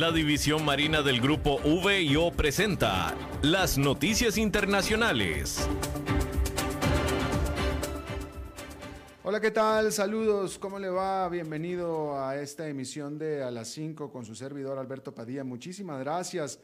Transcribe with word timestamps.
La 0.00 0.12
División 0.12 0.64
Marina 0.64 1.02
del 1.02 1.20
Grupo 1.20 1.58
VIO 1.58 2.30
presenta 2.30 3.14
las 3.42 3.76
noticias 3.76 4.38
internacionales. 4.38 5.68
Hola, 9.22 9.42
¿qué 9.42 9.50
tal? 9.50 9.92
Saludos, 9.92 10.58
¿cómo 10.58 10.78
le 10.78 10.88
va? 10.88 11.28
Bienvenido 11.28 12.18
a 12.18 12.40
esta 12.40 12.66
emisión 12.66 13.18
de 13.18 13.42
A 13.42 13.50
las 13.50 13.68
5 13.68 14.10
con 14.10 14.24
su 14.24 14.34
servidor 14.34 14.78
Alberto 14.78 15.14
Padilla. 15.14 15.44
Muchísimas 15.44 16.00
gracias 16.00 16.60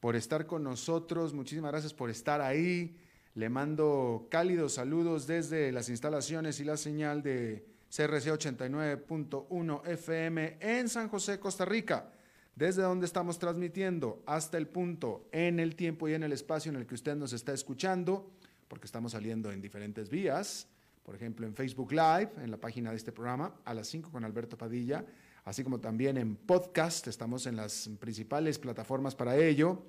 por 0.00 0.16
estar 0.16 0.46
con 0.46 0.64
nosotros, 0.64 1.34
muchísimas 1.34 1.72
gracias 1.72 1.92
por 1.92 2.08
estar 2.08 2.40
ahí. 2.40 2.96
Le 3.34 3.50
mando 3.50 4.28
cálidos 4.30 4.72
saludos 4.72 5.26
desde 5.26 5.72
las 5.72 5.90
instalaciones 5.90 6.58
y 6.58 6.64
la 6.64 6.78
señal 6.78 7.22
de 7.22 7.66
CRC 7.94 8.32
89.1 8.32 9.86
FM 9.86 10.56
en 10.58 10.88
San 10.88 11.10
José, 11.10 11.38
Costa 11.38 11.66
Rica 11.66 12.12
desde 12.58 12.82
donde 12.82 13.06
estamos 13.06 13.38
transmitiendo 13.38 14.20
hasta 14.26 14.58
el 14.58 14.66
punto 14.66 15.28
en 15.30 15.60
el 15.60 15.76
tiempo 15.76 16.08
y 16.08 16.14
en 16.14 16.24
el 16.24 16.32
espacio 16.32 16.70
en 16.70 16.76
el 16.76 16.86
que 16.86 16.96
usted 16.96 17.14
nos 17.14 17.32
está 17.32 17.52
escuchando, 17.52 18.32
porque 18.66 18.86
estamos 18.86 19.12
saliendo 19.12 19.52
en 19.52 19.62
diferentes 19.62 20.10
vías, 20.10 20.66
por 21.04 21.14
ejemplo 21.14 21.46
en 21.46 21.54
Facebook 21.54 21.92
Live, 21.92 22.32
en 22.42 22.50
la 22.50 22.56
página 22.56 22.90
de 22.90 22.96
este 22.96 23.12
programa, 23.12 23.54
a 23.64 23.74
las 23.74 23.86
5 23.86 24.10
con 24.10 24.24
Alberto 24.24 24.58
Padilla, 24.58 25.04
así 25.44 25.62
como 25.62 25.78
también 25.78 26.18
en 26.18 26.34
podcast, 26.34 27.06
estamos 27.06 27.46
en 27.46 27.54
las 27.54 27.88
principales 28.00 28.58
plataformas 28.58 29.14
para 29.14 29.36
ello, 29.36 29.84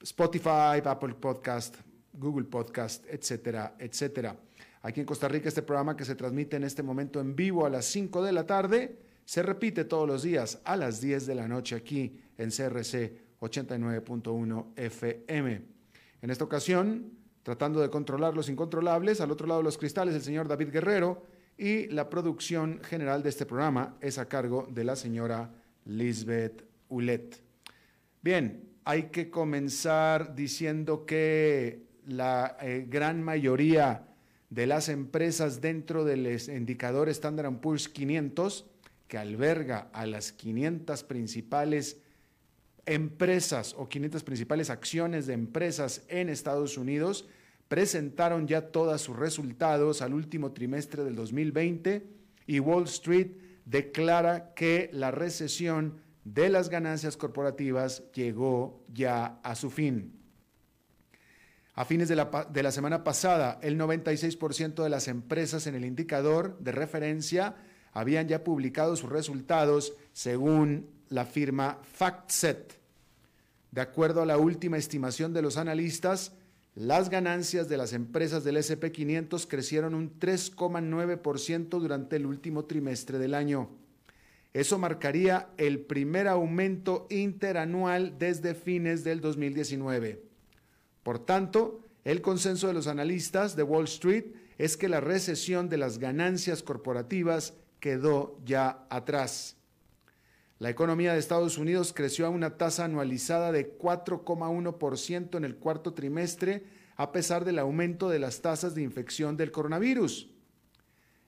Spotify, 0.00 0.80
Apple 0.84 1.14
Podcast, 1.14 1.74
Google 2.12 2.44
Podcast, 2.44 3.04
etcétera, 3.08 3.74
etcétera. 3.80 4.36
Aquí 4.82 5.00
en 5.00 5.06
Costa 5.06 5.26
Rica 5.26 5.48
este 5.48 5.62
programa 5.62 5.96
que 5.96 6.04
se 6.04 6.14
transmite 6.14 6.54
en 6.54 6.62
este 6.62 6.84
momento 6.84 7.20
en 7.20 7.34
vivo 7.34 7.66
a 7.66 7.70
las 7.70 7.86
5 7.86 8.22
de 8.22 8.32
la 8.32 8.46
tarde, 8.46 8.96
se 9.24 9.42
repite 9.42 9.84
todos 9.84 10.06
los 10.06 10.22
días 10.22 10.60
a 10.64 10.76
las 10.76 11.00
10 11.00 11.26
de 11.26 11.34
la 11.34 11.48
noche 11.48 11.76
aquí 11.76 12.16
en 12.36 12.50
CRC 12.50 13.24
89.1 13.40 14.66
FM. 14.76 15.62
En 16.22 16.30
esta 16.30 16.44
ocasión, 16.44 17.12
tratando 17.42 17.80
de 17.80 17.90
controlar 17.90 18.34
los 18.34 18.48
incontrolables, 18.48 19.20
al 19.20 19.30
otro 19.30 19.46
lado 19.46 19.60
de 19.60 19.64
los 19.64 19.78
cristales 19.78 20.14
el 20.14 20.22
señor 20.22 20.48
David 20.48 20.70
Guerrero 20.70 21.22
y 21.56 21.86
la 21.88 22.08
producción 22.10 22.80
general 22.82 23.22
de 23.22 23.28
este 23.28 23.46
programa 23.46 23.96
es 24.00 24.18
a 24.18 24.28
cargo 24.28 24.66
de 24.70 24.84
la 24.84 24.96
señora 24.96 25.50
Lisbeth 25.84 26.64
Ulet. 26.88 27.42
Bien, 28.22 28.70
hay 28.84 29.04
que 29.04 29.30
comenzar 29.30 30.34
diciendo 30.34 31.06
que 31.06 31.86
la 32.06 32.56
eh, 32.60 32.86
gran 32.88 33.22
mayoría 33.22 34.08
de 34.50 34.66
las 34.66 34.88
empresas 34.88 35.60
dentro 35.60 36.04
del 36.04 36.26
indicador 36.48 37.08
Standard 37.08 37.60
Poor's 37.60 37.88
500 37.88 38.66
que 39.14 39.18
alberga 39.18 39.90
a 39.92 40.06
las 40.06 40.32
500 40.32 41.04
principales 41.04 41.98
empresas 42.84 43.72
o 43.78 43.88
500 43.88 44.24
principales 44.24 44.70
acciones 44.70 45.28
de 45.28 45.34
empresas 45.34 46.02
en 46.08 46.28
Estados 46.28 46.76
Unidos 46.76 47.28
presentaron 47.68 48.48
ya 48.48 48.72
todos 48.72 49.00
sus 49.00 49.16
resultados 49.16 50.02
al 50.02 50.14
último 50.14 50.50
trimestre 50.50 51.04
del 51.04 51.14
2020 51.14 52.08
y 52.48 52.58
Wall 52.58 52.86
Street 52.86 53.36
declara 53.64 54.52
que 54.52 54.90
la 54.92 55.12
recesión 55.12 56.00
de 56.24 56.48
las 56.48 56.68
ganancias 56.68 57.16
corporativas 57.16 58.10
llegó 58.14 58.84
ya 58.92 59.38
a 59.44 59.54
su 59.54 59.70
fin. 59.70 60.18
A 61.74 61.84
fines 61.84 62.08
de 62.08 62.16
la, 62.16 62.48
de 62.52 62.62
la 62.64 62.72
semana 62.72 63.04
pasada, 63.04 63.60
el 63.62 63.78
96% 63.78 64.82
de 64.82 64.88
las 64.88 65.06
empresas 65.06 65.68
en 65.68 65.76
el 65.76 65.84
indicador 65.84 66.58
de 66.58 66.72
referencia 66.72 67.54
habían 67.94 68.28
ya 68.28 68.44
publicado 68.44 68.96
sus 68.96 69.08
resultados 69.08 69.94
según 70.12 70.90
la 71.08 71.24
firma 71.24 71.78
FactSet. 71.82 72.74
De 73.70 73.80
acuerdo 73.80 74.20
a 74.22 74.26
la 74.26 74.36
última 74.36 74.76
estimación 74.76 75.32
de 75.32 75.42
los 75.42 75.56
analistas, 75.56 76.32
las 76.74 77.08
ganancias 77.08 77.68
de 77.68 77.76
las 77.76 77.92
empresas 77.92 78.42
del 78.42 78.56
SP500 78.56 79.46
crecieron 79.48 79.94
un 79.94 80.18
3,9% 80.18 81.68
durante 81.68 82.16
el 82.16 82.26
último 82.26 82.64
trimestre 82.64 83.18
del 83.18 83.32
año. 83.34 83.70
Eso 84.52 84.78
marcaría 84.78 85.48
el 85.56 85.80
primer 85.80 86.26
aumento 86.26 87.06
interanual 87.10 88.18
desde 88.18 88.54
fines 88.54 89.04
del 89.04 89.20
2019. 89.20 90.20
Por 91.04 91.24
tanto, 91.24 91.80
el 92.04 92.20
consenso 92.20 92.66
de 92.66 92.74
los 92.74 92.86
analistas 92.88 93.54
de 93.56 93.62
Wall 93.62 93.84
Street 93.84 94.26
es 94.58 94.76
que 94.76 94.88
la 94.88 95.00
recesión 95.00 95.68
de 95.68 95.76
las 95.76 95.98
ganancias 95.98 96.62
corporativas 96.62 97.54
quedó 97.84 98.40
ya 98.46 98.86
atrás. 98.88 99.58
La 100.58 100.70
economía 100.70 101.12
de 101.12 101.18
Estados 101.18 101.58
Unidos 101.58 101.92
creció 101.94 102.24
a 102.24 102.30
una 102.30 102.56
tasa 102.56 102.86
anualizada 102.86 103.52
de 103.52 103.76
4,1% 103.76 105.36
en 105.36 105.44
el 105.44 105.56
cuarto 105.56 105.92
trimestre, 105.92 106.64
a 106.96 107.12
pesar 107.12 107.44
del 107.44 107.58
aumento 107.58 108.08
de 108.08 108.18
las 108.18 108.40
tasas 108.40 108.74
de 108.74 108.80
infección 108.80 109.36
del 109.36 109.50
coronavirus. 109.50 110.30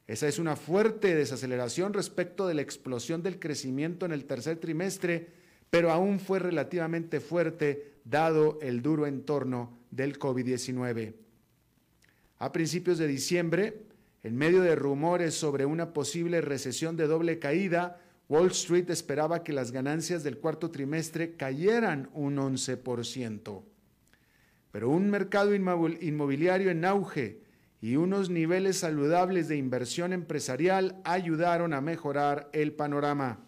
Esa 0.06 0.28
es 0.28 0.39
una 0.39 0.56
fuerte 0.56 1.15
desaceleración 1.15 1.93
respecto 1.93 2.49
de 2.49 2.55
la 2.55 2.62
explosión 2.62 3.23
del 3.23 3.38
crecimiento 3.38 4.06
en 4.06 4.12
el 4.12 4.25
tercer 4.25 4.56
trimestre, 4.56 5.28
pero 5.69 5.93
aún 5.93 6.19
fue 6.19 6.38
relativamente 6.38 7.21
fuerte 7.21 7.99
dado 8.06 8.59
el 8.62 8.81
duro 8.81 9.06
entorno 9.06 9.78
del 9.91 10.19
COVID-19. 10.19 11.17
A 12.38 12.50
principios 12.50 12.97
de 12.97 13.09
diciembre, 13.09 13.85
en 14.26 14.37
medio 14.37 14.60
de 14.60 14.75
rumores 14.75 15.34
sobre 15.37 15.66
una 15.66 15.92
posible 15.92 16.41
recesión 16.41 16.97
de 16.97 17.06
doble 17.06 17.38
caída, 17.38 18.00
Wall 18.28 18.48
Street 18.48 18.91
esperaba 18.91 19.44
que 19.44 19.53
las 19.53 19.70
ganancias 19.70 20.25
del 20.25 20.38
cuarto 20.38 20.72
trimestre 20.72 21.37
cayeran 21.37 22.10
un 22.12 22.37
11%. 22.37 23.62
Pero 24.72 24.91
un 24.91 25.10
mercado 25.10 25.54
inmobiliario 25.54 26.72
en 26.72 26.84
auge 26.84 27.41
y 27.81 27.94
unos 27.94 28.28
niveles 28.28 28.78
saludables 28.78 29.47
de 29.47 29.59
inversión 29.59 30.12
empresarial 30.12 31.00
ayudaron 31.04 31.72
a 31.72 31.81
mejorar 31.81 32.50
el 32.53 32.72
panorama. 32.72 33.46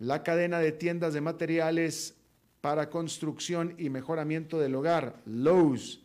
La 0.00 0.24
cadena 0.24 0.58
de 0.58 0.72
tiendas 0.72 1.14
de 1.14 1.20
materiales 1.20 2.16
para 2.60 2.90
construcción 2.90 3.76
y 3.78 3.88
mejoramiento 3.88 4.58
del 4.58 4.74
hogar, 4.74 5.22
Lowe's, 5.26 6.03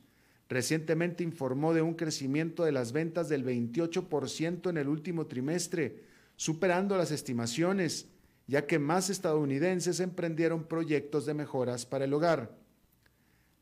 Recientemente 0.50 1.24
informó 1.24 1.76
de 1.76 1.84
un 1.84 1.94
crecimiento 1.94 2.66
de 2.66 2.72
las 2.72 2.92
ventas 2.92 3.30
del 3.30 3.46
28% 3.46 4.70
en 4.72 4.78
el 4.78 4.90
último 4.90 5.28
trimestre, 5.28 6.04
superando 6.36 6.98
las 6.98 7.12
estimaciones, 7.12 8.08
ya 8.48 8.66
que 8.66 8.80
más 8.80 9.12
estadounidenses 9.12 10.00
emprendieron 10.00 10.64
proyectos 10.64 11.28
de 11.28 11.36
mejoras 11.36 11.86
para 11.86 12.06
el 12.06 12.14
hogar. 12.16 12.58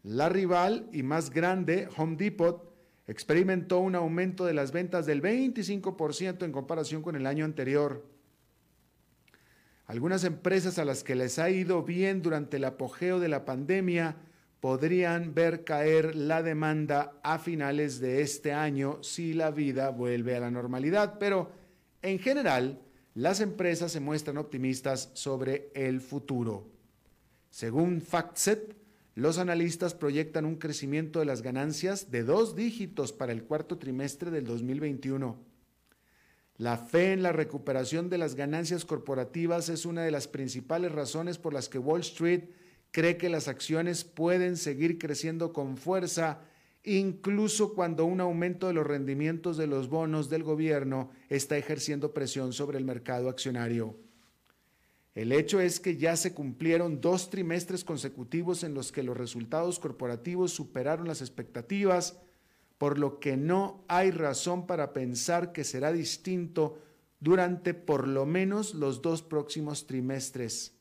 La 0.04 0.30
rival 0.30 0.88
y 0.94 1.04
más 1.04 1.30
grande, 1.30 1.90
Home 1.98 2.16
Depot, 2.16 2.74
experimentó 3.06 3.80
un 3.80 3.96
aumento 3.96 4.46
de 4.46 4.54
las 4.54 4.72
ventas 4.72 5.06
del 5.06 5.22
25% 5.22 6.46
en 6.46 6.52
comparación 6.54 7.02
con 7.02 7.18
el 7.18 7.26
año 7.26 7.44
anterior. 7.44 8.06
Algunas 9.88 10.24
empresas 10.24 10.80
a 10.80 10.86
las 10.86 11.04
que 11.04 11.16
les 11.16 11.38
ha 11.38 11.50
ido 11.50 11.84
bien 11.84 12.22
durante 12.22 12.56
el 12.56 12.64
apogeo 12.64 13.20
de 13.20 13.28
la 13.28 13.44
pandemia 13.44 14.16
podrían 14.60 15.34
ver 15.34 15.64
caer 15.64 16.16
la 16.16 16.42
demanda 16.42 17.20
a 17.24 17.40
finales 17.40 18.00
de 18.00 18.22
este 18.22 18.54
año 18.54 19.02
si 19.04 19.34
la 19.34 19.52
vida 19.52 19.90
vuelve 19.90 20.36
a 20.36 20.40
la 20.40 20.52
normalidad. 20.52 21.18
Pero 21.20 21.52
en 22.02 22.20
general, 22.20 22.82
las 23.14 23.40
empresas 23.42 23.92
se 23.92 24.00
muestran 24.00 24.38
optimistas 24.38 25.10
sobre 25.14 25.72
el 25.74 26.02
futuro. 26.02 26.70
Según 27.50 28.02
FactSet, 28.02 28.76
los 29.16 29.40
analistas 29.40 29.96
proyectan 29.96 30.46
un 30.46 30.58
crecimiento 30.58 31.20
de 31.20 31.26
las 31.26 31.42
ganancias 31.42 32.12
de 32.12 32.24
dos 32.24 32.56
dígitos 32.56 33.14
para 33.14 33.32
el 33.32 33.44
cuarto 33.44 33.80
trimestre 33.80 34.30
del 34.30 34.46
2021. 34.46 35.44
La 36.58 36.78
fe 36.78 37.14
en 37.14 37.24
la 37.24 37.32
recuperación 37.32 38.10
de 38.10 38.20
las 38.20 38.36
ganancias 38.36 38.86
corporativas 38.86 39.70
es 39.70 39.86
una 39.86 40.04
de 40.04 40.12
las 40.12 40.28
principales 40.28 40.92
razones 40.92 41.38
por 41.38 41.54
las 41.54 41.70
que 41.70 41.80
Wall 41.80 42.02
Street 42.02 42.50
cree 42.92 43.18
que 43.18 43.30
las 43.30 43.48
acciones 43.48 44.04
pueden 44.04 44.58
seguir 44.58 44.98
creciendo 44.98 45.54
con 45.54 45.78
fuerza 45.78 46.42
incluso 46.88 47.74
cuando 47.74 48.06
un 48.06 48.22
aumento 48.22 48.68
de 48.68 48.74
los 48.74 48.88
rendimientos 48.88 49.58
de 49.58 49.68
los 49.68 49.90
bonos 49.90 50.30
del 50.30 50.44
gobierno 50.44 51.12
está 51.28 51.58
ejerciendo 51.58 52.14
presión 52.14 52.54
sobre 52.54 52.78
el 52.78 52.86
mercado 52.86 53.28
accionario. 53.28 53.98
El 55.14 55.34
hecho 55.34 55.60
es 55.60 55.82
que 55.82 55.98
ya 55.98 56.16
se 56.16 56.34
cumplieron 56.34 57.02
dos 57.02 57.30
trimestres 57.30 57.84
consecutivos 57.84 58.64
en 58.64 58.74
los 58.74 58.94
que 58.94 59.04
los 59.04 59.18
resultados 59.18 59.80
corporativos 59.80 60.54
superaron 60.54 61.08
las 61.08 61.22
expectativas, 61.22 62.20
por 62.78 62.98
lo 62.98 63.20
que 63.20 63.36
no 63.36 63.84
hay 63.90 64.12
razón 64.12 64.66
para 64.66 64.94
pensar 64.94 65.52
que 65.52 65.66
será 65.66 65.92
distinto 65.92 66.78
durante 67.20 67.74
por 67.74 68.08
lo 68.08 68.26
menos 68.26 68.76
los 68.76 69.02
dos 69.02 69.24
próximos 69.24 69.88
trimestres. 69.88 70.77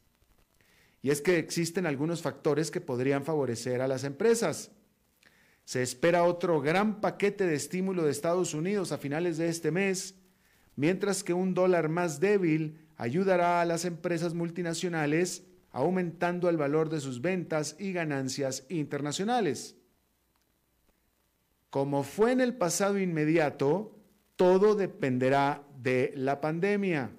Y 1.06 1.10
es 1.10 1.20
que 1.20 1.38
existen 1.38 1.86
algunos 1.86 2.20
factores 2.20 2.72
que 2.72 2.80
podrían 2.80 3.24
favorecer 3.24 3.80
a 3.80 3.86
las 3.86 4.02
empresas. 4.02 4.72
Se 5.64 5.80
espera 5.80 6.24
otro 6.24 6.60
gran 6.60 7.00
paquete 7.00 7.46
de 7.46 7.54
estímulo 7.54 8.02
de 8.02 8.10
Estados 8.10 8.54
Unidos 8.54 8.90
a 8.90 8.98
finales 8.98 9.38
de 9.38 9.48
este 9.48 9.70
mes, 9.70 10.16
mientras 10.74 11.22
que 11.22 11.32
un 11.32 11.54
dólar 11.54 11.88
más 11.88 12.18
débil 12.18 12.88
ayudará 12.96 13.60
a 13.60 13.64
las 13.64 13.84
empresas 13.84 14.34
multinacionales 14.34 15.44
aumentando 15.70 16.48
el 16.48 16.56
valor 16.56 16.90
de 16.90 16.98
sus 16.98 17.22
ventas 17.22 17.76
y 17.78 17.92
ganancias 17.92 18.64
internacionales. 18.68 19.76
Como 21.70 22.02
fue 22.02 22.32
en 22.32 22.40
el 22.40 22.56
pasado 22.56 22.98
inmediato, 22.98 23.96
todo 24.34 24.74
dependerá 24.74 25.62
de 25.80 26.12
la 26.16 26.40
pandemia. 26.40 27.12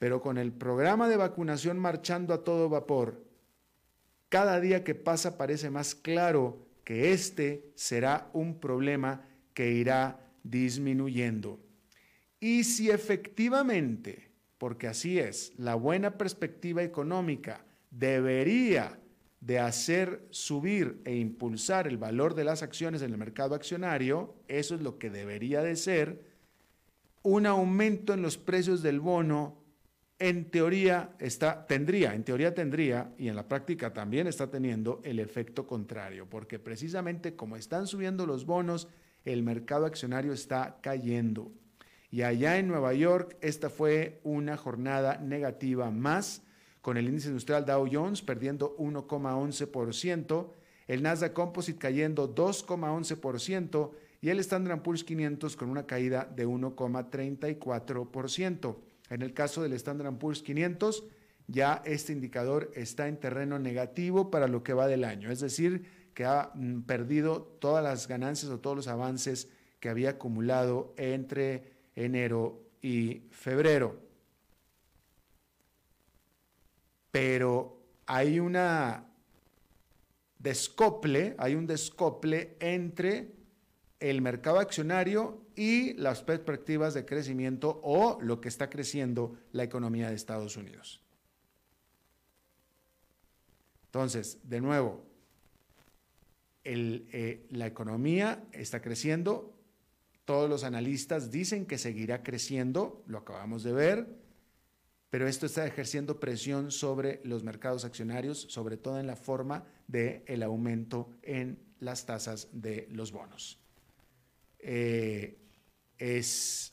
Pero 0.00 0.22
con 0.22 0.38
el 0.38 0.50
programa 0.50 1.10
de 1.10 1.18
vacunación 1.18 1.78
marchando 1.78 2.32
a 2.32 2.42
todo 2.42 2.70
vapor, 2.70 3.22
cada 4.30 4.58
día 4.58 4.82
que 4.82 4.94
pasa 4.94 5.36
parece 5.36 5.68
más 5.68 5.94
claro 5.94 6.66
que 6.84 7.12
este 7.12 7.70
será 7.74 8.30
un 8.32 8.58
problema 8.60 9.28
que 9.52 9.72
irá 9.72 10.18
disminuyendo. 10.42 11.60
Y 12.40 12.64
si 12.64 12.90
efectivamente, 12.90 14.30
porque 14.56 14.86
así 14.86 15.18
es, 15.18 15.52
la 15.58 15.74
buena 15.74 16.16
perspectiva 16.16 16.82
económica 16.82 17.66
debería 17.90 18.98
de 19.40 19.58
hacer 19.58 20.26
subir 20.30 21.02
e 21.04 21.14
impulsar 21.14 21.86
el 21.86 21.98
valor 21.98 22.34
de 22.34 22.44
las 22.44 22.62
acciones 22.62 23.02
en 23.02 23.12
el 23.12 23.18
mercado 23.18 23.54
accionario, 23.54 24.34
eso 24.48 24.74
es 24.74 24.80
lo 24.80 24.98
que 24.98 25.10
debería 25.10 25.60
de 25.60 25.76
ser, 25.76 26.24
un 27.22 27.44
aumento 27.44 28.14
en 28.14 28.22
los 28.22 28.38
precios 28.38 28.80
del 28.80 29.00
bono 29.00 29.59
en 30.20 30.50
teoría 30.50 31.14
está, 31.18 31.66
tendría, 31.66 32.14
en 32.14 32.22
teoría 32.24 32.54
tendría, 32.54 33.14
y 33.16 33.28
en 33.28 33.36
la 33.36 33.48
práctica 33.48 33.94
también 33.94 34.26
está 34.26 34.50
teniendo 34.50 35.00
el 35.02 35.18
efecto 35.18 35.66
contrario, 35.66 36.28
porque 36.28 36.58
precisamente 36.58 37.34
como 37.34 37.56
están 37.56 37.86
subiendo 37.86 38.26
los 38.26 38.44
bonos, 38.44 38.86
el 39.24 39.42
mercado 39.42 39.86
accionario 39.86 40.34
está 40.34 40.76
cayendo. 40.82 41.50
Y 42.10 42.20
allá 42.22 42.58
en 42.58 42.68
Nueva 42.68 42.92
York, 42.92 43.38
esta 43.40 43.70
fue 43.70 44.20
una 44.22 44.58
jornada 44.58 45.16
negativa 45.16 45.90
más, 45.90 46.42
con 46.82 46.98
el 46.98 47.08
índice 47.08 47.28
industrial 47.28 47.64
Dow 47.64 47.88
Jones 47.90 48.20
perdiendo 48.20 48.76
1,11%, 48.76 50.50
el 50.86 51.02
Nasdaq 51.02 51.32
Composite 51.32 51.78
cayendo 51.78 52.34
2,11% 52.34 53.90
y 54.20 54.28
el 54.28 54.38
Standard 54.40 54.82
Poor's 54.82 55.02
500 55.02 55.56
con 55.56 55.70
una 55.70 55.86
caída 55.86 56.30
de 56.34 56.46
1,34%. 56.46 58.89
En 59.10 59.22
el 59.22 59.34
caso 59.34 59.62
del 59.62 59.72
Standard 59.74 60.16
Poor's 60.18 60.42
500, 60.42 61.04
ya 61.48 61.82
este 61.84 62.12
indicador 62.12 62.70
está 62.74 63.08
en 63.08 63.18
terreno 63.18 63.58
negativo 63.58 64.30
para 64.30 64.46
lo 64.46 64.62
que 64.62 64.72
va 64.72 64.86
del 64.86 65.04
año, 65.04 65.30
es 65.30 65.40
decir, 65.40 65.84
que 66.14 66.24
ha 66.24 66.52
mm, 66.54 66.82
perdido 66.82 67.42
todas 67.42 67.82
las 67.82 68.06
ganancias 68.06 68.50
o 68.52 68.60
todos 68.60 68.76
los 68.76 68.88
avances 68.88 69.50
que 69.80 69.88
había 69.88 70.10
acumulado 70.10 70.94
entre 70.96 71.72
enero 71.96 72.62
y 72.80 73.22
febrero. 73.30 73.98
Pero 77.10 77.82
hay 78.06 78.38
una 78.38 79.06
descople, 80.38 81.34
hay 81.38 81.56
un 81.56 81.66
descople 81.66 82.56
entre 82.60 83.32
el 83.98 84.22
mercado 84.22 84.60
accionario 84.60 85.42
y 85.60 85.92
las 85.92 86.22
perspectivas 86.22 86.94
de 86.94 87.04
crecimiento 87.04 87.82
o 87.82 88.18
lo 88.22 88.40
que 88.40 88.48
está 88.48 88.70
creciendo 88.70 89.36
la 89.52 89.62
economía 89.62 90.08
de 90.08 90.14
Estados 90.14 90.56
Unidos. 90.56 91.02
Entonces, 93.84 94.38
de 94.42 94.62
nuevo, 94.62 95.04
eh, 96.64 97.46
la 97.50 97.66
economía 97.66 98.42
está 98.52 98.80
creciendo, 98.80 99.54
todos 100.24 100.48
los 100.48 100.64
analistas 100.64 101.30
dicen 101.30 101.66
que 101.66 101.76
seguirá 101.76 102.22
creciendo, 102.22 103.04
lo 103.06 103.18
acabamos 103.18 103.62
de 103.62 103.74
ver, 103.74 104.06
pero 105.10 105.28
esto 105.28 105.44
está 105.44 105.66
ejerciendo 105.66 106.20
presión 106.20 106.70
sobre 106.70 107.20
los 107.22 107.44
mercados 107.44 107.84
accionarios, 107.84 108.46
sobre 108.48 108.78
todo 108.78 108.98
en 108.98 109.06
la 109.06 109.16
forma 109.16 109.66
del 109.88 110.22
el 110.24 110.42
aumento 110.42 111.10
en 111.20 111.58
las 111.80 112.06
tasas 112.06 112.48
de 112.50 112.88
los 112.92 113.12
bonos. 113.12 113.58
Eh, 114.60 115.36
es 116.00 116.72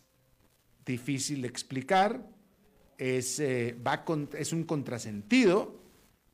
difícil 0.86 1.44
de 1.44 1.50
explicar, 1.50 2.26
es, 2.98 3.40
eh, 3.40 3.78
va 3.86 4.04
es 4.40 4.54
un 4.54 4.64
contrasentido, 4.64 5.80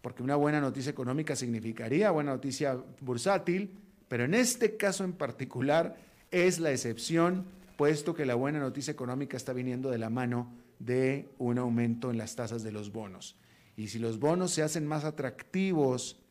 porque 0.02 0.24
una 0.24 0.36
buena 0.36 0.62
noticia 0.62 0.92
económica 0.92 1.36
significaría 1.36 2.12
buena 2.12 2.32
noticia 2.32 2.78
bursátil, 3.02 3.78
pero 4.08 4.24
en 4.24 4.36
este 4.36 4.78
caso 4.78 5.04
en 5.04 5.14
particular 5.14 5.98
es 6.32 6.60
la 6.60 6.72
excepción, 6.72 7.46
puesto 7.78 8.14
que 8.14 8.26
la 8.26 8.36
buena 8.36 8.60
noticia 8.60 8.92
económica 8.92 9.36
está 9.36 9.54
viniendo 9.54 9.90
de 9.90 9.98
la 9.98 10.10
mano 10.10 10.54
de 10.78 11.30
un 11.40 11.58
aumento 11.58 12.12
en 12.12 12.18
las 12.18 12.36
tasas 12.36 12.64
de 12.64 12.72
los 12.72 12.92
bonos. 12.92 13.38
Y 13.76 13.88
si 13.88 13.98
los 13.98 14.20
bonos 14.20 14.52
se 14.52 14.62
hacen 14.62 14.86
más 14.86 15.04
atractivos, 15.04 16.22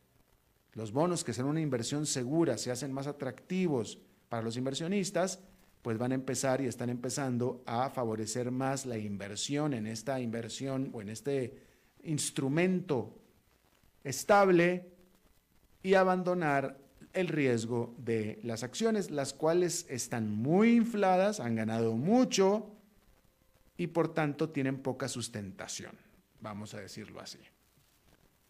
los 0.75 0.93
bonos 0.93 1.25
que 1.25 1.33
son 1.33 1.47
una 1.47 1.61
inversión 1.61 2.07
segura 2.07 2.57
se 2.57 2.71
hacen 2.71 2.93
más 2.93 3.09
atractivos 3.09 3.99
para 4.29 4.43
los 4.43 4.57
inversionistas, 4.57 5.41
pues 5.83 5.99
van 5.99 6.13
a 6.13 6.15
empezar 6.15 6.61
y 6.61 6.67
están 6.67 6.91
empezando 6.91 7.63
a 7.67 7.91
favorecer 7.91 8.53
más 8.53 8.87
la 8.87 8.97
inversión 8.97 9.75
en 9.75 9.89
esta 9.89 10.21
inversión 10.21 10.91
o 10.93 11.03
en 11.03 11.09
este 11.09 11.59
instrumento 12.05 13.19
estable 14.05 14.89
y 15.83 15.95
abandonar 15.95 16.79
el 17.13 17.29
riesgo 17.29 17.95
de 17.99 18.39
las 18.43 18.63
acciones, 18.63 19.11
las 19.11 19.35
cuales 19.35 19.85
están 19.91 20.31
muy 20.31 20.77
infladas, 20.77 21.41
han 21.41 21.57
ganado 21.57 21.95
mucho 21.95 22.71
y 23.77 23.89
por 23.89 24.15
tanto 24.15 24.51
tienen 24.51 24.79
poca 24.79 25.09
sustentación, 25.09 25.93
vamos 26.41 26.75
a 26.75 26.81
decirlo 26.81 27.21
así. 27.21 27.39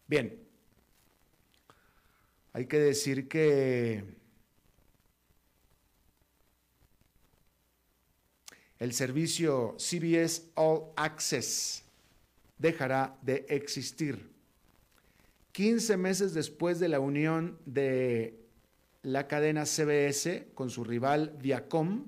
Bien, 0.07 0.39
hay 2.53 2.67
que 2.67 2.77
decir 2.77 3.27
que 3.27 4.22
el 8.83 8.91
servicio 8.91 9.77
CBS 9.77 10.51
All 10.55 10.91
Access 10.97 11.85
dejará 12.57 13.17
de 13.21 13.45
existir. 13.47 14.29
15 15.53 15.95
meses 15.95 16.33
después 16.33 16.81
de 16.81 16.89
la 16.89 16.99
unión 16.99 17.57
de 17.65 18.41
la 19.01 19.29
cadena 19.29 19.65
CBS 19.65 20.49
con 20.53 20.69
su 20.69 20.83
rival 20.83 21.33
Viacom, 21.41 22.07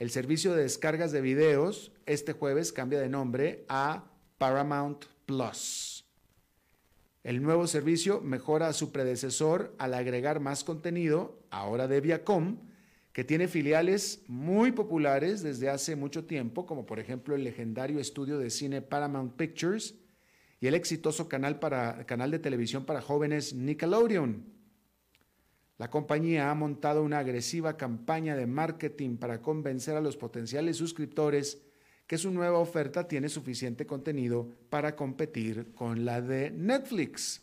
el 0.00 0.10
servicio 0.10 0.52
de 0.52 0.64
descargas 0.64 1.12
de 1.12 1.20
videos 1.20 1.92
este 2.06 2.32
jueves 2.32 2.72
cambia 2.72 2.98
de 2.98 3.08
nombre 3.08 3.64
a 3.68 4.10
Paramount 4.38 5.04
Plus. 5.26 6.04
El 7.22 7.40
nuevo 7.40 7.68
servicio 7.68 8.20
mejora 8.20 8.66
a 8.66 8.72
su 8.72 8.90
predecesor 8.90 9.72
al 9.78 9.94
agregar 9.94 10.40
más 10.40 10.64
contenido, 10.64 11.38
ahora 11.50 11.86
de 11.86 12.00
Viacom, 12.00 12.56
que 13.14 13.22
tiene 13.22 13.46
filiales 13.46 14.24
muy 14.26 14.72
populares 14.72 15.40
desde 15.40 15.70
hace 15.70 15.94
mucho 15.94 16.24
tiempo, 16.24 16.66
como 16.66 16.84
por 16.84 16.98
ejemplo 16.98 17.36
el 17.36 17.44
legendario 17.44 18.00
estudio 18.00 18.40
de 18.40 18.50
cine 18.50 18.82
Paramount 18.82 19.36
Pictures 19.36 19.94
y 20.60 20.66
el 20.66 20.74
exitoso 20.74 21.28
canal, 21.28 21.60
para, 21.60 22.06
canal 22.06 22.32
de 22.32 22.40
televisión 22.40 22.84
para 22.84 23.00
jóvenes 23.00 23.54
Nickelodeon. 23.54 24.44
La 25.78 25.90
compañía 25.90 26.50
ha 26.50 26.54
montado 26.56 27.04
una 27.04 27.20
agresiva 27.20 27.76
campaña 27.76 28.34
de 28.34 28.48
marketing 28.48 29.16
para 29.16 29.40
convencer 29.40 29.96
a 29.96 30.00
los 30.00 30.16
potenciales 30.16 30.76
suscriptores 30.76 31.62
que 32.08 32.18
su 32.18 32.32
nueva 32.32 32.58
oferta 32.58 33.06
tiene 33.06 33.28
suficiente 33.28 33.86
contenido 33.86 34.50
para 34.70 34.96
competir 34.96 35.72
con 35.72 36.04
la 36.04 36.20
de 36.20 36.50
Netflix. 36.50 37.42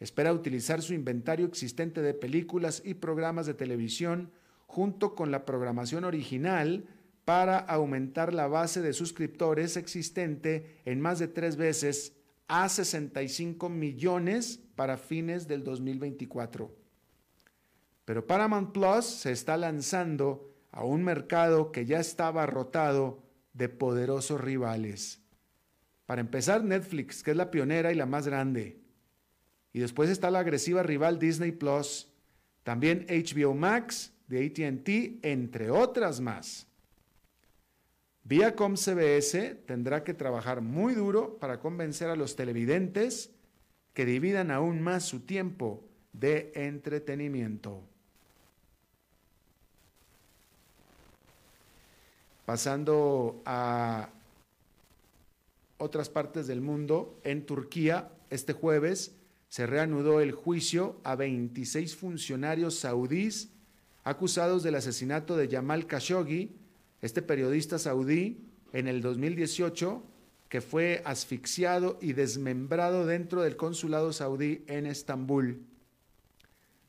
Espera 0.00 0.32
utilizar 0.32 0.80
su 0.80 0.94
inventario 0.94 1.46
existente 1.46 2.00
de 2.00 2.14
películas 2.14 2.82
y 2.84 2.94
programas 2.94 3.46
de 3.46 3.54
televisión 3.54 4.32
junto 4.66 5.14
con 5.14 5.30
la 5.30 5.44
programación 5.44 6.04
original 6.04 6.86
para 7.26 7.58
aumentar 7.58 8.32
la 8.32 8.48
base 8.48 8.80
de 8.80 8.94
suscriptores 8.94 9.76
existente 9.76 10.80
en 10.86 11.00
más 11.00 11.18
de 11.18 11.28
tres 11.28 11.56
veces 11.56 12.16
a 12.48 12.68
65 12.68 13.68
millones 13.68 14.60
para 14.74 14.96
fines 14.96 15.46
del 15.46 15.62
2024. 15.62 16.74
Pero 18.06 18.26
Paramount 18.26 18.72
Plus 18.72 19.04
se 19.04 19.32
está 19.32 19.56
lanzando 19.56 20.50
a 20.72 20.82
un 20.82 21.04
mercado 21.04 21.72
que 21.72 21.84
ya 21.84 22.00
estaba 22.00 22.46
rotado 22.46 23.22
de 23.52 23.68
poderosos 23.68 24.40
rivales. 24.40 25.20
Para 26.06 26.20
empezar, 26.20 26.64
Netflix, 26.64 27.22
que 27.22 27.32
es 27.32 27.36
la 27.36 27.50
pionera 27.50 27.92
y 27.92 27.96
la 27.96 28.06
más 28.06 28.26
grande. 28.26 28.80
Y 29.72 29.80
después 29.80 30.10
está 30.10 30.30
la 30.30 30.40
agresiva 30.40 30.82
rival 30.82 31.18
Disney 31.18 31.52
Plus, 31.52 32.08
también 32.62 33.06
HBO 33.08 33.54
Max 33.54 34.12
de 34.26 34.46
ATT, 34.46 35.24
entre 35.24 35.70
otras 35.70 36.20
más. 36.20 36.66
Viacom 38.24 38.76
CBS 38.76 39.56
tendrá 39.66 40.04
que 40.04 40.14
trabajar 40.14 40.60
muy 40.60 40.94
duro 40.94 41.38
para 41.38 41.58
convencer 41.58 42.08
a 42.10 42.16
los 42.16 42.36
televidentes 42.36 43.30
que 43.94 44.04
dividan 44.04 44.50
aún 44.50 44.82
más 44.82 45.04
su 45.04 45.20
tiempo 45.20 45.84
de 46.12 46.52
entretenimiento. 46.54 47.82
Pasando 52.44 53.42
a 53.44 54.10
otras 55.78 56.08
partes 56.08 56.46
del 56.46 56.60
mundo, 56.60 57.18
en 57.24 57.46
Turquía, 57.46 58.10
este 58.28 58.52
jueves 58.52 59.16
se 59.50 59.66
reanudó 59.66 60.20
el 60.20 60.30
juicio 60.30 61.00
a 61.02 61.16
26 61.16 61.96
funcionarios 61.96 62.76
saudíes 62.76 63.50
acusados 64.04 64.62
del 64.62 64.76
asesinato 64.76 65.36
de 65.36 65.48
Jamal 65.48 65.86
Khashoggi, 65.86 66.56
este 67.02 67.20
periodista 67.20 67.78
saudí, 67.78 68.46
en 68.72 68.86
el 68.86 69.02
2018, 69.02 70.04
que 70.48 70.60
fue 70.60 71.02
asfixiado 71.04 71.98
y 72.00 72.12
desmembrado 72.12 73.06
dentro 73.06 73.42
del 73.42 73.56
consulado 73.56 74.12
saudí 74.12 74.64
en 74.68 74.86
Estambul. 74.86 75.66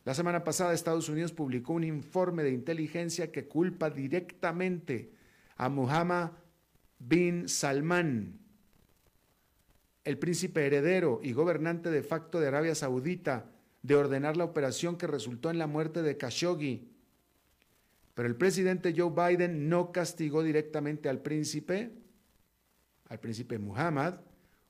La 0.06 0.13
semana 0.13 0.44
pasada 0.44 0.74
Estados 0.74 1.10
Unidos 1.10 1.32
publicó 1.32 1.74
un 1.74 1.84
informe 1.84 2.44
de 2.44 2.51
inteligencia 2.51 3.32
que 3.32 3.48
culpa 3.48 3.89
directamente 3.89 5.12
a 5.58 5.68
Muhammad 5.68 6.32
bin 7.00 7.50
Salman, 7.50 8.39
el 10.03 10.17
príncipe 10.17 10.65
heredero 10.65 11.20
y 11.24 11.34
gobernante 11.34 11.91
de 11.91 12.03
facto 12.03 12.39
de 12.39 12.48
Arabia 12.48 12.75
Saudita, 12.75 13.51
de 13.84 13.96
ordenar 13.96 14.38
la 14.38 14.46
operación 14.46 14.98
que 14.98 15.08
resultó 15.08 15.50
en 15.50 15.58
la 15.58 15.67
muerte 15.67 16.01
de 16.01 16.17
Khashoggi. 16.17 16.89
Pero 18.13 18.27
el 18.27 18.36
presidente 18.36 18.93
Joe 18.96 19.12
Biden 19.12 19.70
no 19.70 19.91
castigó 19.91 20.43
directamente 20.43 21.10
al 21.10 21.20
príncipe, 21.20 21.91
al 23.10 23.20
príncipe 23.20 23.58
Muhammad, 23.58 24.20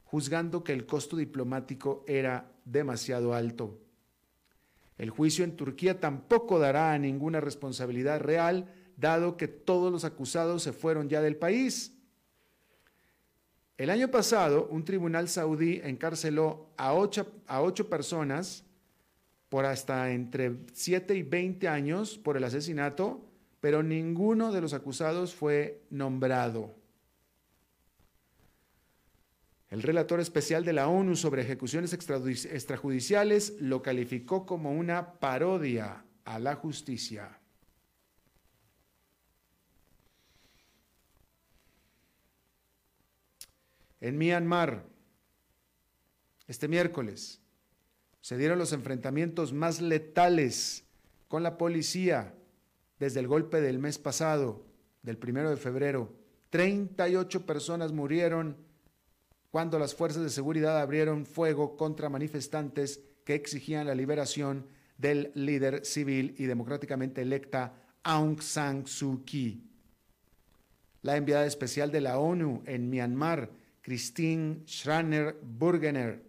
juzgando 0.04 0.64
que 0.64 0.74
el 0.74 0.86
costo 0.86 1.18
diplomático 1.18 2.04
era 2.08 2.52
demasiado 2.66 3.34
alto. 3.34 3.80
El 4.98 5.10
juicio 5.10 5.44
en 5.44 5.56
Turquía 5.56 6.00
tampoco 6.00 6.60
dará 6.60 6.98
ninguna 7.00 7.42
responsabilidad 7.42 8.20
real 8.20 8.74
dado 8.98 9.36
que 9.36 9.48
todos 9.48 9.92
los 9.92 10.06
acusados 10.06 10.64
se 10.64 10.74
fueron 10.74 11.10
ya 11.10 11.22
del 11.22 11.38
país. 11.38 11.98
El 13.82 13.90
año 13.90 14.12
pasado, 14.12 14.68
un 14.70 14.86
tribunal 14.86 15.28
saudí 15.28 15.82
encarceló 15.84 16.70
a 16.78 16.94
ocho, 16.94 17.26
a 17.48 17.64
ocho 17.64 17.90
personas 17.90 18.64
por 19.50 19.66
hasta 19.66 20.12
entre 20.12 20.56
7 20.72 21.16
y 21.16 21.24
20 21.24 21.68
años 21.68 22.20
por 22.20 22.38
el 22.38 22.44
asesinato, 22.44 23.26
pero 23.60 23.82
ninguno 23.82 24.52
de 24.52 24.62
los 24.62 24.76
acusados 24.76 25.34
fue 25.34 25.82
nombrado. 25.90 26.76
El 29.72 29.82
relator 29.82 30.20
especial 30.20 30.64
de 30.64 30.74
la 30.74 30.88
ONU 30.88 31.16
sobre 31.16 31.42
ejecuciones 31.42 31.92
extrajudiciales 31.92 33.56
lo 33.62 33.82
calificó 33.82 34.46
como 34.46 34.74
una 34.74 35.14
parodia 35.14 36.06
a 36.24 36.38
la 36.38 36.54
justicia. 36.54 37.41
En 44.02 44.18
Myanmar, 44.18 44.84
este 46.48 46.68
miércoles, 46.68 47.40
se 48.20 48.38
dieron 48.38 48.60
los 48.60 48.74
enfrentamientos 48.74 49.54
más 49.54 49.80
letales 49.80 50.84
con 51.28 51.44
la 51.44 51.58
policía 51.58 52.36
desde 53.00 53.20
el 53.20 53.28
golpe 53.28 53.62
del 53.62 53.80
mes 53.80 54.00
pasado, 54.00 54.66
del 55.04 55.18
primero 55.18 55.50
de 55.50 55.58
febrero. 55.58 56.14
38 56.50 57.46
personas 57.46 57.94
murieron 57.94 58.58
cuando 59.52 59.78
las 59.78 59.94
fuerzas 59.94 60.24
de 60.24 60.30
seguridad 60.30 60.80
abrieron 60.80 61.26
fuego 61.26 61.78
contra 61.78 62.10
manifestantes 62.10 63.02
que 63.24 63.36
exigían 63.36 63.86
la 63.86 63.96
liberación 63.96 64.68
del 64.98 65.32
líder 65.36 65.86
civil 65.86 66.36
y 66.38 66.46
democráticamente 66.46 67.22
electa 67.22 67.74
Aung 68.04 68.42
San 68.42 68.88
Suu 68.88 69.24
Kyi. 69.26 69.64
La 71.02 71.18
enviada 71.18 71.46
especial 71.46 71.92
de 71.92 72.02
la 72.02 72.20
ONU 72.20 72.64
en 72.66 72.90
Myanmar, 72.90 73.50
Christine 73.82 74.64
Schraner-Burgener 74.66 76.24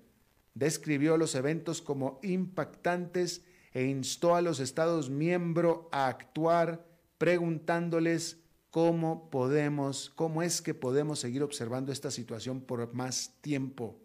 describió 0.55 1.17
los 1.17 1.35
eventos 1.35 1.83
como 1.83 2.19
impactantes 2.23 3.45
e 3.73 3.85
instó 3.85 4.35
a 4.35 4.43
los 4.43 4.61
Estados 4.61 5.11
miembros 5.11 5.87
a 5.93 6.09
actuar 6.09 6.87
preguntándoles 7.19 8.39
cómo 8.71 9.31
podemos, 9.31 10.11
cómo 10.11 10.43
es 10.43 10.63
que 10.63 10.75
podemos 10.75 11.21
seguir 11.21 11.43
observando 11.43 11.93
esta 11.93 12.11
situación 12.11 12.63
por 12.63 12.93
más 12.95 13.35
tiempo. 13.41 13.99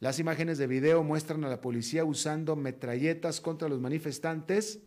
Las 0.00 0.20
imágenes 0.20 0.58
de 0.58 0.68
video 0.68 1.02
muestran 1.02 1.44
a 1.44 1.48
la 1.48 1.60
policía 1.60 2.04
usando 2.04 2.54
metralletas 2.54 3.40
contra 3.40 3.68
los 3.68 3.80
manifestantes, 3.80 4.80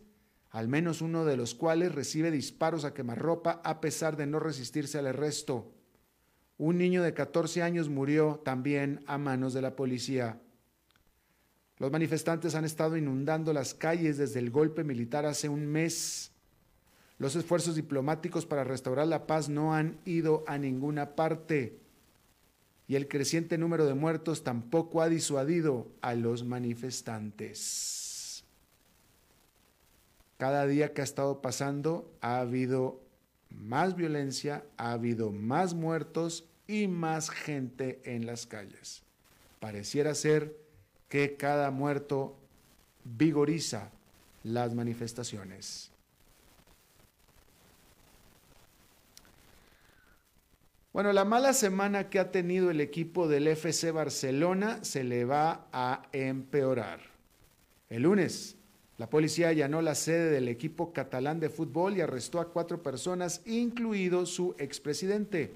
al 0.48 0.68
menos 0.68 1.02
uno 1.02 1.26
de 1.26 1.36
los 1.36 1.54
cuales 1.54 1.94
recibe 1.94 2.30
disparos 2.30 2.84
a 2.84 2.94
quemarropa 2.94 3.60
a 3.64 3.80
pesar 3.82 4.16
de 4.16 4.26
no 4.26 4.40
resistirse 4.40 4.98
al 4.98 5.08
arresto. 5.08 5.74
Un 6.64 6.78
niño 6.78 7.02
de 7.02 7.12
14 7.12 7.60
años 7.60 7.88
murió 7.88 8.40
también 8.44 9.02
a 9.08 9.18
manos 9.18 9.52
de 9.52 9.60
la 9.60 9.74
policía. 9.74 10.38
Los 11.78 11.90
manifestantes 11.90 12.54
han 12.54 12.64
estado 12.64 12.96
inundando 12.96 13.52
las 13.52 13.74
calles 13.74 14.16
desde 14.16 14.38
el 14.38 14.52
golpe 14.52 14.84
militar 14.84 15.26
hace 15.26 15.48
un 15.48 15.66
mes. 15.66 16.30
Los 17.18 17.34
esfuerzos 17.34 17.74
diplomáticos 17.74 18.46
para 18.46 18.62
restaurar 18.62 19.08
la 19.08 19.26
paz 19.26 19.48
no 19.48 19.74
han 19.74 19.98
ido 20.04 20.44
a 20.46 20.56
ninguna 20.56 21.16
parte 21.16 21.80
y 22.86 22.94
el 22.94 23.08
creciente 23.08 23.58
número 23.58 23.84
de 23.84 23.94
muertos 23.94 24.44
tampoco 24.44 25.02
ha 25.02 25.08
disuadido 25.08 25.88
a 26.00 26.14
los 26.14 26.44
manifestantes. 26.44 28.44
Cada 30.36 30.64
día 30.68 30.92
que 30.92 31.00
ha 31.00 31.04
estado 31.04 31.42
pasando 31.42 32.08
ha 32.20 32.38
habido 32.38 33.02
más 33.50 33.96
violencia, 33.96 34.64
ha 34.76 34.92
habido 34.92 35.32
más 35.32 35.74
muertos 35.74 36.48
y 36.66 36.88
más 36.88 37.30
gente 37.30 38.00
en 38.04 38.26
las 38.26 38.46
calles. 38.46 39.02
Pareciera 39.60 40.14
ser 40.14 40.56
que 41.08 41.36
cada 41.36 41.70
muerto 41.70 42.36
vigoriza 43.04 43.90
las 44.44 44.74
manifestaciones. 44.74 45.90
Bueno, 50.92 51.12
la 51.12 51.24
mala 51.24 51.54
semana 51.54 52.10
que 52.10 52.18
ha 52.18 52.30
tenido 52.30 52.70
el 52.70 52.80
equipo 52.80 53.26
del 53.26 53.46
FC 53.48 53.92
Barcelona 53.92 54.84
se 54.84 55.04
le 55.04 55.24
va 55.24 55.66
a 55.72 56.02
empeorar. 56.12 57.00
El 57.88 58.02
lunes, 58.02 58.56
la 58.98 59.08
policía 59.08 59.48
allanó 59.48 59.80
la 59.80 59.94
sede 59.94 60.30
del 60.30 60.48
equipo 60.48 60.92
catalán 60.92 61.40
de 61.40 61.48
fútbol 61.48 61.96
y 61.96 62.02
arrestó 62.02 62.40
a 62.40 62.48
cuatro 62.52 62.82
personas, 62.82 63.40
incluido 63.46 64.26
su 64.26 64.54
expresidente. 64.58 65.52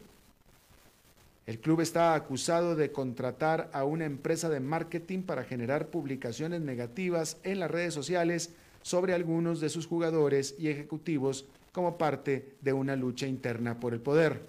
El 1.46 1.60
club 1.60 1.80
está 1.80 2.14
acusado 2.14 2.74
de 2.74 2.90
contratar 2.90 3.70
a 3.72 3.84
una 3.84 4.04
empresa 4.04 4.48
de 4.48 4.58
marketing 4.58 5.22
para 5.22 5.44
generar 5.44 5.88
publicaciones 5.88 6.60
negativas 6.60 7.36
en 7.44 7.60
las 7.60 7.70
redes 7.70 7.94
sociales 7.94 8.50
sobre 8.82 9.14
algunos 9.14 9.60
de 9.60 9.68
sus 9.68 9.86
jugadores 9.86 10.56
y 10.58 10.68
ejecutivos 10.68 11.46
como 11.70 11.98
parte 11.98 12.56
de 12.62 12.72
una 12.72 12.96
lucha 12.96 13.28
interna 13.28 13.78
por 13.78 13.92
el 13.92 14.00
poder. 14.00 14.40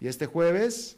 Y 0.00 0.08
este 0.08 0.24
jueves, 0.24 0.96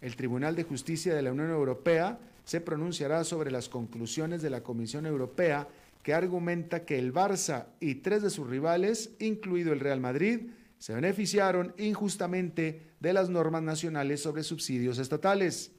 el 0.00 0.16
Tribunal 0.16 0.56
de 0.56 0.64
Justicia 0.64 1.14
de 1.14 1.22
la 1.22 1.30
Unión 1.30 1.50
Europea 1.50 2.18
se 2.44 2.60
pronunciará 2.60 3.22
sobre 3.22 3.52
las 3.52 3.68
conclusiones 3.68 4.42
de 4.42 4.50
la 4.50 4.62
Comisión 4.62 5.06
Europea 5.06 5.68
que 6.02 6.14
argumenta 6.14 6.84
que 6.84 6.98
el 6.98 7.12
Barça 7.12 7.66
y 7.78 7.96
tres 7.96 8.22
de 8.22 8.30
sus 8.30 8.48
rivales, 8.48 9.10
incluido 9.18 9.72
el 9.72 9.80
Real 9.80 10.00
Madrid, 10.00 10.48
se 10.78 10.94
beneficiaron 10.94 11.74
injustamente 11.78 12.94
de 13.00 13.12
las 13.12 13.28
normas 13.28 13.62
nacionales 13.62 14.22
sobre 14.22 14.42
subsidios 14.42 14.98
estatales. 14.98 15.72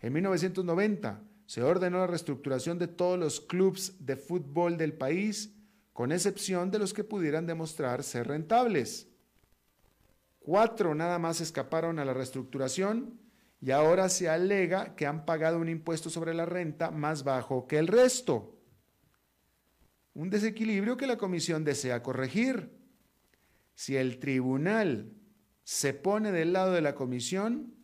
En 0.00 0.12
1990 0.12 1.22
se 1.46 1.62
ordenó 1.62 1.98
la 1.98 2.06
reestructuración 2.06 2.78
de 2.78 2.88
todos 2.88 3.18
los 3.18 3.40
clubes 3.40 3.94
de 3.98 4.16
fútbol 4.16 4.76
del 4.76 4.92
país, 4.92 5.54
con 5.92 6.12
excepción 6.12 6.70
de 6.70 6.78
los 6.78 6.92
que 6.92 7.04
pudieran 7.04 7.46
demostrar 7.46 8.02
ser 8.02 8.28
rentables. 8.28 9.08
Cuatro 10.40 10.94
nada 10.94 11.18
más 11.18 11.40
escaparon 11.40 11.98
a 11.98 12.04
la 12.04 12.14
reestructuración 12.14 13.18
y 13.60 13.70
ahora 13.70 14.08
se 14.08 14.28
alega 14.28 14.94
que 14.94 15.06
han 15.06 15.24
pagado 15.24 15.58
un 15.58 15.68
impuesto 15.68 16.10
sobre 16.10 16.34
la 16.34 16.46
renta 16.46 16.90
más 16.90 17.24
bajo 17.24 17.66
que 17.66 17.78
el 17.78 17.88
resto. 17.88 18.56
Un 20.14 20.30
desequilibrio 20.30 20.96
que 20.96 21.06
la 21.06 21.16
comisión 21.16 21.64
desea 21.64 22.02
corregir. 22.02 22.75
Si 23.76 23.94
el 23.96 24.18
tribunal 24.18 25.12
se 25.62 25.92
pone 25.92 26.32
del 26.32 26.54
lado 26.54 26.72
de 26.72 26.80
la 26.80 26.94
comisión, 26.94 27.74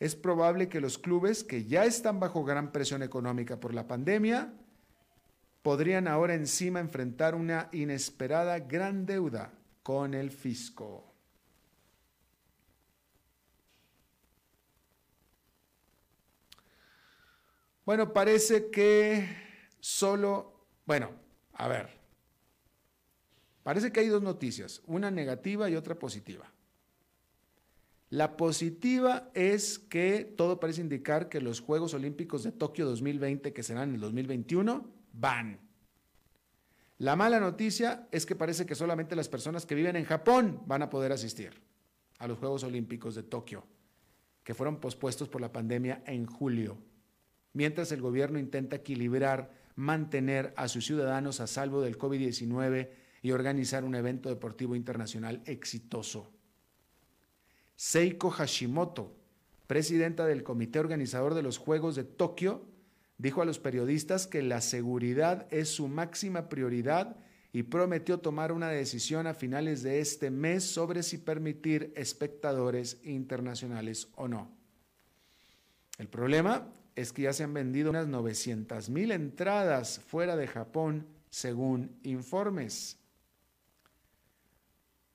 es 0.00 0.16
probable 0.16 0.70
que 0.70 0.80
los 0.80 0.96
clubes 0.98 1.44
que 1.44 1.66
ya 1.66 1.84
están 1.84 2.18
bajo 2.18 2.42
gran 2.42 2.72
presión 2.72 3.02
económica 3.02 3.60
por 3.60 3.74
la 3.74 3.86
pandemia 3.86 4.54
podrían 5.60 6.08
ahora 6.08 6.34
encima 6.34 6.80
enfrentar 6.80 7.34
una 7.34 7.68
inesperada 7.70 8.60
gran 8.60 9.04
deuda 9.04 9.52
con 9.82 10.14
el 10.14 10.30
fisco. 10.30 11.14
Bueno, 17.84 18.14
parece 18.14 18.70
que 18.70 19.28
solo, 19.80 20.66
bueno, 20.86 21.10
a 21.52 21.68
ver, 21.68 22.01
parece 23.62 23.92
que 23.92 24.00
hay 24.00 24.08
dos 24.08 24.22
noticias, 24.22 24.82
una 24.86 25.10
negativa 25.10 25.68
y 25.70 25.76
otra 25.76 25.98
positiva. 25.98 26.52
La 28.10 28.36
positiva 28.36 29.30
es 29.32 29.78
que 29.78 30.30
todo 30.36 30.60
parece 30.60 30.82
indicar 30.82 31.30
que 31.30 31.40
los 31.40 31.60
Juegos 31.60 31.94
Olímpicos 31.94 32.42
de 32.42 32.52
Tokio 32.52 32.84
2020, 32.84 33.54
que 33.54 33.62
serán 33.62 33.88
en 33.88 33.94
el 33.94 34.00
2021, 34.02 34.86
van. 35.14 35.58
La 36.98 37.16
mala 37.16 37.40
noticia 37.40 38.06
es 38.10 38.26
que 38.26 38.36
parece 38.36 38.66
que 38.66 38.74
solamente 38.74 39.16
las 39.16 39.30
personas 39.30 39.64
que 39.64 39.74
viven 39.74 39.96
en 39.96 40.04
Japón 40.04 40.62
van 40.66 40.82
a 40.82 40.90
poder 40.90 41.10
asistir 41.10 41.54
a 42.18 42.28
los 42.28 42.38
Juegos 42.38 42.64
Olímpicos 42.64 43.14
de 43.14 43.22
Tokio, 43.22 43.64
que 44.44 44.54
fueron 44.54 44.78
pospuestos 44.78 45.28
por 45.28 45.40
la 45.40 45.50
pandemia 45.50 46.02
en 46.06 46.26
julio, 46.26 46.76
mientras 47.54 47.92
el 47.92 48.02
gobierno 48.02 48.38
intenta 48.38 48.76
equilibrar, 48.76 49.50
mantener 49.74 50.52
a 50.56 50.68
sus 50.68 50.84
ciudadanos 50.84 51.40
a 51.40 51.46
salvo 51.46 51.80
del 51.80 51.96
COVID-19 51.96 52.90
y 53.22 53.30
organizar 53.30 53.84
un 53.84 53.94
evento 53.94 54.28
deportivo 54.28 54.74
internacional 54.74 55.40
exitoso. 55.46 56.30
Seiko 57.76 58.30
Hashimoto, 58.30 59.16
presidenta 59.66 60.26
del 60.26 60.42
comité 60.42 60.80
organizador 60.80 61.34
de 61.34 61.42
los 61.42 61.56
Juegos 61.56 61.94
de 61.94 62.04
Tokio, 62.04 62.66
dijo 63.18 63.40
a 63.40 63.44
los 63.44 63.60
periodistas 63.60 64.26
que 64.26 64.42
la 64.42 64.60
seguridad 64.60 65.46
es 65.50 65.68
su 65.68 65.86
máxima 65.88 66.48
prioridad 66.48 67.16
y 67.52 67.64
prometió 67.64 68.18
tomar 68.18 68.50
una 68.50 68.68
decisión 68.68 69.26
a 69.26 69.34
finales 69.34 69.82
de 69.82 70.00
este 70.00 70.30
mes 70.30 70.64
sobre 70.64 71.02
si 71.02 71.18
permitir 71.18 71.92
espectadores 71.96 72.98
internacionales 73.04 74.08
o 74.16 74.26
no. 74.26 74.50
El 75.98 76.08
problema 76.08 76.72
es 76.96 77.12
que 77.12 77.22
ya 77.22 77.32
se 77.32 77.44
han 77.44 77.54
vendido 77.54 77.90
unas 77.90 78.08
900 78.08 78.88
mil 78.90 79.12
entradas 79.12 80.00
fuera 80.00 80.34
de 80.36 80.48
Japón, 80.48 81.06
según 81.30 81.98
informes. 82.02 83.01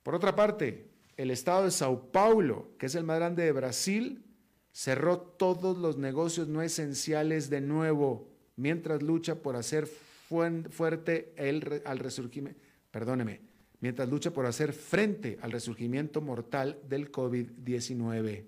Por 0.07 0.15
otra 0.15 0.37
parte, 0.37 0.87
el 1.17 1.31
estado 1.31 1.65
de 1.65 1.71
Sao 1.71 2.13
Paulo, 2.13 2.69
que 2.79 2.85
es 2.85 2.95
el 2.95 3.03
más 3.03 3.17
grande 3.17 3.43
de 3.43 3.51
Brasil, 3.51 4.23
cerró 4.71 5.19
todos 5.19 5.77
los 5.77 5.97
negocios 5.97 6.47
no 6.47 6.61
esenciales 6.61 7.49
de 7.49 7.59
nuevo, 7.59 8.31
mientras 8.55 9.03
lucha 9.03 9.41
por 9.41 9.57
hacer 9.57 9.85
fuerte 9.85 11.33
el, 11.35 11.81
al 11.83 11.99
resurgimiento, 11.99 12.57
perdóneme, 12.89 13.41
mientras 13.81 14.07
lucha 14.07 14.31
por 14.31 14.45
hacer 14.45 14.71
frente 14.71 15.39
al 15.41 15.51
resurgimiento 15.51 16.21
mortal 16.21 16.79
del 16.87 17.11
COVID-19. 17.11 18.45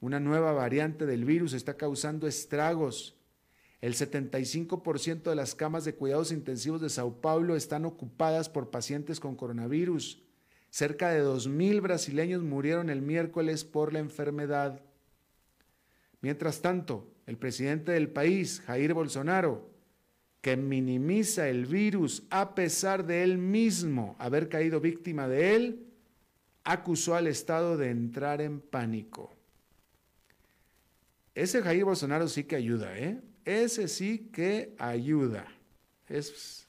Una 0.00 0.20
nueva 0.20 0.52
variante 0.52 1.06
del 1.06 1.24
virus 1.24 1.54
está 1.54 1.78
causando 1.78 2.26
estragos. 2.26 3.16
El 3.80 3.94
75% 3.94 5.22
de 5.22 5.34
las 5.34 5.54
camas 5.54 5.86
de 5.86 5.94
cuidados 5.94 6.30
intensivos 6.30 6.82
de 6.82 6.90
Sao 6.90 7.22
Paulo 7.22 7.56
están 7.56 7.86
ocupadas 7.86 8.50
por 8.50 8.68
pacientes 8.68 9.18
con 9.18 9.34
coronavirus. 9.34 10.22
Cerca 10.72 11.10
de 11.10 11.22
2.000 11.22 11.82
brasileños 11.82 12.42
murieron 12.42 12.88
el 12.88 13.02
miércoles 13.02 13.62
por 13.62 13.92
la 13.92 13.98
enfermedad. 13.98 14.80
Mientras 16.22 16.62
tanto, 16.62 17.12
el 17.26 17.36
presidente 17.36 17.92
del 17.92 18.08
país, 18.08 18.62
Jair 18.62 18.94
Bolsonaro, 18.94 19.68
que 20.40 20.56
minimiza 20.56 21.50
el 21.50 21.66
virus 21.66 22.22
a 22.30 22.54
pesar 22.54 23.04
de 23.04 23.22
él 23.22 23.36
mismo 23.36 24.16
haber 24.18 24.48
caído 24.48 24.80
víctima 24.80 25.28
de 25.28 25.56
él, 25.56 25.86
acusó 26.64 27.16
al 27.16 27.26
Estado 27.26 27.76
de 27.76 27.90
entrar 27.90 28.40
en 28.40 28.58
pánico. 28.58 29.30
Ese 31.34 31.60
Jair 31.60 31.84
Bolsonaro 31.84 32.28
sí 32.28 32.44
que 32.44 32.56
ayuda, 32.56 32.98
¿eh? 32.98 33.20
Ese 33.44 33.88
sí 33.88 34.30
que 34.32 34.74
ayuda. 34.78 35.46
Es, 36.08 36.66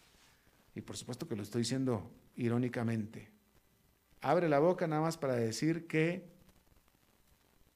y 0.76 0.82
por 0.82 0.98
supuesto 0.98 1.26
que 1.26 1.38
lo 1.38 1.44
estoy 1.44 1.62
diciendo 1.62 2.12
irónicamente 2.36 3.33
abre 4.24 4.50
la 4.50 4.60
boca 4.60 4.88
nada 4.88 5.02
más 5.02 5.18
para 5.18 5.36
decir 5.36 5.86
que 5.86 6.26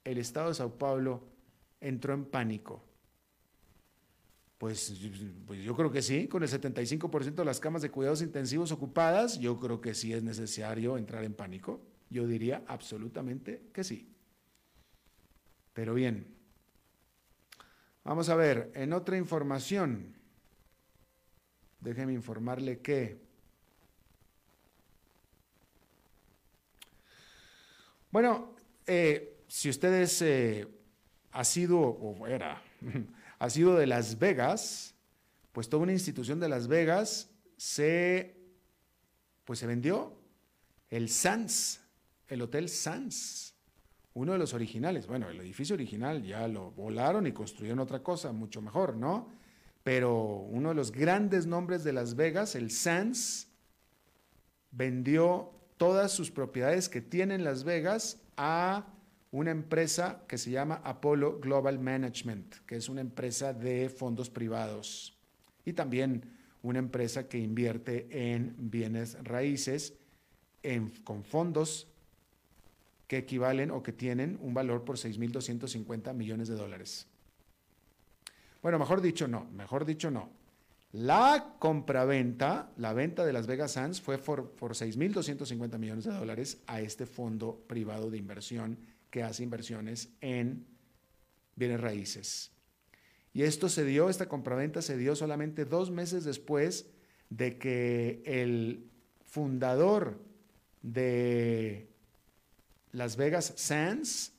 el 0.04 0.18
Estado 0.18 0.48
de 0.48 0.56
Sao 0.56 0.78
Paulo 0.78 1.22
entró 1.82 2.14
en 2.14 2.26
pánico. 2.26 2.84
Pues, 4.58 4.98
pues, 5.46 5.62
yo 5.62 5.76
creo 5.76 5.92
que 5.92 6.02
sí, 6.02 6.28
con 6.28 6.42
el 6.42 6.50
75% 6.50 7.36
de 7.36 7.46
las 7.46 7.60
camas 7.60 7.82
de 7.82 7.92
cuidados 7.92 8.22
intensivos 8.22 8.72
ocupadas, 8.72 9.40
yo 9.40 9.60
creo 9.60 9.82
que 9.82 9.94
sí 9.94 10.14
es 10.14 10.24
necesario 10.24 10.98
entrar 10.98 11.24
en 11.26 11.34
pánico. 11.34 11.82
Yo 12.10 12.26
diría 12.26 12.64
absolutamente 12.66 13.70
que 13.74 13.84
sí. 13.84 14.10
Pero 15.74 15.94
bien, 15.94 16.34
vamos 18.04 18.30
a 18.30 18.36
ver, 18.36 18.72
en 18.74 18.94
otra 18.94 19.18
información, 19.18 20.16
déjeme 21.82 22.14
informarle 22.14 22.80
que 22.80 23.27
Bueno, 28.10 28.56
eh, 28.86 29.44
si 29.48 29.70
ustedes 29.70 30.22
eh, 30.22 30.68
ha 31.32 31.44
sido 31.44 31.80
o 31.80 32.26
era, 32.28 32.62
ha 33.40 33.50
sido 33.50 33.76
de 33.76 33.86
Las 33.86 34.18
Vegas, 34.18 34.96
pues 35.52 35.68
toda 35.68 35.84
una 35.84 35.92
institución 35.92 36.40
de 36.40 36.48
Las 36.48 36.68
Vegas 36.68 37.30
se, 37.58 38.38
pues 39.44 39.60
se 39.60 39.68
vendió 39.68 40.18
el 40.90 41.10
Sands, 41.10 41.82
el 42.30 42.42
Hotel 42.42 42.70
Sands, 42.70 43.56
uno 44.14 44.32
de 44.32 44.38
los 44.38 44.54
originales. 44.54 45.06
Bueno, 45.06 45.30
el 45.30 45.40
edificio 45.42 45.76
original 45.76 46.24
ya 46.24 46.48
lo 46.48 46.72
volaron 46.72 47.28
y 47.28 47.34
construyeron 47.34 47.80
otra 47.80 48.02
cosa 48.02 48.32
mucho 48.32 48.62
mejor, 48.62 48.96
¿no? 48.96 49.30
Pero 49.84 50.24
uno 50.24 50.70
de 50.70 50.76
los 50.76 50.92
grandes 50.92 51.46
nombres 51.46 51.84
de 51.84 51.94
Las 51.94 52.16
Vegas, 52.16 52.56
el 52.56 52.72
Sands, 52.72 53.50
vendió 54.72 55.57
todas 55.78 56.12
sus 56.12 56.32
propiedades 56.32 56.90
que 56.90 57.02
tiene 57.02 57.36
en 57.36 57.44
Las 57.44 57.64
Vegas 57.64 58.22
a 58.36 58.86
una 59.32 59.52
empresa 59.52 60.24
que 60.28 60.38
se 60.38 60.52
llama 60.52 60.82
Apollo 60.84 61.40
Global 61.40 61.80
Management, 61.80 62.56
que 62.66 62.76
es 62.76 62.90
una 62.90 63.02
empresa 63.02 63.54
de 63.54 63.90
fondos 63.90 64.30
privados 64.30 65.18
y 65.66 65.74
también 65.74 66.24
una 66.64 66.80
empresa 66.80 67.28
que 67.28 67.38
invierte 67.38 68.08
en 68.10 68.56
bienes 68.58 69.18
raíces 69.24 69.94
con 71.04 71.24
fondos 71.24 71.88
que 73.08 73.18
equivalen 73.18 73.72
o 73.72 73.84
que 73.84 73.94
tienen 73.94 74.38
un 74.42 74.54
valor 74.54 74.84
por 74.84 74.98
6.250 74.98 76.14
millones 76.14 76.50
de 76.50 76.56
dólares. 76.56 77.08
Bueno, 78.62 78.80
mejor 78.80 79.02
dicho 79.02 79.28
no, 79.28 79.46
mejor 79.52 79.86
dicho 79.86 80.12
no. 80.12 80.30
La 80.92 81.56
compraventa, 81.60 82.72
la 82.78 82.94
venta 82.94 83.26
de 83.26 83.34
Las 83.34 83.46
Vegas 83.46 83.74
Sands 83.74 84.00
fue 84.02 84.18
por, 84.18 84.52
por 84.52 84.74
6.250 84.74 85.78
millones 85.78 86.06
de 86.06 86.14
dólares 86.14 86.62
a 86.66 86.80
este 86.80 87.06
fondo 87.06 87.64
privado 87.68 88.10
de 88.10 88.18
inversión 88.18 88.80
que 89.10 89.24
hace 89.24 89.44
inversiones 89.44 90.10
en 90.22 90.66
bienes 91.56 91.82
raíces. 91.82 92.52
Y 93.34 93.44
esto 93.44 93.70
se 93.70 93.84
dio, 93.84 94.10
esta 94.10 94.28
compraventa 94.28 94.82
se 94.82 94.98
dio 94.98 95.16
solamente 95.16 95.66
dos 95.66 95.92
meses 95.92 96.24
después 96.24 96.90
de 97.30 97.58
que 97.58 98.24
el 98.26 98.90
fundador 99.26 100.20
de 100.82 101.90
Las 102.94 103.18
Vegas 103.18 103.54
Sands, 103.58 104.34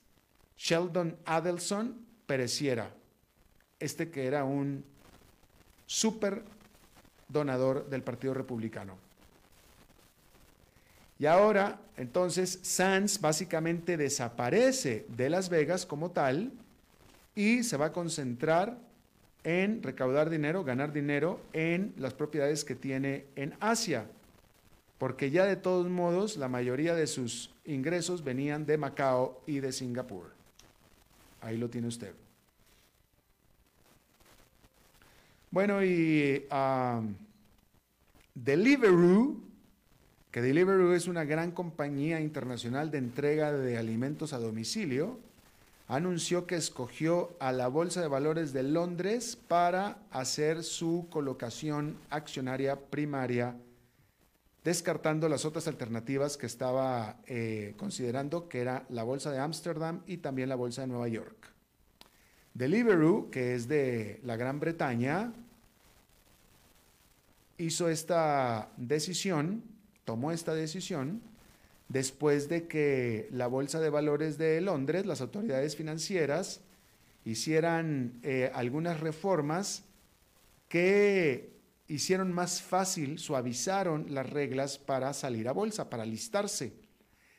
Sheldon 0.56 1.18
Adelson, 1.26 2.06
pereciera. 2.26 2.94
Este 3.78 4.10
que 4.10 4.26
era 4.26 4.44
un 4.44 4.84
súper 5.88 6.42
donador 7.28 7.88
del 7.88 8.02
Partido 8.02 8.34
Republicano. 8.34 8.96
Y 11.18 11.26
ahora, 11.26 11.80
entonces, 11.96 12.60
Sands 12.62 13.20
básicamente 13.20 13.96
desaparece 13.96 15.06
de 15.08 15.30
Las 15.30 15.48
Vegas 15.48 15.84
como 15.84 16.12
tal 16.12 16.52
y 17.34 17.64
se 17.64 17.76
va 17.76 17.86
a 17.86 17.92
concentrar 17.92 18.78
en 19.42 19.82
recaudar 19.82 20.30
dinero, 20.30 20.62
ganar 20.62 20.92
dinero 20.92 21.40
en 21.52 21.94
las 21.96 22.12
propiedades 22.12 22.64
que 22.64 22.74
tiene 22.74 23.24
en 23.34 23.54
Asia, 23.58 24.06
porque 24.98 25.30
ya 25.30 25.46
de 25.46 25.56
todos 25.56 25.88
modos 25.88 26.36
la 26.36 26.48
mayoría 26.48 26.94
de 26.94 27.06
sus 27.06 27.50
ingresos 27.64 28.22
venían 28.22 28.66
de 28.66 28.76
Macao 28.76 29.40
y 29.46 29.60
de 29.60 29.72
Singapur. 29.72 30.32
Ahí 31.40 31.56
lo 31.56 31.70
tiene 31.70 31.88
usted. 31.88 32.12
Bueno, 35.50 35.82
y 35.82 36.46
um, 36.52 37.14
Deliveroo, 38.34 39.40
que 40.30 40.42
Deliveroo 40.42 40.94
es 40.94 41.08
una 41.08 41.24
gran 41.24 41.52
compañía 41.52 42.20
internacional 42.20 42.90
de 42.90 42.98
entrega 42.98 43.52
de 43.52 43.78
alimentos 43.78 44.34
a 44.34 44.38
domicilio, 44.38 45.18
anunció 45.86 46.46
que 46.46 46.56
escogió 46.56 47.34
a 47.40 47.52
la 47.52 47.68
Bolsa 47.68 48.02
de 48.02 48.08
Valores 48.08 48.52
de 48.52 48.62
Londres 48.62 49.36
para 49.48 49.96
hacer 50.10 50.62
su 50.62 51.06
colocación 51.08 51.96
accionaria 52.10 52.78
primaria, 52.78 53.56
descartando 54.64 55.30
las 55.30 55.46
otras 55.46 55.66
alternativas 55.66 56.36
que 56.36 56.44
estaba 56.44 57.16
eh, 57.26 57.72
considerando, 57.78 58.50
que 58.50 58.60
era 58.60 58.84
la 58.90 59.02
Bolsa 59.02 59.30
de 59.30 59.38
Ámsterdam 59.38 60.02
y 60.06 60.18
también 60.18 60.50
la 60.50 60.56
Bolsa 60.56 60.82
de 60.82 60.88
Nueva 60.88 61.08
York. 61.08 61.57
Deliveroo, 62.58 63.30
que 63.30 63.54
es 63.54 63.68
de 63.68 64.18
la 64.24 64.34
Gran 64.34 64.58
Bretaña, 64.58 65.32
hizo 67.56 67.88
esta 67.88 68.72
decisión, 68.76 69.62
tomó 70.04 70.32
esta 70.32 70.54
decisión, 70.54 71.22
después 71.88 72.48
de 72.48 72.66
que 72.66 73.28
la 73.30 73.46
Bolsa 73.46 73.78
de 73.78 73.90
Valores 73.90 74.38
de 74.38 74.60
Londres, 74.60 75.06
las 75.06 75.20
autoridades 75.20 75.76
financieras, 75.76 76.60
hicieran 77.24 78.18
eh, 78.24 78.50
algunas 78.52 78.98
reformas 78.98 79.84
que 80.68 81.52
hicieron 81.86 82.32
más 82.32 82.60
fácil, 82.60 83.20
suavizaron 83.20 84.12
las 84.12 84.28
reglas 84.28 84.78
para 84.78 85.12
salir 85.12 85.46
a 85.46 85.52
bolsa, 85.52 85.88
para 85.88 86.04
listarse. 86.04 86.72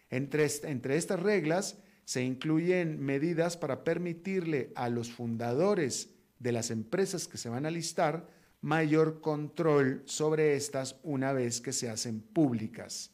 Entre, 0.09 0.47
entre 0.63 0.95
estas 0.95 1.19
reglas 1.19 1.75
se 2.09 2.23
incluyen 2.23 2.99
medidas 2.99 3.55
para 3.55 3.83
permitirle 3.83 4.71
a 4.73 4.89
los 4.89 5.11
fundadores 5.11 6.09
de 6.39 6.51
las 6.51 6.71
empresas 6.71 7.27
que 7.27 7.37
se 7.37 7.49
van 7.49 7.67
a 7.67 7.69
listar 7.69 8.27
mayor 8.61 9.21
control 9.21 10.01
sobre 10.05 10.55
estas 10.55 10.95
una 11.03 11.33
vez 11.33 11.61
que 11.61 11.71
se 11.71 11.87
hacen 11.87 12.19
públicas 12.19 13.11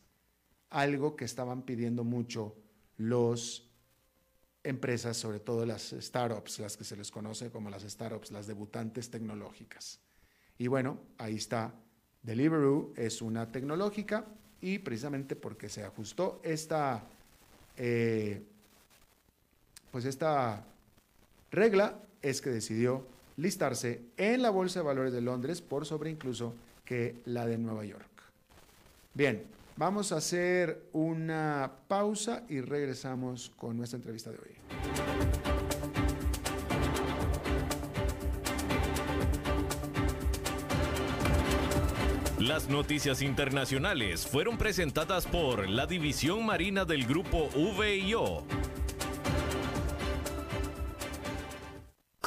algo 0.70 1.18
que 1.18 1.26
estaban 1.26 1.64
pidiendo 1.64 2.06
mucho 2.06 2.56
los 2.96 3.70
empresas, 4.64 5.18
sobre 5.18 5.42
todo 5.42 5.66
las 5.66 5.94
startups, 6.00 6.60
las 6.60 6.78
que 6.78 6.86
se 6.86 6.96
les 6.96 7.12
conoce 7.12 7.52
como 7.52 7.70
las 7.70 7.84
startups, 7.84 8.32
las 8.32 8.48
debutantes 8.48 9.10
tecnológicas. 9.10 10.00
Y 10.58 10.68
bueno, 10.68 11.02
ahí 11.18 11.36
está. 11.36 11.76
Deliveroo 12.24 12.94
es 12.96 13.22
una 13.22 13.52
tecnológica 13.52 14.26
y 14.62 14.80
precisamente 14.80 15.36
porque 15.36 15.68
se 15.68 15.84
ajustó 15.84 16.40
esta, 16.46 17.04
eh, 17.76 18.55
pues 19.96 20.04
esta 20.04 20.66
regla 21.52 22.02
es 22.22 22.42
que 22.42 22.50
decidió 22.50 23.08
listarse 23.38 24.02
en 24.18 24.42
la 24.42 24.50
Bolsa 24.50 24.82
de 24.82 24.86
Valores 24.86 25.14
de 25.14 25.22
Londres 25.22 25.62
por 25.62 25.86
sobre 25.86 26.10
incluso 26.10 26.54
que 26.84 27.16
la 27.24 27.46
de 27.46 27.58
Nueva 27.58 27.86
York. 27.86 28.10
Bien, 29.14 29.46
Vamos 29.78 30.14
a 30.14 30.18
hacer 30.18 30.90
una 30.94 31.72
pausa 31.90 32.44
y 32.48 32.62
regresamos 32.62 33.52
con 33.58 33.76
nuestra 33.78 33.98
entrevista 33.98 34.32
de 34.32 34.38
hoy. 34.38 34.56
Las 42.40 42.70
noticias 42.70 43.22
internacionales 43.22 44.26
fueron 44.26 44.58
presentadas 44.58 45.26
por 45.26 45.68
la 45.68 45.88
División 45.88 46.46
Marina 46.46 46.86
del 46.86 47.06
Grupo 47.06 47.50
VIO. 47.78 48.46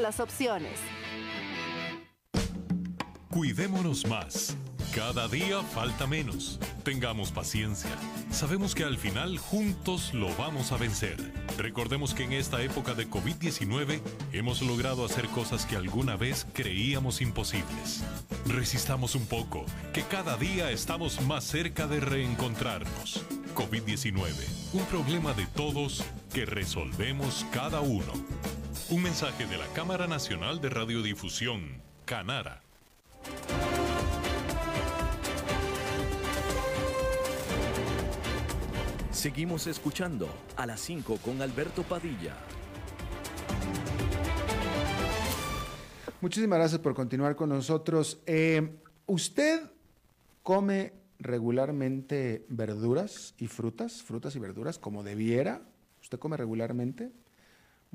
las 0.00 0.20
opciones. 0.20 0.78
Cuidémonos 3.30 4.06
más. 4.06 4.56
Cada 4.94 5.28
día 5.28 5.62
falta 5.62 6.06
menos. 6.06 6.58
Tengamos 6.82 7.30
paciencia. 7.30 7.90
Sabemos 8.30 8.74
que 8.74 8.82
al 8.82 8.96
final 8.96 9.36
juntos 9.36 10.14
lo 10.14 10.34
vamos 10.36 10.72
a 10.72 10.78
vencer. 10.78 11.16
Recordemos 11.58 12.14
que 12.14 12.24
en 12.24 12.32
esta 12.32 12.62
época 12.62 12.94
de 12.94 13.06
COVID-19 13.06 14.00
hemos 14.32 14.62
logrado 14.62 15.04
hacer 15.04 15.26
cosas 15.28 15.66
que 15.66 15.76
alguna 15.76 16.16
vez 16.16 16.46
creíamos 16.54 17.20
imposibles. 17.20 18.04
Resistamos 18.46 19.14
un 19.14 19.26
poco, 19.26 19.66
que 19.92 20.02
cada 20.02 20.38
día 20.38 20.70
estamos 20.70 21.20
más 21.20 21.44
cerca 21.44 21.86
de 21.86 22.00
reencontrarnos. 22.00 23.22
COVID-19, 23.54 24.32
un 24.72 24.84
problema 24.86 25.34
de 25.34 25.46
todos 25.46 26.02
que 26.32 26.46
resolvemos 26.46 27.44
cada 27.52 27.82
uno. 27.82 28.14
Un 28.90 29.02
mensaje 29.02 29.46
de 29.46 29.58
la 29.58 29.66
Cámara 29.74 30.06
Nacional 30.06 30.60
de 30.60 30.70
Radiodifusión, 30.70 31.82
Canara. 32.04 32.62
Seguimos 39.10 39.66
escuchando 39.66 40.28
a 40.56 40.66
las 40.66 40.80
5 40.80 41.16
con 41.16 41.42
Alberto 41.42 41.82
Padilla. 41.82 42.36
Muchísimas 46.20 46.58
gracias 46.58 46.80
por 46.80 46.94
continuar 46.94 47.34
con 47.34 47.48
nosotros. 47.48 48.20
Eh, 48.26 48.78
¿Usted 49.06 49.62
come 50.42 50.92
regularmente 51.18 52.46
verduras 52.48 53.34
y 53.38 53.48
frutas, 53.48 54.02
frutas 54.02 54.36
y 54.36 54.38
verduras 54.38 54.78
como 54.78 55.02
debiera? 55.02 55.62
¿Usted 56.02 56.18
come 56.18 56.36
regularmente? 56.36 57.10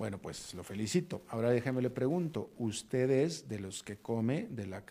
Bueno, 0.01 0.17
pues 0.17 0.55
lo 0.55 0.63
felicito. 0.63 1.21
Ahora 1.27 1.51
déjeme 1.51 1.79
le 1.79 1.91
pregunto, 1.91 2.49
¿usted 2.57 3.07
es 3.11 3.47
de 3.47 3.59
los 3.59 3.83
que 3.83 3.97
come, 3.97 4.47
de 4.49 4.65
la 4.65 4.83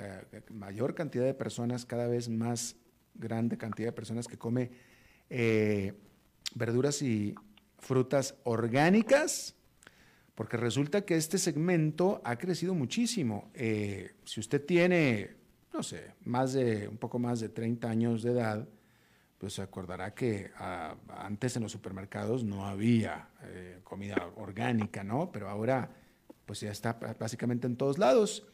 mayor 0.50 0.94
cantidad 0.94 1.24
de 1.24 1.34
personas, 1.34 1.84
cada 1.84 2.06
vez 2.06 2.28
más 2.28 2.76
grande 3.14 3.58
cantidad 3.58 3.88
de 3.88 3.92
personas 3.92 4.28
que 4.28 4.38
come 4.38 4.70
eh, 5.28 5.94
verduras 6.54 7.02
y 7.02 7.34
frutas 7.80 8.36
orgánicas? 8.44 9.56
Porque 10.36 10.56
resulta 10.56 11.04
que 11.04 11.16
este 11.16 11.38
segmento 11.38 12.20
ha 12.22 12.36
crecido 12.36 12.72
muchísimo. 12.74 13.50
Eh, 13.54 14.12
si 14.24 14.38
usted 14.38 14.64
tiene, 14.64 15.34
no 15.74 15.82
sé, 15.82 16.12
más 16.24 16.52
de, 16.52 16.86
un 16.86 16.98
poco 16.98 17.18
más 17.18 17.40
de 17.40 17.48
30 17.48 17.90
años 17.90 18.22
de 18.22 18.30
edad, 18.30 18.68
pues 19.40 19.54
se 19.54 19.62
acordará 19.62 20.14
que 20.14 20.50
ah, 20.58 20.96
antes 21.16 21.56
en 21.56 21.62
los 21.62 21.72
supermercados 21.72 22.44
no 22.44 22.66
había 22.66 23.30
eh, 23.42 23.80
comida 23.82 24.30
orgánica, 24.36 25.02
¿no? 25.02 25.32
Pero 25.32 25.48
ahora 25.48 25.90
pues 26.44 26.60
ya 26.60 26.70
está 26.70 26.98
básicamente 27.18 27.66
en 27.66 27.76
todos 27.76 27.98
lados. 27.98 28.46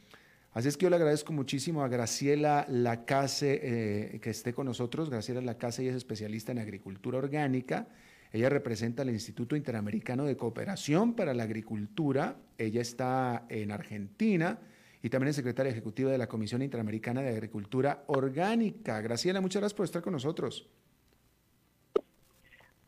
Así 0.53 0.68
es 0.68 0.77
que 0.77 0.85
yo 0.85 0.90
le 0.90 0.96
agradezco 0.96 1.33
muchísimo 1.33 1.83
a 1.83 1.88
Graciela 1.88 2.66
Lacase 2.68 3.61
eh, 3.62 4.20
que 4.20 4.31
esté 4.31 4.55
con 4.55 4.66
nosotros. 4.66 5.11
Graciela 5.11 5.40
Lacase 5.40 5.83
ella 5.83 5.90
es 5.90 5.96
especialista 5.96 6.53
en 6.53 6.61
agricultura 6.61 7.18
orgánica 7.18 7.88
Ella 8.33 8.49
representa 8.49 9.03
al 9.03 9.11
Instituto 9.11 9.57
Interamericano 9.57 10.25
de 10.25 10.37
Cooperación 10.37 11.14
para 11.14 11.35
la 11.35 11.42
Agricultura. 11.42 12.37
Ella 12.59 12.81
está 12.81 13.44
en 13.49 13.72
Argentina 13.72 14.61
y 15.07 15.09
también 15.09 15.29
es 15.29 15.37
secretaria 15.37 15.71
ejecutiva 15.71 16.11
de 16.11 16.19
la 16.19 16.27
Comisión 16.27 16.62
Interamericana 16.62 17.23
de 17.23 17.29
Agricultura 17.29 18.03
Orgánica. 18.09 19.01
Graciela, 19.01 19.40
muchas 19.40 19.61
gracias 19.61 19.77
por 19.77 19.85
estar 19.85 20.03
con 20.03 20.14
nosotros. 20.14 20.69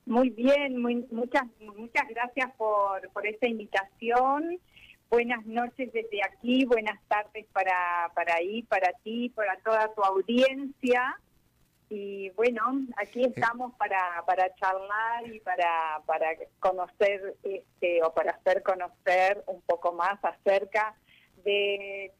Muy 0.04 0.30
bien, 0.30 0.82
muy, 0.82 1.06
muchas, 1.12 1.44
muchas 1.60 2.08
gracias 2.08 2.50
por, 2.56 3.08
por 3.10 3.24
esta 3.24 3.46
invitación. 3.46 4.58
Buenas 5.08 5.46
noches 5.46 5.92
desde 5.92 6.20
aquí, 6.24 6.64
buenas 6.64 7.00
tardes 7.06 7.46
para, 7.52 8.10
para 8.16 8.34
ahí, 8.34 8.64
para 8.64 8.90
ti, 9.04 9.28
para 9.28 9.56
toda 9.60 9.94
tu 9.94 10.02
audiencia. 10.02 11.20
Y 11.88 12.30
bueno, 12.30 12.80
aquí 12.96 13.22
estamos 13.22 13.76
para, 13.76 14.24
para 14.26 14.52
charlar 14.56 15.24
y 15.32 15.38
para, 15.38 16.02
para 16.04 16.30
conocer 16.58 17.36
este, 17.44 18.02
o 18.02 18.12
para 18.12 18.32
hacer 18.32 18.64
conocer 18.64 19.44
un 19.46 19.60
poco 19.60 19.92
más 19.92 20.18
acerca 20.24 20.96
de 20.96 21.07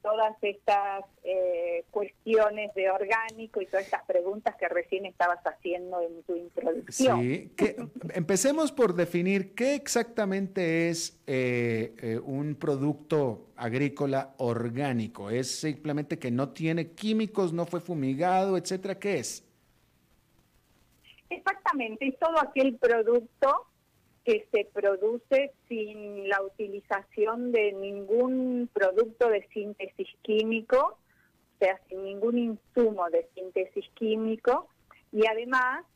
todas 0.02 0.36
estas 0.42 1.04
eh, 1.24 1.84
cuestiones 1.90 2.74
de 2.74 2.90
orgánico 2.90 3.60
y 3.60 3.66
todas 3.66 3.84
estas 3.84 4.04
preguntas 4.04 4.56
que 4.56 4.68
recién 4.68 5.06
estabas 5.06 5.40
haciendo 5.44 6.00
en 6.00 6.22
tu 6.22 6.36
introducción. 6.36 7.20
Sí, 7.20 7.52
empecemos 8.14 8.72
por 8.72 8.94
definir 8.94 9.54
qué 9.54 9.74
exactamente 9.74 10.88
es 10.88 11.20
eh, 11.26 11.94
eh, 12.00 12.18
un 12.18 12.54
producto 12.54 13.48
agrícola 13.56 14.34
orgánico. 14.38 15.30
¿Es 15.30 15.60
simplemente 15.60 16.18
que 16.18 16.30
no 16.30 16.50
tiene 16.50 16.92
químicos, 16.92 17.52
no 17.52 17.66
fue 17.66 17.80
fumigado, 17.80 18.56
etcétera? 18.56 18.98
¿Qué 18.98 19.18
es? 19.18 19.44
Exactamente, 21.30 22.08
es 22.08 22.18
todo 22.18 22.38
aquel 22.40 22.76
producto 22.76 23.66
que 24.28 24.46
se 24.52 24.66
produce 24.66 25.54
sin 25.70 26.28
la 26.28 26.42
utilización 26.42 27.50
de 27.50 27.72
ningún 27.72 28.68
producto 28.74 29.30
de 29.30 29.48
síntesis 29.54 30.06
químico, 30.20 30.98
o 30.98 31.58
sea, 31.58 31.80
sin 31.88 32.04
ningún 32.04 32.36
insumo 32.36 33.08
de 33.08 33.26
síntesis 33.34 33.88
químico, 33.94 34.68
y 35.12 35.26
además 35.26 35.86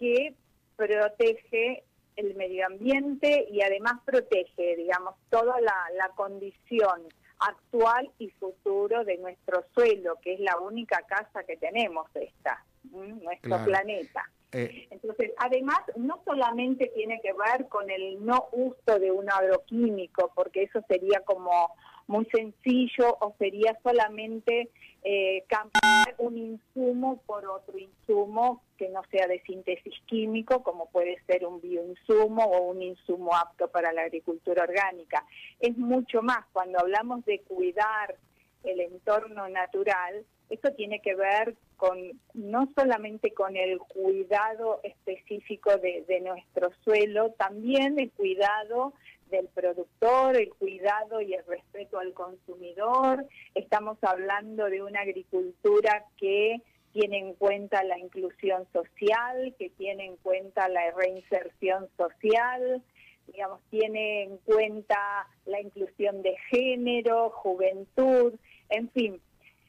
que 0.00 0.34
protege 0.76 1.84
el 2.16 2.34
medio 2.36 2.64
ambiente 2.64 3.46
y 3.50 3.60
además 3.60 4.00
protege, 4.06 4.76
digamos, 4.76 5.16
toda 5.28 5.60
la, 5.60 6.10
condición 6.16 7.02
actual 7.38 8.10
y 8.18 8.30
futuro 8.30 9.04
de 9.04 9.18
nuestro 9.18 9.66
suelo, 9.74 10.16
que 10.22 10.32
es 10.32 10.40
la 10.40 10.58
única 10.58 11.02
casa 11.02 11.44
que 11.44 11.58
tenemos 11.58 12.08
esta, 12.16 12.64
nuestro 12.84 13.62
planeta. 13.62 14.24
Eh, 14.52 14.88
Entonces, 14.90 15.32
además, 15.38 15.80
no 15.96 16.22
solamente 16.24 16.90
tiene 16.94 17.20
que 17.20 17.32
ver 17.32 17.68
con 17.68 17.90
el 17.90 18.24
no 18.24 18.48
uso 18.52 18.98
de 18.98 19.10
un 19.10 19.30
agroquímico, 19.30 20.32
porque 20.34 20.62
eso 20.62 20.80
sería 20.88 21.20
como 21.20 21.74
muy 22.06 22.24
sencillo 22.26 23.18
o 23.20 23.34
sería 23.38 23.78
solamente 23.82 24.70
eh, 25.04 25.44
cambiar 25.48 26.14
un 26.18 26.38
insumo 26.38 27.22
por 27.26 27.46
otro 27.46 27.78
insumo 27.78 28.62
que 28.78 28.88
no 28.88 29.02
sea 29.10 29.26
de 29.26 29.40
síntesis 29.42 29.94
químico, 30.06 30.62
como 30.62 30.86
puede 30.86 31.22
ser 31.26 31.44
un 31.46 31.60
bioinsumo 31.60 32.44
o 32.44 32.62
un 32.70 32.82
insumo 32.82 33.34
apto 33.36 33.68
para 33.68 33.92
la 33.92 34.02
agricultura 34.02 34.62
orgánica. 34.62 35.24
Es 35.60 35.76
mucho 35.76 36.22
más, 36.22 36.46
cuando 36.52 36.80
hablamos 36.80 37.24
de 37.26 37.40
cuidar 37.42 38.16
el 38.64 38.80
entorno 38.80 39.48
natural, 39.48 40.24
esto 40.48 40.72
tiene 40.72 41.00
que 41.00 41.14
ver 41.14 41.54
con 41.78 41.96
no 42.34 42.68
solamente 42.74 43.32
con 43.32 43.56
el 43.56 43.78
cuidado 43.78 44.80
específico 44.82 45.70
de, 45.78 46.20
nuestro 46.20 46.72
suelo, 46.82 47.30
también 47.38 47.98
el 48.00 48.10
cuidado 48.10 48.92
del 49.30 49.46
productor, 49.46 50.36
el 50.36 50.50
cuidado 50.50 51.20
y 51.20 51.34
el 51.34 51.46
respeto 51.46 52.00
al 52.00 52.12
consumidor. 52.14 53.24
Estamos 53.54 53.96
hablando 54.02 54.64
de 54.66 54.82
una 54.82 55.02
agricultura 55.02 56.04
que 56.16 56.60
tiene 56.92 57.18
en 57.18 57.34
cuenta 57.34 57.84
la 57.84 57.96
inclusión 57.96 58.66
social, 58.72 59.54
que 59.56 59.70
tiene 59.70 60.06
en 60.06 60.16
cuenta 60.16 60.68
la 60.68 60.90
reinserción 60.90 61.88
social, 61.96 62.82
digamos, 63.28 63.60
tiene 63.70 64.24
en 64.24 64.38
cuenta 64.38 65.28
la 65.46 65.60
inclusión 65.60 66.22
de 66.22 66.36
género, 66.50 67.30
juventud, 67.30 68.34
en 68.68 68.90
fin, 68.90 69.20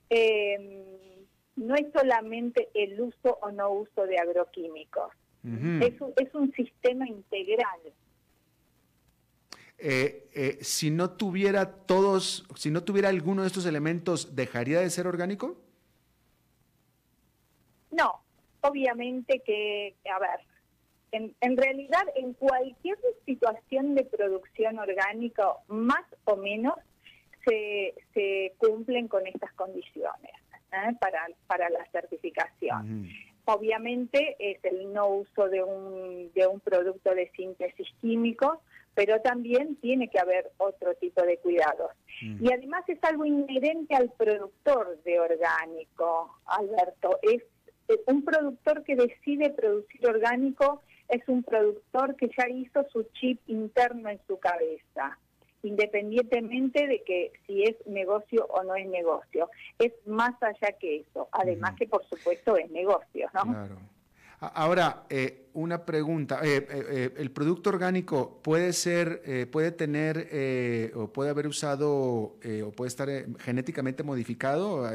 eh, 0.09 0.89
no 1.59 1.75
es 1.75 1.87
solamente 1.93 2.69
el 2.73 2.99
uso 3.01 3.37
o 3.41 3.51
no 3.51 3.69
uso 3.71 4.05
de 4.05 4.17
agroquímicos, 4.17 5.11
es, 5.43 6.01
un, 6.01 6.13
es, 6.17 6.33
un, 6.33 6.51
sistema 6.53 7.07
integral. 7.07 7.79
Eh, 9.77 10.29
eh, 10.33 10.57
si 10.61 10.89
no 10.89 11.11
tuviera 11.11 11.71
todos, 11.85 12.45
si 12.55 12.71
no 12.71 12.83
tuviera 12.83 13.09
alguno 13.09 13.41
de 13.41 13.47
estos 13.47 13.65
elementos, 13.65 14.35
¿dejaría 14.35 14.79
de 14.79 14.89
ser 14.89 15.07
orgánico? 15.07 15.57
No, 17.91 18.21
obviamente 18.61 19.41
que, 19.45 19.95
a 20.13 20.19
ver, 20.19 20.39
en, 21.11 21.35
en, 21.41 21.57
realidad 21.57 22.03
en 22.15 22.33
cualquier 22.33 22.97
situación 23.25 23.95
de 23.95 24.03
producción 24.05 24.77
orgánica, 24.79 25.45
más 25.67 26.05
o 26.25 26.35
menos, 26.35 26.75
se, 27.45 27.95
se 28.13 28.53
cumplen 28.57 29.07
con 29.07 29.25
estas 29.25 29.51
condiciones 29.53 30.31
¿eh? 30.71 30.95
para, 30.99 31.27
para 31.47 31.69
la 31.69 31.85
certificación. 31.91 33.09
Obviamente 33.45 34.35
es 34.39 34.63
el 34.63 34.93
no 34.93 35.07
uso 35.07 35.49
de 35.49 35.63
un, 35.63 36.31
de 36.33 36.47
un 36.47 36.59
producto 36.59 37.15
de 37.15 37.31
síntesis 37.35 37.87
químico, 37.99 38.61
pero 38.93 39.21
también 39.21 39.75
tiene 39.77 40.09
que 40.09 40.19
haber 40.19 40.51
otro 40.57 40.93
tipo 40.95 41.23
de 41.23 41.37
cuidados. 41.37 41.91
Y 42.21 42.51
además 42.51 42.83
es 42.87 43.03
algo 43.03 43.25
inherente 43.25 43.95
al 43.95 44.11
productor 44.11 45.01
de 45.03 45.19
orgánico, 45.19 46.37
Alberto. 46.45 47.17
Es 47.21 47.43
un 48.07 48.23
productor 48.23 48.83
que 48.83 48.95
decide 48.95 49.49
producir 49.51 50.05
orgánico 50.05 50.83
es 51.09 51.27
un 51.27 51.43
productor 51.43 52.15
que 52.15 52.29
ya 52.37 52.47
hizo 52.47 52.85
su 52.91 53.03
chip 53.13 53.41
interno 53.47 54.09
en 54.09 54.19
su 54.27 54.37
cabeza 54.37 55.17
independientemente 55.63 56.87
de 56.87 57.03
que 57.03 57.31
si 57.45 57.63
es 57.63 57.75
negocio 57.85 58.45
o 58.47 58.63
no 58.63 58.75
es 58.75 58.87
negocio. 58.87 59.49
Es 59.77 59.93
más 60.05 60.31
allá 60.41 60.73
que 60.79 60.97
eso, 61.01 61.27
además 61.31 61.75
que 61.77 61.87
por 61.87 62.03
supuesto 62.05 62.57
es 62.57 62.69
negocio, 62.71 63.29
¿no? 63.33 63.43
Claro. 63.43 63.77
Ahora, 64.41 65.03
eh, 65.09 65.49
una 65.53 65.85
pregunta. 65.85 66.39
Eh, 66.43 66.65
eh, 66.69 67.13
¿El 67.17 67.31
producto 67.31 67.69
orgánico 67.71 68.39
puede 68.41 68.71
ser, 68.71 69.49
puede 69.51 69.71
tener 69.71 70.91
o 70.95 71.11
puede 71.11 71.29
haber 71.29 71.47
usado 71.47 71.89
o 71.91 72.71
puede 72.75 72.87
estar 72.87 73.09
genéticamente 73.39 74.03
modificado? 74.03 74.89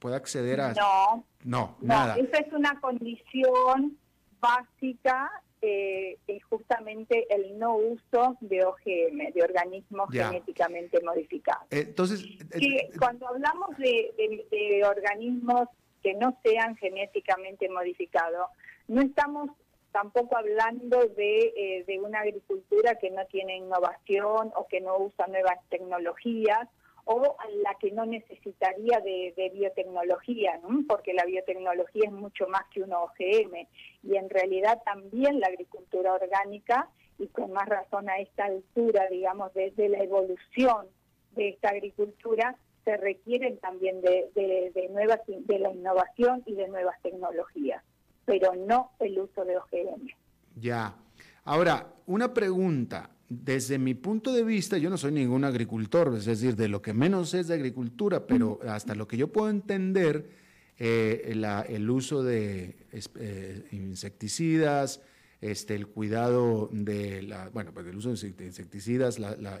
¿Puede 0.00 0.16
acceder 0.16 0.60
a...? 0.60 0.72
No. 0.72 1.24
No, 1.44 1.76
nada. 1.80 2.16
Esa 2.16 2.38
es 2.38 2.52
una 2.52 2.78
condición 2.80 3.96
básica 4.40 5.30
eh, 5.62 6.16
es 6.26 6.42
justamente 6.44 7.26
el 7.34 7.58
no 7.58 7.76
uso 7.76 8.36
de 8.40 8.64
OGM, 8.64 9.32
de 9.34 9.42
organismos 9.42 10.08
genéticamente 10.10 11.00
modificados. 11.02 11.66
Entonces, 11.70 12.24
eh, 12.52 12.90
cuando 12.98 13.28
hablamos 13.28 13.76
de, 13.76 14.82
organismos 14.84 15.68
que 16.02 16.14
no 16.14 16.38
sean 16.42 16.76
genéticamente 16.76 17.68
modificados, 17.68 18.48
no 18.88 19.02
estamos 19.02 19.50
tampoco 19.92 20.36
hablando 20.36 21.04
de, 21.16 21.52
eh, 21.56 21.84
de 21.86 22.00
una 22.00 22.20
agricultura 22.20 22.94
que 22.94 23.10
no 23.10 23.26
tiene 23.26 23.56
innovación 23.56 24.52
o 24.54 24.66
que 24.68 24.80
no 24.80 24.96
usa 24.98 25.26
nuevas 25.26 25.58
tecnologías 25.68 26.68
o 27.12 27.36
la 27.64 27.74
que 27.74 27.90
no 27.90 28.06
necesitaría 28.06 29.00
de, 29.00 29.50
biotecnología, 29.52 30.60
porque 30.88 31.12
la 31.12 31.24
biotecnología 31.24 32.04
es 32.06 32.12
mucho 32.12 32.46
más 32.46 32.62
que 32.72 32.82
un 32.82 32.92
OGM 32.92 33.66
y 34.04 34.14
en 34.14 34.30
realidad 34.30 34.80
también 34.84 35.40
la 35.40 35.48
agricultura 35.48 36.14
orgánica 36.14 36.88
y 37.18 37.26
con 37.26 37.52
más 37.52 37.68
razón 37.68 38.08
a 38.08 38.18
esta 38.18 38.44
altura, 38.44 39.08
digamos, 39.10 39.52
desde 39.54 39.88
la 39.88 39.98
evolución 39.98 40.86
de 41.32 41.48
esta 41.48 41.70
agricultura, 41.70 42.56
se 42.84 42.96
requieren 42.96 43.58
también 43.58 44.00
de, 44.02 44.88
nuevas, 44.90 45.20
de 45.26 45.58
la 45.58 45.72
innovación 45.72 46.44
y 46.46 46.54
de 46.54 46.68
nuevas 46.68 46.94
tecnologías, 47.02 47.82
pero 48.24 48.54
no 48.54 48.92
el 49.00 49.18
uso 49.18 49.44
de 49.44 49.56
OGM. 49.56 50.06
Ya. 50.60 50.94
Ahora, 51.44 51.88
una 52.06 52.32
pregunta 52.32 53.10
desde 53.30 53.78
mi 53.78 53.94
punto 53.94 54.32
de 54.32 54.42
vista, 54.42 54.76
yo 54.76 54.90
no 54.90 54.98
soy 54.98 55.12
ningún 55.12 55.44
agricultor, 55.44 56.12
es 56.16 56.24
decir, 56.24 56.56
de 56.56 56.66
lo 56.66 56.82
que 56.82 56.92
menos 56.92 57.32
es 57.32 57.46
de 57.46 57.54
agricultura, 57.54 58.26
pero 58.26 58.58
hasta 58.68 58.96
lo 58.96 59.06
que 59.06 59.16
yo 59.16 59.28
puedo 59.28 59.48
entender, 59.48 60.28
eh, 60.78 61.32
el 61.68 61.90
uso 61.90 62.24
de 62.24 62.74
eh, 62.90 63.68
insecticidas, 63.70 65.00
este, 65.40 65.76
el 65.76 65.86
cuidado 65.86 66.68
de 66.72 67.22
la, 67.22 67.50
bueno, 67.50 67.72
pues 67.72 67.86
el 67.86 67.96
uso 67.96 68.12
de 68.12 68.46
insecticidas, 68.46 69.20
la, 69.20 69.36
la, 69.36 69.60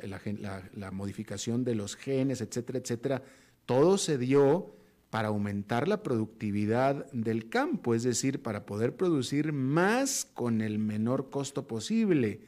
la, 0.74 0.90
modificación 0.90 1.62
de 1.62 1.76
los 1.76 1.94
genes, 1.94 2.40
etcétera, 2.40 2.80
etcétera, 2.80 3.22
todo 3.66 3.98
se 3.98 4.18
dio 4.18 4.74
para 5.10 5.28
aumentar 5.28 5.86
la 5.86 6.02
productividad 6.02 7.08
del 7.12 7.48
campo, 7.48 7.94
es 7.94 8.02
decir, 8.02 8.42
para 8.42 8.66
poder 8.66 8.96
producir 8.96 9.52
más 9.52 10.26
con 10.34 10.60
el 10.60 10.80
menor 10.80 11.30
costo 11.30 11.68
posible. 11.68 12.40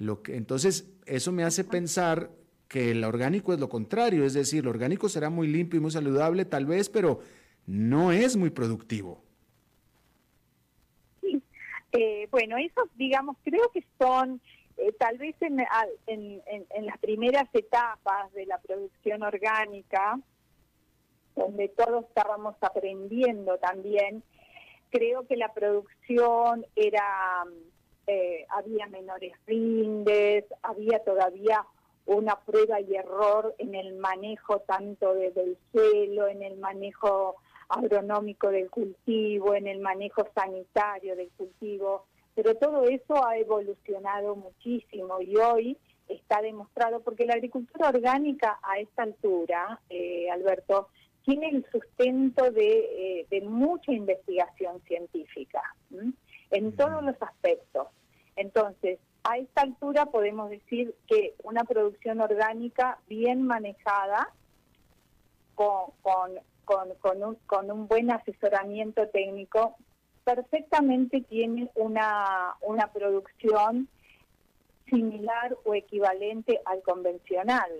Lo 0.00 0.22
que, 0.22 0.34
entonces, 0.34 0.90
eso 1.04 1.30
me 1.30 1.44
hace 1.44 1.62
pensar 1.62 2.30
que 2.68 2.90
el 2.92 3.04
orgánico 3.04 3.52
es 3.52 3.60
lo 3.60 3.68
contrario, 3.68 4.24
es 4.24 4.32
decir, 4.32 4.64
lo 4.64 4.70
orgánico 4.70 5.10
será 5.10 5.28
muy 5.28 5.46
limpio 5.46 5.78
y 5.78 5.82
muy 5.82 5.90
saludable 5.90 6.46
tal 6.46 6.64
vez, 6.64 6.88
pero 6.88 7.20
no 7.66 8.10
es 8.10 8.34
muy 8.34 8.48
productivo. 8.48 9.22
Sí, 11.20 11.42
eh, 11.92 12.28
bueno, 12.30 12.56
esos, 12.56 12.88
digamos, 12.96 13.36
creo 13.44 13.70
que 13.74 13.84
son 13.98 14.40
eh, 14.78 14.92
tal 14.98 15.18
vez 15.18 15.36
en, 15.40 15.60
en, 16.06 16.86
las 16.86 16.96
primeras 16.98 17.44
etapas 17.52 18.32
de 18.32 18.46
la 18.46 18.58
producción 18.58 19.22
orgánica, 19.22 20.18
donde 21.36 21.68
todos 21.68 22.06
estábamos 22.06 22.56
aprendiendo 22.62 23.58
también, 23.58 24.22
creo 24.88 25.26
que 25.26 25.36
la 25.36 25.52
producción 25.52 26.64
era, 26.74 27.44
eh, 28.12 28.44
había 28.48 28.86
menores 28.88 29.32
rindes, 29.46 30.44
había 30.62 30.98
todavía 31.04 31.64
una 32.06 32.34
prueba 32.40 32.80
y 32.80 32.96
error 32.96 33.54
en 33.58 33.76
el 33.76 33.94
manejo 33.94 34.58
tanto 34.60 35.14
del 35.14 35.56
suelo, 35.70 36.26
en 36.26 36.42
el 36.42 36.56
manejo 36.56 37.36
agronómico 37.68 38.50
del 38.50 38.68
cultivo, 38.68 39.54
en 39.54 39.68
el 39.68 39.78
manejo 39.78 40.26
sanitario 40.34 41.14
del 41.14 41.30
cultivo, 41.36 42.06
pero 42.34 42.56
todo 42.56 42.82
eso 42.82 43.24
ha 43.24 43.38
evolucionado 43.38 44.34
muchísimo 44.34 45.20
y 45.20 45.36
hoy 45.36 45.78
está 46.08 46.42
demostrado, 46.42 47.00
porque 47.02 47.26
la 47.26 47.34
agricultura 47.34 47.90
orgánica 47.90 48.58
a 48.60 48.80
esta 48.80 49.04
altura, 49.04 49.80
eh, 49.88 50.28
Alberto, 50.32 50.88
tiene 51.24 51.48
el 51.50 51.64
sustento 51.70 52.50
de, 52.50 53.26
eh, 53.30 53.40
mucha 53.42 53.92
investigación 53.92 54.80
científica 54.88 55.62
en 56.50 56.72
todos 56.72 57.04
los 57.04 57.14
aspectos. 57.20 57.86
Entonces, 58.40 58.98
a 59.22 59.36
esta 59.36 59.60
altura 59.60 60.06
podemos 60.06 60.48
decir 60.48 60.94
que 61.06 61.34
una 61.42 61.62
producción 61.64 62.22
orgánica 62.22 62.98
bien 63.06 63.46
manejada, 63.46 64.30
con, 65.54 65.92
con, 66.64 67.22
un, 67.22 67.34
con 67.46 67.70
un 67.70 67.86
buen 67.86 68.10
asesoramiento 68.10 69.06
técnico, 69.08 69.76
perfectamente 70.24 71.20
tiene 71.20 71.70
una, 71.74 72.54
una 72.62 72.86
producción 72.86 73.88
similar 74.88 75.54
o 75.64 75.74
equivalente 75.74 76.62
al 76.64 76.80
convencional. 76.80 77.70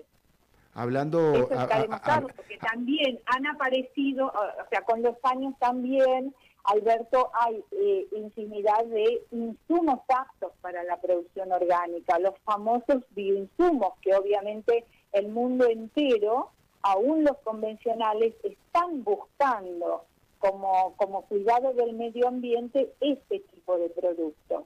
Hablando... 0.75 1.33
Eso 1.33 1.53
está 1.53 1.81
demostrado, 1.81 2.27
porque 2.27 2.59
también 2.59 3.19
han 3.25 3.47
aparecido, 3.47 4.27
o 4.27 4.69
sea, 4.69 4.83
con 4.83 5.01
los 5.01 5.15
años 5.23 5.55
también, 5.59 6.35
Alberto, 6.63 7.31
hay 7.33 7.63
eh, 7.71 8.07
infinidad 8.11 8.85
de 8.85 9.23
insumos 9.31 9.99
aptos 10.07 10.51
para 10.61 10.83
la 10.83 10.99
producción 10.99 11.51
orgánica, 11.51 12.19
los 12.19 12.37
famosos 12.43 13.03
bioinsumos, 13.11 13.93
que 14.01 14.15
obviamente 14.15 14.85
el 15.11 15.29
mundo 15.29 15.65
entero, 15.67 16.51
aún 16.81 17.23
los 17.23 17.37
convencionales, 17.39 18.33
están 18.43 19.03
buscando 19.03 20.05
como, 20.39 20.95
como 20.97 21.23
cuidado 21.25 21.73
del 21.73 21.93
medio 21.93 22.27
ambiente 22.27 22.93
este 22.99 23.39
tipo 23.39 23.77
de 23.77 23.89
productos 23.89 24.63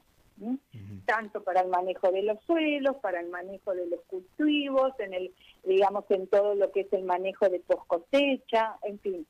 tanto 1.06 1.42
para 1.42 1.62
el 1.62 1.68
manejo 1.68 2.10
de 2.10 2.22
los 2.22 2.38
suelos, 2.44 2.96
para 2.96 3.20
el 3.20 3.30
manejo 3.30 3.74
de 3.74 3.86
los 3.86 4.00
cultivos, 4.08 4.92
en 4.98 5.14
el, 5.14 5.34
digamos, 5.64 6.04
en 6.10 6.26
todo 6.26 6.54
lo 6.54 6.70
que 6.72 6.80
es 6.80 6.92
el 6.92 7.04
manejo 7.04 7.48
de 7.48 7.60
post 7.60 7.86
cosecha, 7.86 8.76
en 8.82 8.98
fin. 8.98 9.26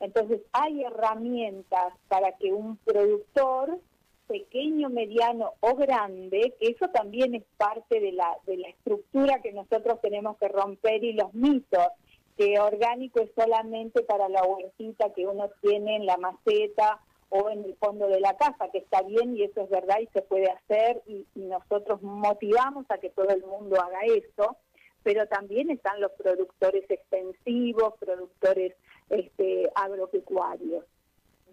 Entonces 0.00 0.40
hay 0.52 0.84
herramientas 0.84 1.92
para 2.08 2.32
que 2.32 2.52
un 2.52 2.76
productor 2.78 3.80
pequeño, 4.28 4.90
mediano 4.90 5.54
o 5.60 5.74
grande, 5.74 6.54
que 6.60 6.68
eso 6.70 6.88
también 6.88 7.34
es 7.34 7.44
parte 7.56 7.98
de 7.98 8.12
la, 8.12 8.36
de 8.46 8.58
la 8.58 8.68
estructura 8.68 9.40
que 9.42 9.52
nosotros 9.52 10.00
tenemos 10.00 10.36
que 10.38 10.48
romper 10.48 11.02
y 11.02 11.14
los 11.14 11.32
mitos, 11.34 11.88
que 12.36 12.60
orgánico 12.60 13.20
es 13.20 13.30
solamente 13.34 14.02
para 14.02 14.28
la 14.28 14.44
huertita 14.44 15.12
que 15.12 15.26
uno 15.26 15.50
tiene 15.60 15.96
en 15.96 16.06
la 16.06 16.16
maceta 16.18 17.00
o 17.30 17.50
en 17.50 17.64
el 17.64 17.74
fondo 17.76 18.06
de 18.06 18.20
la 18.20 18.36
casa, 18.36 18.70
que 18.70 18.78
está 18.78 19.02
bien 19.02 19.36
y 19.36 19.42
eso 19.42 19.62
es 19.62 19.70
verdad 19.70 19.98
y 20.00 20.06
se 20.12 20.22
puede 20.22 20.50
hacer 20.50 21.02
y, 21.06 21.26
nosotros 21.34 22.02
motivamos 22.02 22.86
a 22.90 22.98
que 22.98 23.10
todo 23.10 23.28
el 23.30 23.42
mundo 23.42 23.80
haga 23.80 24.00
eso, 24.04 24.56
pero 25.02 25.26
también 25.26 25.70
están 25.70 26.00
los 26.00 26.12
productores 26.12 26.84
extensivos, 26.90 27.94
productores 27.98 28.74
este, 29.10 29.70
agropecuarios. 29.74 30.84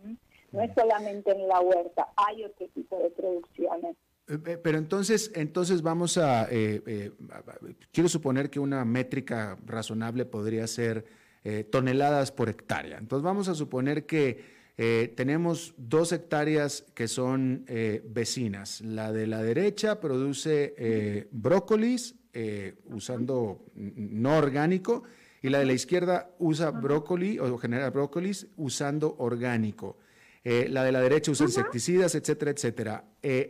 ¿Mm? 0.04 0.14
No 0.52 0.62
es 0.62 0.72
solamente 0.76 1.32
en 1.32 1.48
la 1.48 1.60
huerta, 1.60 2.08
hay 2.16 2.44
otro 2.44 2.68
tipo 2.70 2.98
de 3.00 3.10
producciones. 3.12 3.96
Eh, 4.28 4.40
eh, 4.46 4.58
pero 4.58 4.78
entonces, 4.78 5.32
entonces 5.36 5.82
vamos 5.82 6.18
a, 6.18 6.48
eh, 6.50 7.12
quiero 7.92 8.10
suponer 8.10 8.50
que 8.50 8.60
una 8.60 8.86
métrica 8.86 9.58
razonable 9.66 10.26
podría 10.26 10.68
ser 10.68 11.06
toneladas 11.70 12.32
por 12.32 12.50
hectárea. 12.50 12.98
Entonces 12.98 13.24
vamos 13.24 13.50
a 13.50 13.54
suponer 13.54 14.08
que 14.08 14.56
eh, 14.78 15.14
tenemos 15.16 15.74
dos 15.78 16.12
hectáreas 16.12 16.86
que 16.94 17.08
son 17.08 17.64
eh, 17.68 18.04
vecinas. 18.06 18.82
La 18.82 19.14
de 19.14 19.26
la 19.26 19.42
derecha 19.42 20.02
produce 20.02 20.74
eh, 20.78 21.28
brócolis 21.32 22.16
usando 22.90 23.64
no 23.76 24.38
orgánico 24.38 25.04
y 25.46 25.50
la 25.50 25.60
de 25.60 25.66
la 25.66 25.74
izquierda 25.74 26.32
usa 26.40 26.72
brócoli 26.72 27.38
o 27.38 27.56
genera 27.60 27.92
brócolis 27.92 28.48
usando 28.58 29.16
orgánico. 29.20 30.00
la 30.44 30.84
de 30.84 30.92
la 30.92 31.02
derecha 31.02 31.32
usa 31.32 31.46
insecticidas, 31.46 32.16
etcétera, 32.16 32.50
etcétera. 32.50 33.04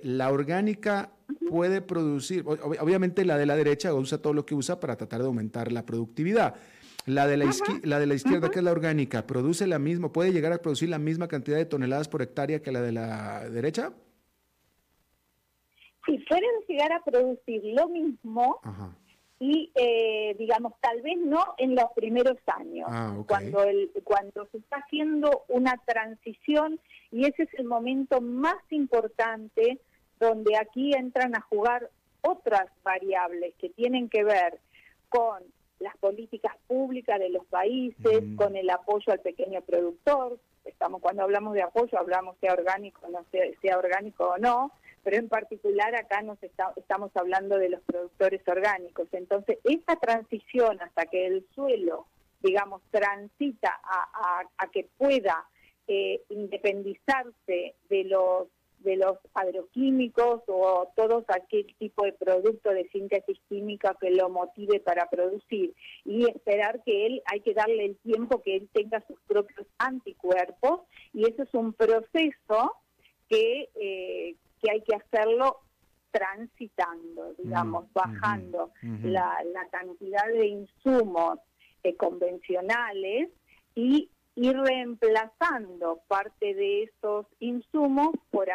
la 0.04 0.30
orgánica 0.30 1.12
puede 1.50 1.82
producir, 1.82 2.44
obviamente 2.46 3.24
la 3.24 3.38
de 3.38 3.46
la 3.46 3.56
derecha 3.56 3.94
usa 3.94 4.22
todo 4.22 4.34
lo 4.34 4.46
que 4.46 4.56
usa 4.56 4.78
para 4.78 4.98
tratar 4.98 5.22
de 5.22 5.28
aumentar 5.28 5.72
la 5.72 5.86
productividad. 5.86 6.56
La 7.06 7.28
de 7.28 7.38
la, 7.38 7.50
la, 7.84 8.00
de 8.00 8.08
la 8.08 8.16
izquierda, 8.16 8.50
que 8.50 8.60
es 8.60 8.66
la 8.66 8.72
orgánica, 8.72 9.26
¿produce 9.26 9.66
la 9.66 9.80
misma, 9.80 10.12
puede 10.12 10.34
llegar 10.34 10.52
a 10.52 10.58
producir 10.58 10.90
la 10.90 10.98
misma 10.98 11.30
cantidad 11.30 11.56
de 11.56 11.66
toneladas 11.66 12.10
por 12.10 12.24
hectárea 12.24 12.62
que 12.62 12.72
la 12.74 12.82
de 12.82 12.92
la 12.92 13.48
derecha? 13.50 13.94
Sí, 16.06 16.18
pueden 16.28 16.52
llegar 16.68 16.92
a 16.92 17.04
producir 17.04 17.62
lo 17.64 17.88
mismo 17.88 18.60
y, 19.40 19.72
eh, 19.76 20.36
digamos, 20.40 20.74
tal 20.80 21.02
vez 21.02 21.18
no 21.18 21.56
en 21.58 21.76
los 21.76 21.92
primeros 21.94 22.38
años, 22.48 22.88
ah, 22.90 23.18
cuando, 23.28 23.64
el, 23.64 23.92
cuando 24.04 24.48
se 24.52 24.58
está 24.60 24.78
haciendo 24.78 25.44
una 25.50 25.78
transición 25.86 26.80
y 27.12 27.26
ese 27.26 27.44
es 27.44 27.54
el 27.56 27.66
momento 27.66 28.22
más 28.22 28.56
importante 28.70 29.80
donde 30.20 30.58
aquí 30.58 30.94
entran 30.94 31.36
a 31.36 31.42
jugar 31.42 31.90
otras 32.22 32.68
variables 32.84 33.54
que 33.56 33.70
tienen 33.70 34.10
que 34.10 34.24
ver 34.24 34.60
con 35.10 35.44
las 35.80 35.96
políticas 35.98 36.56
públicas 36.68 37.20
de 37.20 37.30
los 37.30 37.46
países, 37.46 38.24
con 38.38 38.56
el 38.56 38.70
apoyo 38.70 39.12
al 39.12 39.20
pequeño 39.20 39.62
productor. 39.62 40.40
Estamos 40.64 41.02
cuando 41.02 41.24
hablamos 41.24 41.54
de 41.54 41.62
apoyo 41.62 42.00
hablamos 42.00 42.38
sea 42.40 42.54
orgánico, 42.54 43.08
no 43.10 43.24
sea, 43.32 43.44
sea 43.62 43.78
orgánico 43.78 44.30
o 44.30 44.38
no, 44.38 44.72
pero 45.06 45.18
en 45.18 45.30
particular 45.30 45.94
acá 45.96 46.24
nos 46.24 46.40
estamos 46.42 47.12
hablando 47.14 47.60
de 47.60 47.70
los 47.70 47.82
productores 47.84 48.42
orgánicos. 48.48 49.08
Entonces, 49.12 49.60
esa 49.64 49.96
transición 49.98 50.82
hasta 50.82 51.06
que 51.06 51.28
el 51.28 51.46
suelo, 51.54 52.08
digamos, 52.42 52.82
transita 52.90 53.80
a, 53.84 54.68
que 54.74 54.90
pueda 54.98 55.46
eh, 55.88 56.24
independizarse 56.30 57.76
de 57.88 58.04
los 58.06 58.48
de 58.80 58.98
los 58.98 59.18
agroquímicos 59.34 60.44
o 60.48 60.92
todo 60.96 61.26
aquel 61.28 61.66
tipo 61.80 62.06
de 62.06 62.14
producto 62.14 62.70
de 62.70 62.88
síntesis 62.90 63.40
química 63.50 63.96
que 64.00 64.12
lo 64.12 64.30
motive 64.30 64.80
para 64.80 65.10
producir 65.10 65.74
y 66.04 66.30
esperar 66.30 66.84
que 66.84 67.08
él, 67.08 67.24
hay 67.26 67.40
que 67.40 67.56
darle 67.56 67.84
el 67.84 67.96
tiempo 67.98 68.44
que 68.44 68.58
él 68.58 68.70
tenga 68.74 69.04
sus 69.08 69.20
propios 69.22 69.66
anticuerpos 69.80 70.82
y 71.14 71.26
eso 71.26 71.44
es 71.44 71.54
un 71.54 71.74
proceso 71.74 72.76
que, 73.28 73.70
eh, 73.74 74.36
que 74.66 74.72
hay 74.72 74.82
que 74.82 74.96
hacerlo 74.96 75.62
transitando, 76.12 77.34
digamos, 77.38 77.86
mm, 77.86 77.94
bajando 77.94 78.72
la, 79.04 79.38
la, 79.54 79.68
cantidad 79.70 80.26
de 80.28 80.48
insumos 80.48 81.40
eh, 81.84 81.96
convencionales 81.96 83.30
y 83.76 84.10
ir 84.36 84.58
reemplazando 84.58 86.02
parte 86.08 86.54
de 86.54 86.84
esos 86.84 87.26
insumos 87.40 88.12
por, 88.32 88.48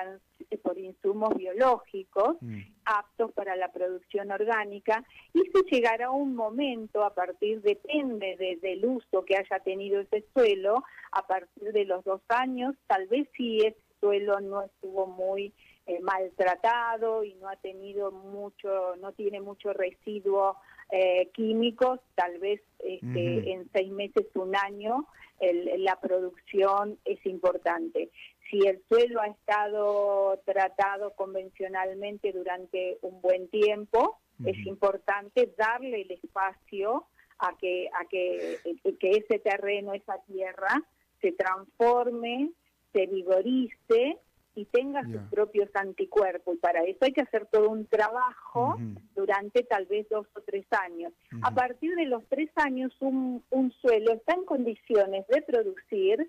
por 0.62 0.78
insumos 0.78 1.34
biológicos 1.36 2.36
mm. 2.40 2.60
aptos 2.86 3.32
para 3.32 3.56
la 3.56 3.70
producción 3.72 4.30
orgánica 4.30 5.04
y 5.34 5.40
se 5.40 5.62
llegará 5.70 6.10
un 6.10 6.34
momento 6.34 7.04
a 7.04 7.14
partir, 7.14 7.60
depende 7.62 8.58
del 8.62 8.84
uso 8.84 9.24
que 9.24 9.36
haya 9.36 9.58
tenido 9.60 10.00
ese 10.00 10.24
suelo, 10.32 10.82
a 11.12 11.26
partir 11.26 11.72
de 11.72 11.84
los 11.84 12.04
dos 12.04 12.22
años, 12.28 12.74
tal 12.86 13.06
vez 13.06 13.28
si 13.36 13.58
ese 13.58 13.80
suelo 14.00 14.40
no 14.40 14.62
estuvo 14.62 15.06
muy 15.06 15.52
eh, 15.90 15.98
maltratado 16.02 17.24
y 17.24 17.34
no 17.34 17.48
ha 17.48 17.56
tenido 17.56 18.12
mucho, 18.12 18.94
no 19.00 19.10
tiene 19.10 19.40
mucho 19.40 19.72
residuo 19.72 20.56
eh, 20.92 21.30
químicos, 21.34 21.98
tal 22.14 22.38
vez 22.38 22.60
este, 22.78 23.52
en 23.52 23.68
seis 23.72 23.90
meses, 23.90 24.24
un 24.34 24.54
año, 24.54 25.08
la 25.40 25.98
producción 25.98 26.96
es 27.04 27.24
importante. 27.26 28.10
Si 28.48 28.58
el 28.68 28.80
suelo 28.88 29.20
ha 29.20 29.26
estado 29.26 30.40
tratado 30.44 31.12
convencionalmente 31.16 32.30
durante 32.32 32.98
un 33.02 33.20
buen 33.20 33.48
tiempo, 33.48 34.20
es 34.44 34.64
importante 34.66 35.52
darle 35.58 36.02
el 36.02 36.12
espacio 36.12 37.06
a 37.38 37.56
que, 37.58 37.88
a 38.00 38.04
que, 38.04 38.58
que 39.00 39.10
ese 39.10 39.40
terreno, 39.40 39.92
esa 39.94 40.22
tierra, 40.22 40.84
se 41.20 41.32
transforme, 41.32 42.50
se 42.92 43.06
vigorice 43.06 44.18
y 44.54 44.64
tenga 44.66 45.02
sus 45.04 45.22
propios 45.30 45.68
anticuerpos. 45.74 46.54
Y 46.54 46.58
para 46.58 46.82
eso 46.84 46.98
hay 47.02 47.12
que 47.12 47.22
hacer 47.22 47.46
todo 47.46 47.70
un 47.70 47.86
trabajo 47.86 48.76
durante 49.14 49.62
tal 49.62 49.86
vez 49.86 50.08
dos 50.08 50.26
o 50.34 50.40
tres 50.40 50.66
años. 50.72 51.12
A 51.42 51.54
partir 51.54 51.94
de 51.94 52.06
los 52.06 52.24
tres 52.28 52.50
años, 52.56 52.92
un, 53.00 53.42
un 53.50 53.72
suelo 53.80 54.12
está 54.12 54.34
en 54.34 54.44
condiciones 54.44 55.26
de 55.28 55.42
producir 55.42 56.28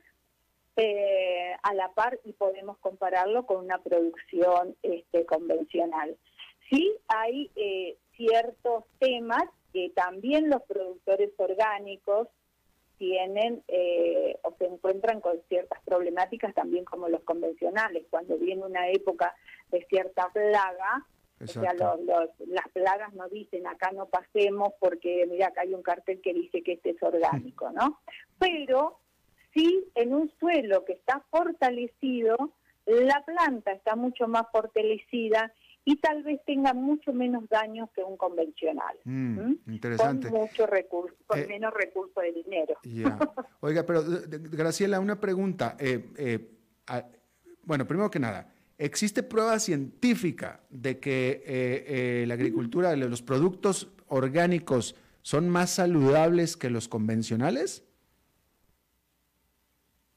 eh, 0.77 1.53
a 1.63 1.73
la 1.73 1.89
par 1.89 2.19
y 2.23 2.33
podemos 2.33 2.77
compararlo 2.77 3.45
con 3.45 3.57
una 3.65 3.79
producción 3.79 4.75
este, 4.83 5.25
convencional. 5.25 6.15
Sí 6.69 6.95
hay 7.09 7.51
eh, 7.55 7.97
ciertos 8.15 8.85
temas 8.99 9.43
que 9.73 9.91
también 9.95 10.49
los 10.49 10.61
productores 10.63 11.31
orgánicos 11.37 12.29
tienen 13.01 13.63
eh, 13.67 14.37
o 14.43 14.53
se 14.59 14.65
encuentran 14.65 15.21
con 15.21 15.41
ciertas 15.49 15.81
problemáticas 15.83 16.53
también 16.53 16.85
como 16.85 17.09
los 17.09 17.23
convencionales. 17.23 18.05
Cuando 18.11 18.37
viene 18.37 18.63
una 18.63 18.89
época 18.89 19.35
de 19.71 19.83
cierta 19.89 20.29
plaga, 20.31 21.07
o 21.43 21.47
sea, 21.47 21.73
las 21.73 22.69
plagas 22.71 23.11
no 23.15 23.27
dicen 23.27 23.65
acá 23.65 23.89
no 23.91 24.05
pasemos 24.05 24.73
porque 24.79 25.25
mira 25.27 25.47
acá 25.47 25.61
hay 25.61 25.73
un 25.73 25.81
cartel 25.81 26.21
que 26.21 26.35
dice 26.35 26.61
que 26.61 26.73
este 26.73 26.91
es 26.91 27.01
orgánico, 27.01 27.71
¿no? 27.71 28.01
Pero 28.37 28.99
sí 29.51 29.83
en 29.95 30.13
un 30.13 30.31
suelo 30.39 30.85
que 30.85 30.93
está 30.93 31.25
fortalecido, 31.31 32.51
la 32.85 33.25
planta 33.25 33.71
está 33.71 33.95
mucho 33.95 34.27
más 34.27 34.43
fortalecida 34.51 35.51
y 35.83 35.95
tal 35.97 36.23
vez 36.23 36.39
tenga 36.45 36.73
mucho 36.73 37.11
menos 37.11 37.47
daños 37.49 37.89
que 37.95 38.03
un 38.03 38.17
convencional. 38.17 38.95
Mm, 39.03 39.53
interesante. 39.67 40.29
Con 40.29 40.41
mucho 40.41 40.67
recurso, 40.67 41.15
con 41.25 41.39
eh, 41.39 41.47
menos 41.47 41.73
recurso 41.73 42.21
de 42.21 42.31
dinero. 42.33 42.75
Oiga, 43.61 43.83
pero 43.85 44.03
Graciela, 44.27 44.99
una 44.99 45.19
pregunta. 45.19 45.75
Eh, 45.79 46.09
eh, 46.17 47.03
bueno, 47.63 47.87
primero 47.87 48.11
que 48.11 48.19
nada, 48.19 48.53
¿existe 48.77 49.23
prueba 49.23 49.57
científica 49.59 50.61
de 50.69 50.99
que 50.99 52.25
la 52.27 52.33
agricultura, 52.33 52.95
los 52.95 53.21
productos 53.21 53.91
orgánicos 54.07 54.95
son 55.23 55.49
más 55.49 55.71
saludables 55.71 56.57
que 56.57 56.69
los 56.69 56.87
convencionales? 56.87 57.83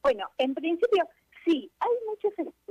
Bueno, 0.02 0.30
en 0.36 0.54
principio 0.54 1.08
sí, 1.44 1.70
hay 1.80 1.90
muchos 2.06 2.32
estudios 2.32 2.63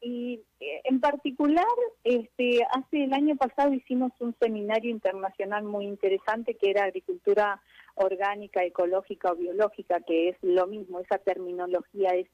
y 0.00 0.42
eh, 0.60 0.80
en 0.84 1.00
particular 1.00 1.66
este 2.04 2.60
hace 2.72 3.04
el 3.04 3.12
año 3.12 3.36
pasado 3.36 3.72
hicimos 3.72 4.12
un 4.20 4.34
seminario 4.40 4.90
internacional 4.90 5.64
muy 5.64 5.86
interesante 5.86 6.54
que 6.54 6.70
era 6.70 6.84
agricultura 6.84 7.60
orgánica, 7.94 8.64
ecológica 8.64 9.32
o 9.32 9.36
biológica, 9.36 10.00
que 10.00 10.30
es 10.30 10.36
lo 10.42 10.66
mismo, 10.66 11.00
esa 11.00 11.18
terminología 11.18 12.10
es, 12.10 12.28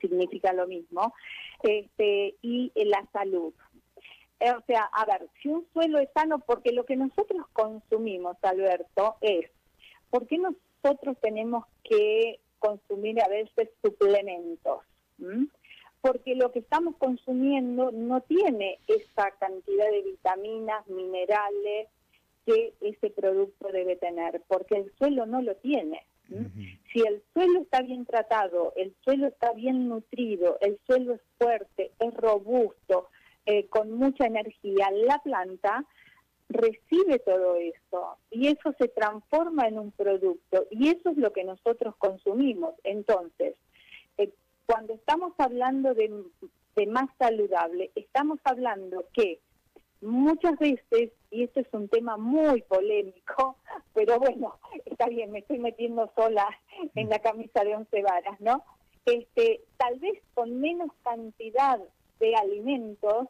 significa 0.00 0.52
lo 0.52 0.66
mismo, 0.66 1.12
este 1.62 2.34
y 2.42 2.72
la 2.74 3.06
salud. 3.12 3.52
Eh, 4.40 4.50
o 4.50 4.62
sea, 4.66 4.82
a 4.92 5.04
ver, 5.06 5.28
si 5.42 5.48
un 5.48 5.66
suelo 5.72 5.98
es 5.98 6.10
sano, 6.14 6.38
porque 6.40 6.72
lo 6.72 6.84
que 6.84 6.96
nosotros 6.96 7.46
consumimos, 7.52 8.36
Alberto, 8.42 9.16
es, 9.20 9.50
¿por 10.10 10.26
qué 10.26 10.38
nosotros 10.38 11.16
tenemos 11.22 11.64
que 11.84 12.38
consumir 12.58 13.22
a 13.22 13.28
veces 13.28 13.70
suplementos? 13.82 14.80
Porque 16.00 16.34
lo 16.34 16.52
que 16.52 16.60
estamos 16.60 16.96
consumiendo 16.96 17.90
no 17.90 18.20
tiene 18.22 18.78
esa 18.86 19.30
cantidad 19.38 19.90
de 19.90 20.02
vitaminas, 20.02 20.86
minerales 20.88 21.88
que 22.44 22.74
ese 22.80 23.10
producto 23.10 23.68
debe 23.72 23.96
tener, 23.96 24.42
porque 24.46 24.76
el 24.76 24.92
suelo 24.98 25.26
no 25.26 25.42
lo 25.42 25.56
tiene. 25.56 26.06
Si 26.92 27.00
el 27.00 27.22
suelo 27.32 27.60
está 27.60 27.82
bien 27.82 28.04
tratado, 28.04 28.72
el 28.76 28.94
suelo 29.04 29.28
está 29.28 29.52
bien 29.52 29.88
nutrido, 29.88 30.58
el 30.60 30.78
suelo 30.86 31.14
es 31.14 31.20
fuerte, 31.38 31.92
es 32.00 32.14
robusto, 32.14 33.08
eh, 33.46 33.66
con 33.68 33.92
mucha 33.92 34.26
energía, 34.26 34.90
la 34.90 35.20
planta 35.20 35.84
recibe 36.48 37.18
todo 37.20 37.56
eso 37.56 38.18
y 38.30 38.48
eso 38.48 38.72
se 38.78 38.88
transforma 38.88 39.66
en 39.66 39.78
un 39.78 39.90
producto 39.92 40.66
y 40.70 40.88
eso 40.88 41.10
es 41.10 41.16
lo 41.16 41.32
que 41.32 41.44
nosotros 41.44 41.94
consumimos. 41.96 42.74
Entonces, 42.82 43.54
eh, 44.18 44.32
cuando 44.66 44.94
estamos 44.94 45.32
hablando 45.38 45.94
de, 45.94 46.12
más 46.86 47.08
saludable, 47.18 47.90
estamos 47.94 48.38
hablando 48.44 49.04
que 49.14 49.40
muchas 50.00 50.58
veces, 50.58 51.12
y 51.30 51.44
esto 51.44 51.60
es 51.60 51.66
un 51.72 51.88
tema 51.88 52.16
muy 52.16 52.62
polémico, 52.62 53.56
pero 53.94 54.18
bueno, 54.18 54.58
está 54.84 55.06
bien, 55.06 55.30
me 55.30 55.38
estoy 55.38 55.58
metiendo 55.58 56.10
sola 56.14 56.46
en 56.94 57.08
la 57.08 57.20
camisa 57.20 57.64
de 57.64 57.76
once 57.76 58.02
varas, 58.02 58.40
¿no? 58.40 58.62
Este, 59.06 59.62
tal 59.76 59.98
vez 60.00 60.20
con 60.34 60.60
menos 60.60 60.90
cantidad 61.02 61.80
de 62.18 62.34
alimentos, 62.34 63.28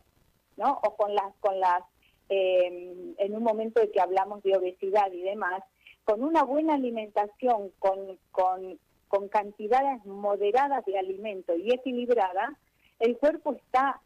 ¿no? 0.57 0.81
O 0.83 0.97
con 0.97 1.15
las, 1.15 1.35
con 1.41 1.61
las, 1.61 1.83
eh, 2.31 3.15
en 3.19 3.37
un 3.37 3.43
momento 3.43 3.81
de 3.81 3.91
que 3.91 4.01
hablamos 4.01 4.43
de 4.43 4.57
obesidad 4.57 5.13
y 5.13 5.23
demás, 5.23 5.63
con 6.05 6.23
una 6.23 6.45
buena 6.45 6.75
alimentación, 6.75 7.73
con, 7.79 8.19
con 8.31 8.79
con 9.09 9.29
cantidades 9.29 10.05
moderadas 10.05 10.85
de 10.85 10.99
alimento 10.99 11.57
y 11.57 11.73
equilibrada, 11.73 12.57
el 12.99 13.17
cuerpo 13.19 13.53
está 13.53 14.01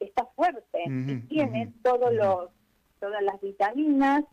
está 0.00 0.24
fuerte 0.34 0.82
y 0.86 1.20
tiene 1.28 1.72
todos 1.82 2.12
los 2.12 2.50
todas 2.98 3.22
las 3.22 3.40
vitaminas 3.40 4.24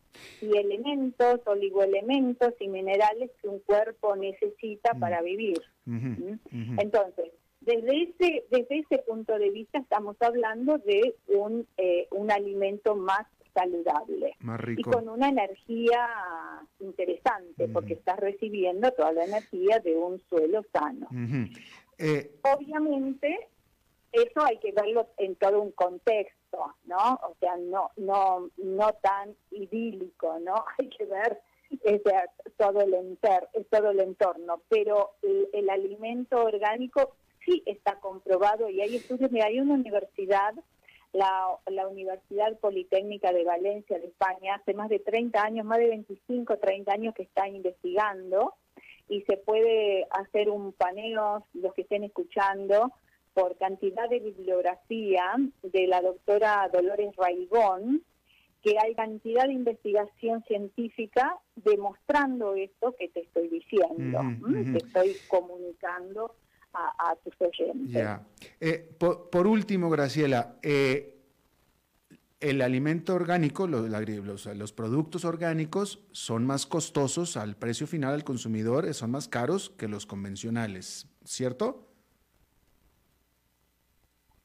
y 0.42 0.58
elementos, 0.58 1.40
oligoelementos 1.46 2.54
y 2.60 2.68
minerales 2.68 3.32
que 3.42 3.48
un 3.48 3.60
cuerpo 3.60 4.16
necesita 4.16 4.94
para 4.96 5.22
vivir. 5.22 5.62
Entonces, 5.86 7.32
desde 7.62 8.04
ese 8.04 8.44
desde 8.52 8.80
ese 8.80 8.98
punto 9.00 9.38
de 9.38 9.50
vista 9.52 9.78
estamos 9.78 10.16
hablando 10.22 10.78
de 10.80 11.16
un 11.28 11.68
eh, 11.78 12.08
un 12.12 12.32
alimento 12.32 12.96
más 12.96 13.26
saludable 13.58 14.36
y 14.78 14.84
con 14.84 15.10
una 15.10 15.30
energía 15.30 16.08
interesante 16.80 17.68
porque 17.70 17.94
estás 17.94 18.20
recibiendo 18.20 18.92
toda 18.92 19.12
la 19.14 19.26
energía 19.26 19.80
de 19.80 19.96
un 19.96 20.22
suelo 20.30 20.64
sano. 20.72 21.08
Eh, 21.98 22.32
Obviamente 22.44 23.50
eso 24.12 24.46
hay 24.46 24.58
que 24.60 24.72
verlo 24.72 25.08
en 25.18 25.36
todo 25.36 25.62
un 25.62 25.72
contexto, 25.72 26.76
¿no? 26.86 27.20
O 27.24 27.36
sea, 27.40 27.58
no 27.58 27.90
no 27.98 28.50
no 28.58 28.94
tan 29.02 29.36
idílico, 29.52 30.40
¿no? 30.40 30.64
Hay 30.78 30.90
que 30.90 31.06
ver 31.06 31.42
todo 32.58 32.82
el 32.82 32.94
enter, 32.94 33.50
todo 33.70 33.92
el 33.92 34.00
entorno, 34.00 34.62
pero 34.70 35.16
el, 35.22 35.70
alimento 35.70 36.42
orgánico 36.42 37.16
sí 37.46 37.62
está 37.66 38.00
comprobado 38.00 38.70
y 38.70 38.80
hay 38.80 38.96
estudios, 38.96 39.32
mira, 39.32 39.48
hay 39.48 39.60
una 39.60 39.74
universidad 39.74 40.54
la, 41.18 41.88
Universidad 41.88 42.58
Politécnica 42.60 43.34
de 43.34 43.44
Valencia 43.44 43.98
de 43.98 44.08
España 44.08 44.56
hace 44.56 44.74
más 44.74 44.90
de 44.90 45.00
30 45.00 45.42
años, 45.42 45.66
más 45.66 45.80
de 45.80 45.88
25, 45.88 46.58
30 46.58 46.92
años 46.92 47.16
que 47.16 47.24
está 47.24 47.48
investigando 47.48 48.54
y 49.10 49.22
se 49.22 49.38
puede 49.38 50.06
hacer 50.12 50.50
un 50.50 50.74
paneo, 50.74 51.46
los 51.54 51.74
que 51.74 51.82
estén 51.82 52.04
escuchando, 52.04 52.92
por 53.34 53.58
cantidad 53.58 54.10
de 54.10 54.20
bibliografía 54.20 55.36
de 55.64 55.88
la 55.88 56.02
doctora 56.02 56.70
Dolores 56.72 57.16
Raigón, 57.16 58.04
que 58.62 58.76
hay 58.80 58.96
cantidad 58.96 59.46
de 59.46 59.54
investigación 59.54 60.44
científica 60.44 61.38
demostrando 61.56 62.56
esto 62.56 62.96
que 62.98 63.08
te 63.10 63.22
estoy 63.22 63.48
diciendo, 63.48 64.20
que 64.72 64.78
estoy 64.78 65.16
comunicando 65.30 66.36
a, 66.98 67.16
tus 67.24 67.34
oyentes. 67.40 68.20
Eh, 68.60 68.96
por, 69.00 69.48
último, 69.48 69.90
Graciela, 69.90 70.56
eh, 70.62 71.18
el 72.40 72.62
alimento 72.62 73.16
orgánico, 73.16 73.68
los, 73.68 74.46
los, 74.46 74.74
productos 74.74 75.26
orgánicos 75.26 76.06
son 76.12 76.46
más 76.46 76.66
costosos 76.66 77.38
al 77.38 77.56
precio 77.56 77.88
final 77.88 78.14
al 78.14 78.24
consumidor, 78.24 78.86
eh, 78.86 78.94
son 78.94 79.12
más 79.12 79.28
caros 79.28 79.72
que 79.72 79.88
los 79.88 80.06
convencionales, 80.06 81.08
¿cierto? 81.24 81.88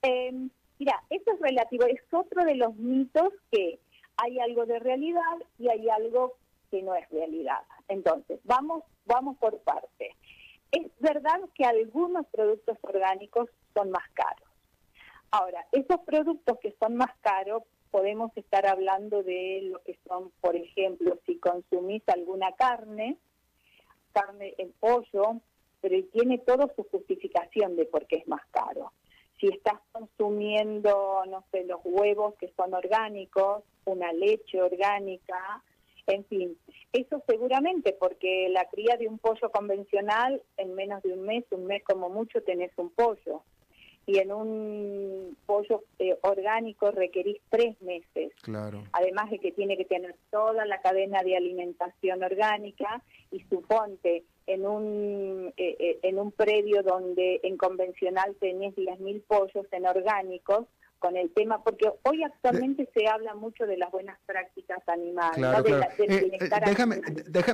Em, 0.02 0.50
mira, 0.78 1.02
eso 1.10 1.32
es 1.34 1.40
relativo, 1.40 1.84
es 1.86 2.00
otro 2.10 2.44
de 2.44 2.56
los 2.56 2.74
mitos 2.76 3.32
que 3.50 3.78
hay 4.16 4.38
algo 4.40 4.66
de 4.66 4.78
realidad 4.78 5.36
y 5.58 5.68
hay 5.68 5.88
algo 5.90 6.36
que 6.70 6.82
no 6.82 6.94
es 6.94 7.08
realidad. 7.10 7.62
Entonces, 7.88 8.40
vamos, 8.44 8.82
vamos 9.04 9.36
por 9.38 9.58
partes. 9.60 10.16
Es 10.72 10.90
verdad 11.00 11.40
que 11.54 11.64
algunos 11.64 12.26
productos 12.28 12.78
orgánicos 12.82 13.48
son 13.74 13.90
más 13.90 14.08
caros. 14.14 14.48
Ahora, 15.30 15.66
esos 15.72 16.00
productos 16.00 16.58
que 16.60 16.74
son 16.80 16.96
más 16.96 17.14
caros 17.20 17.62
podemos 17.90 18.34
estar 18.36 18.66
hablando 18.66 19.22
de 19.22 19.60
lo 19.70 19.82
que 19.82 19.98
son, 20.08 20.30
por 20.40 20.56
ejemplo, 20.56 21.18
si 21.26 21.36
consumís 21.38 22.02
alguna 22.08 22.52
carne, 22.52 23.18
carne, 24.12 24.54
el 24.58 24.70
pollo, 24.80 25.40
pero 25.82 26.02
tiene 26.12 26.38
toda 26.38 26.68
su 26.74 26.84
justificación 26.84 27.76
de 27.76 27.84
por 27.84 28.06
qué 28.06 28.16
es 28.16 28.28
más 28.28 28.44
caro. 28.50 28.92
Si 29.38 29.48
estás 29.48 29.80
consumiendo, 29.92 31.22
no 31.28 31.44
sé, 31.50 31.64
los 31.64 31.80
huevos 31.84 32.34
que 32.36 32.52
son 32.56 32.72
orgánicos, 32.72 33.62
una 33.84 34.12
leche 34.12 34.62
orgánica, 34.62 35.62
en 36.06 36.24
fin, 36.24 36.56
eso 36.92 37.22
seguramente 37.26 37.96
porque 37.98 38.48
la 38.50 38.64
cría 38.66 38.96
de 38.96 39.08
un 39.08 39.18
pollo 39.18 39.50
convencional 39.50 40.42
en 40.56 40.74
menos 40.74 41.02
de 41.02 41.12
un 41.12 41.22
mes, 41.22 41.44
un 41.50 41.66
mes 41.66 41.82
como 41.84 42.08
mucho 42.10 42.42
tenés 42.42 42.72
un 42.76 42.90
pollo 42.90 43.42
y 44.04 44.18
en 44.18 44.32
un 44.32 45.36
pollo 45.46 45.84
eh, 45.98 46.18
orgánico 46.22 46.90
requerís 46.90 47.40
tres 47.50 47.80
meses. 47.80 48.32
Claro. 48.42 48.82
Además 48.92 49.30
de 49.30 49.38
que 49.38 49.52
tiene 49.52 49.76
que 49.76 49.84
tener 49.84 50.16
toda 50.30 50.66
la 50.66 50.80
cadena 50.80 51.22
de 51.22 51.36
alimentación 51.36 52.22
orgánica 52.22 53.02
y 53.30 53.40
suponte 53.44 54.24
en 54.46 54.66
un 54.66 55.52
eh, 55.56 55.76
eh, 55.78 55.98
en 56.02 56.18
un 56.18 56.32
predio 56.32 56.82
donde 56.82 57.40
en 57.44 57.56
convencional 57.56 58.34
tenés 58.40 58.74
10.000 58.74 59.22
pollos 59.26 59.66
en 59.70 59.86
orgánicos 59.86 60.66
con 61.02 61.16
el 61.16 61.32
tema, 61.34 61.64
porque 61.64 61.90
hoy 62.04 62.22
actualmente 62.22 62.88
se 62.94 63.08
habla 63.08 63.34
mucho 63.34 63.66
de 63.66 63.76
las 63.76 63.90
buenas 63.90 64.16
prácticas 64.24 64.78
animales, 64.88 65.34
claro, 65.34 65.64
déjame, 66.64 67.00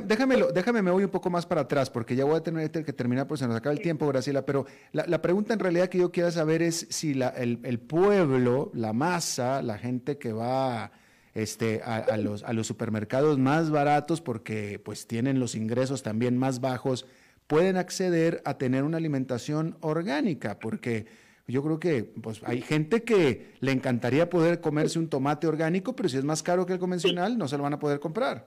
déjame, 0.04 0.36
déjame, 0.52 0.82
me 0.82 0.90
voy 0.90 1.04
un 1.04 1.10
poco 1.10 1.30
más 1.30 1.46
para 1.46 1.62
atrás, 1.62 1.88
porque 1.88 2.14
ya 2.14 2.26
voy 2.26 2.36
a 2.36 2.42
tener 2.42 2.70
que 2.70 2.92
terminar, 2.92 3.26
porque 3.26 3.40
se 3.40 3.48
nos 3.48 3.56
acaba 3.56 3.72
el 3.72 3.80
tiempo, 3.80 4.06
Graciela, 4.06 4.44
pero 4.44 4.66
la, 4.92 5.22
pregunta 5.22 5.54
en 5.54 5.60
realidad 5.60 5.88
que 5.88 5.96
yo 5.96 6.12
quiero 6.12 6.30
saber 6.30 6.60
es 6.60 6.86
si 6.90 7.14
la, 7.14 7.28
el, 7.28 7.80
pueblo, 7.80 8.70
la 8.74 8.92
masa, 8.92 9.62
la 9.62 9.78
gente 9.78 10.18
que 10.18 10.34
va 10.34 10.92
este, 11.32 11.80
a, 11.82 12.18
los, 12.18 12.42
a 12.42 12.52
los 12.52 12.66
supermercados 12.66 13.38
más 13.38 13.70
baratos, 13.70 14.20
porque 14.20 14.78
pues 14.78 15.06
tienen 15.06 15.40
los 15.40 15.54
ingresos 15.54 16.02
también 16.02 16.36
más 16.36 16.60
bajos, 16.60 17.06
pueden 17.46 17.78
acceder 17.78 18.42
a 18.44 18.58
tener 18.58 18.84
una 18.84 18.98
alimentación 18.98 19.78
orgánica, 19.80 20.58
porque 20.58 21.06
yo 21.48 21.62
creo 21.62 21.80
que 21.80 22.04
pues, 22.04 22.42
hay 22.44 22.60
gente 22.60 23.02
que 23.02 23.54
le 23.60 23.72
encantaría 23.72 24.28
poder 24.28 24.60
comerse 24.60 24.98
un 24.98 25.08
tomate 25.08 25.46
orgánico, 25.46 25.96
pero 25.96 26.08
si 26.08 26.18
es 26.18 26.24
más 26.24 26.42
caro 26.42 26.66
que 26.66 26.74
el 26.74 26.78
convencional, 26.78 27.38
no 27.38 27.48
se 27.48 27.56
lo 27.56 27.62
van 27.62 27.72
a 27.72 27.78
poder 27.78 28.00
comprar. 28.00 28.46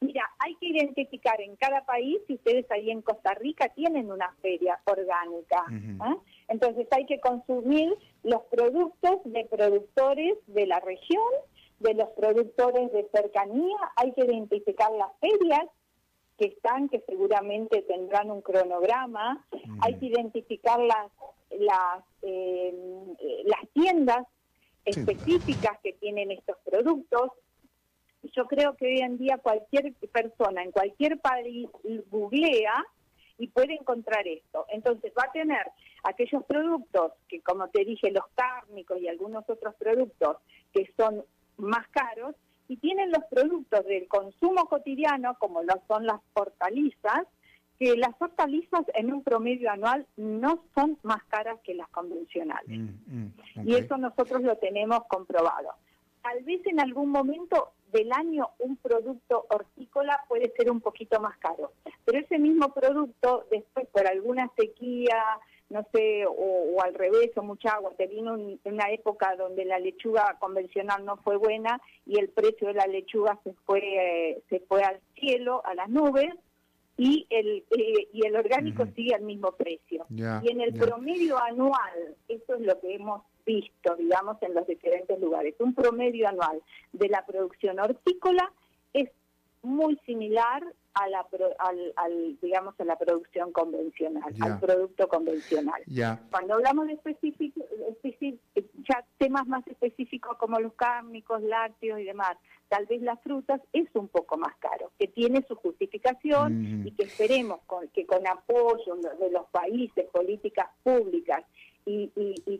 Mira, 0.00 0.28
hay 0.40 0.56
que 0.56 0.66
identificar 0.66 1.40
en 1.40 1.54
cada 1.54 1.86
país, 1.86 2.18
si 2.26 2.34
ustedes 2.34 2.68
ahí 2.72 2.90
en 2.90 3.02
Costa 3.02 3.34
Rica 3.34 3.68
tienen 3.68 4.10
una 4.10 4.32
feria 4.42 4.80
orgánica, 4.84 5.64
¿eh? 5.70 6.16
entonces 6.48 6.88
hay 6.90 7.06
que 7.06 7.20
consumir 7.20 7.96
los 8.24 8.42
productos 8.50 9.20
de 9.24 9.44
productores 9.44 10.38
de 10.48 10.66
la 10.66 10.80
región, 10.80 11.28
de 11.78 11.94
los 11.94 12.08
productores 12.10 12.92
de 12.92 13.08
cercanía, 13.14 13.76
hay 13.94 14.12
que 14.12 14.24
identificar 14.24 14.90
las 14.90 15.12
ferias, 15.20 15.66
que 16.42 16.48
están, 16.48 16.88
que 16.88 16.98
seguramente 17.06 17.82
tendrán 17.82 18.28
un 18.32 18.42
cronograma. 18.42 19.46
Hay 19.80 19.96
que 19.98 20.06
identificar 20.06 20.80
las, 20.80 21.12
las, 21.50 22.04
eh, 22.22 22.74
las 23.44 23.68
tiendas 23.72 24.26
específicas 24.84 25.78
que 25.84 25.92
tienen 25.92 26.32
estos 26.32 26.56
productos. 26.64 27.30
Yo 28.34 28.46
creo 28.46 28.74
que 28.76 28.86
hoy 28.86 28.98
en 29.02 29.18
día 29.18 29.38
cualquier 29.38 29.92
persona 30.10 30.64
en 30.64 30.72
cualquier 30.72 31.20
país 31.20 31.68
googlea 32.10 32.84
y 33.38 33.46
puede 33.46 33.74
encontrar 33.74 34.26
esto. 34.26 34.66
Entonces 34.70 35.12
va 35.16 35.26
a 35.28 35.32
tener 35.32 35.64
aquellos 36.02 36.42
productos 36.44 37.12
que, 37.28 37.40
como 37.40 37.68
te 37.68 37.84
dije, 37.84 38.10
los 38.10 38.24
cárnicos 38.34 39.00
y 39.00 39.06
algunos 39.06 39.48
otros 39.48 39.76
productos 39.76 40.38
que 40.72 40.92
son 40.96 41.24
más 41.56 41.86
caros, 41.90 42.34
y 42.68 42.76
tienen 42.76 43.10
los 43.10 43.24
productos 43.30 43.84
del 43.86 44.08
consumo 44.08 44.66
cotidiano, 44.66 45.36
como 45.38 45.62
lo 45.62 45.74
son 45.88 46.06
las 46.06 46.20
hortalizas, 46.34 47.26
que 47.78 47.96
las 47.96 48.14
hortalizas 48.20 48.84
en 48.94 49.12
un 49.12 49.22
promedio 49.22 49.70
anual 49.70 50.06
no 50.16 50.62
son 50.74 50.98
más 51.02 51.24
caras 51.24 51.58
que 51.64 51.74
las 51.74 51.88
convencionales. 51.88 52.78
Mm, 52.78 53.26
mm, 53.60 53.68
y 53.68 53.74
eso 53.74 53.96
nosotros 53.96 54.42
lo 54.42 54.56
tenemos 54.56 55.04
comprobado. 55.08 55.70
Tal 56.22 56.44
vez 56.44 56.64
en 56.66 56.78
algún 56.78 57.10
momento 57.10 57.72
del 57.92 58.12
año 58.12 58.50
un 58.58 58.76
producto 58.76 59.46
hortícola 59.50 60.24
puede 60.28 60.52
ser 60.56 60.70
un 60.70 60.80
poquito 60.80 61.20
más 61.20 61.36
caro, 61.38 61.72
pero 62.04 62.18
ese 62.18 62.38
mismo 62.38 62.72
producto 62.72 63.46
después 63.50 63.86
por 63.88 64.06
alguna 64.06 64.50
sequía, 64.56 65.20
no 65.72 65.86
sé, 65.90 66.24
o, 66.28 66.80
al 66.82 66.94
revés, 66.94 67.30
o 67.36 67.42
mucha 67.42 67.70
agua. 67.70 67.92
Te 67.96 68.06
vino 68.06 68.36
una 68.64 68.90
época 68.90 69.34
donde 69.36 69.64
la 69.64 69.78
lechuga 69.78 70.36
convencional 70.38 71.04
no 71.04 71.16
fue 71.16 71.36
buena 71.36 71.80
y 72.06 72.18
el 72.18 72.28
precio 72.28 72.68
de 72.68 72.74
la 72.74 72.86
lechuga 72.86 73.38
se 73.42 73.54
fue, 73.64 73.80
eh, 73.80 74.42
se 74.50 74.60
fue 74.60 74.82
al 74.82 75.00
cielo, 75.14 75.62
a 75.64 75.74
las 75.74 75.88
nubes, 75.88 76.34
y 76.98 77.26
el, 77.30 77.64
eh, 77.70 78.08
y 78.12 78.26
el 78.26 78.36
orgánico 78.36 78.84
sigue 78.94 79.14
al 79.14 79.22
mismo 79.22 79.52
precio. 79.52 80.04
y 80.10 80.50
en 80.50 80.60
el 80.60 80.74
promedio 80.74 81.38
anual, 81.38 82.16
eso 82.28 82.54
es 82.54 82.60
lo 82.60 82.78
que 82.78 82.94
hemos 82.94 83.22
visto, 83.46 83.96
digamos, 83.96 84.36
en 84.42 84.54
los 84.54 84.66
diferentes 84.66 85.18
lugares, 85.18 85.54
un 85.58 85.74
promedio 85.74 86.28
anual 86.28 86.62
de 86.92 87.08
la 87.08 87.24
producción 87.24 87.80
hortícola 87.80 88.52
es 88.92 89.10
muy 89.62 89.96
similar 90.04 90.62
a 90.94 91.08
la 91.08 91.26
al, 91.96 92.38
digamos 92.40 92.78
a 92.78 92.84
la 92.84 92.96
producción 92.96 93.52
convencional, 93.52 94.34
al 94.40 94.60
producto 94.60 95.08
convencional. 95.08 95.82
Cuando 96.30 96.54
hablamos 96.54 96.86
de 96.86 96.94
específico, 96.94 97.60
ya 98.88 99.04
temas 99.18 99.46
más 99.46 99.66
específicos 99.66 100.36
como 100.38 100.60
los 100.60 100.74
cárnicos, 100.74 101.42
lácteos 101.42 102.00
y 102.00 102.04
demás, 102.04 102.36
tal 102.68 102.86
vez 102.86 103.02
las 103.02 103.20
frutas 103.22 103.60
es 103.72 103.88
un 103.94 104.08
poco 104.08 104.36
más 104.36 104.54
caro, 104.56 104.92
que 104.98 105.06
tiene 105.06 105.44
su 105.48 105.54
justificación 105.56 106.86
y 106.86 106.90
que 106.92 107.04
esperemos 107.04 107.60
que 107.92 108.06
con 108.06 108.26
apoyo 108.26 108.96
de 108.96 109.30
los 109.30 109.46
países, 109.50 110.06
políticas 110.10 110.68
públicas 110.82 111.44
y, 111.84 112.10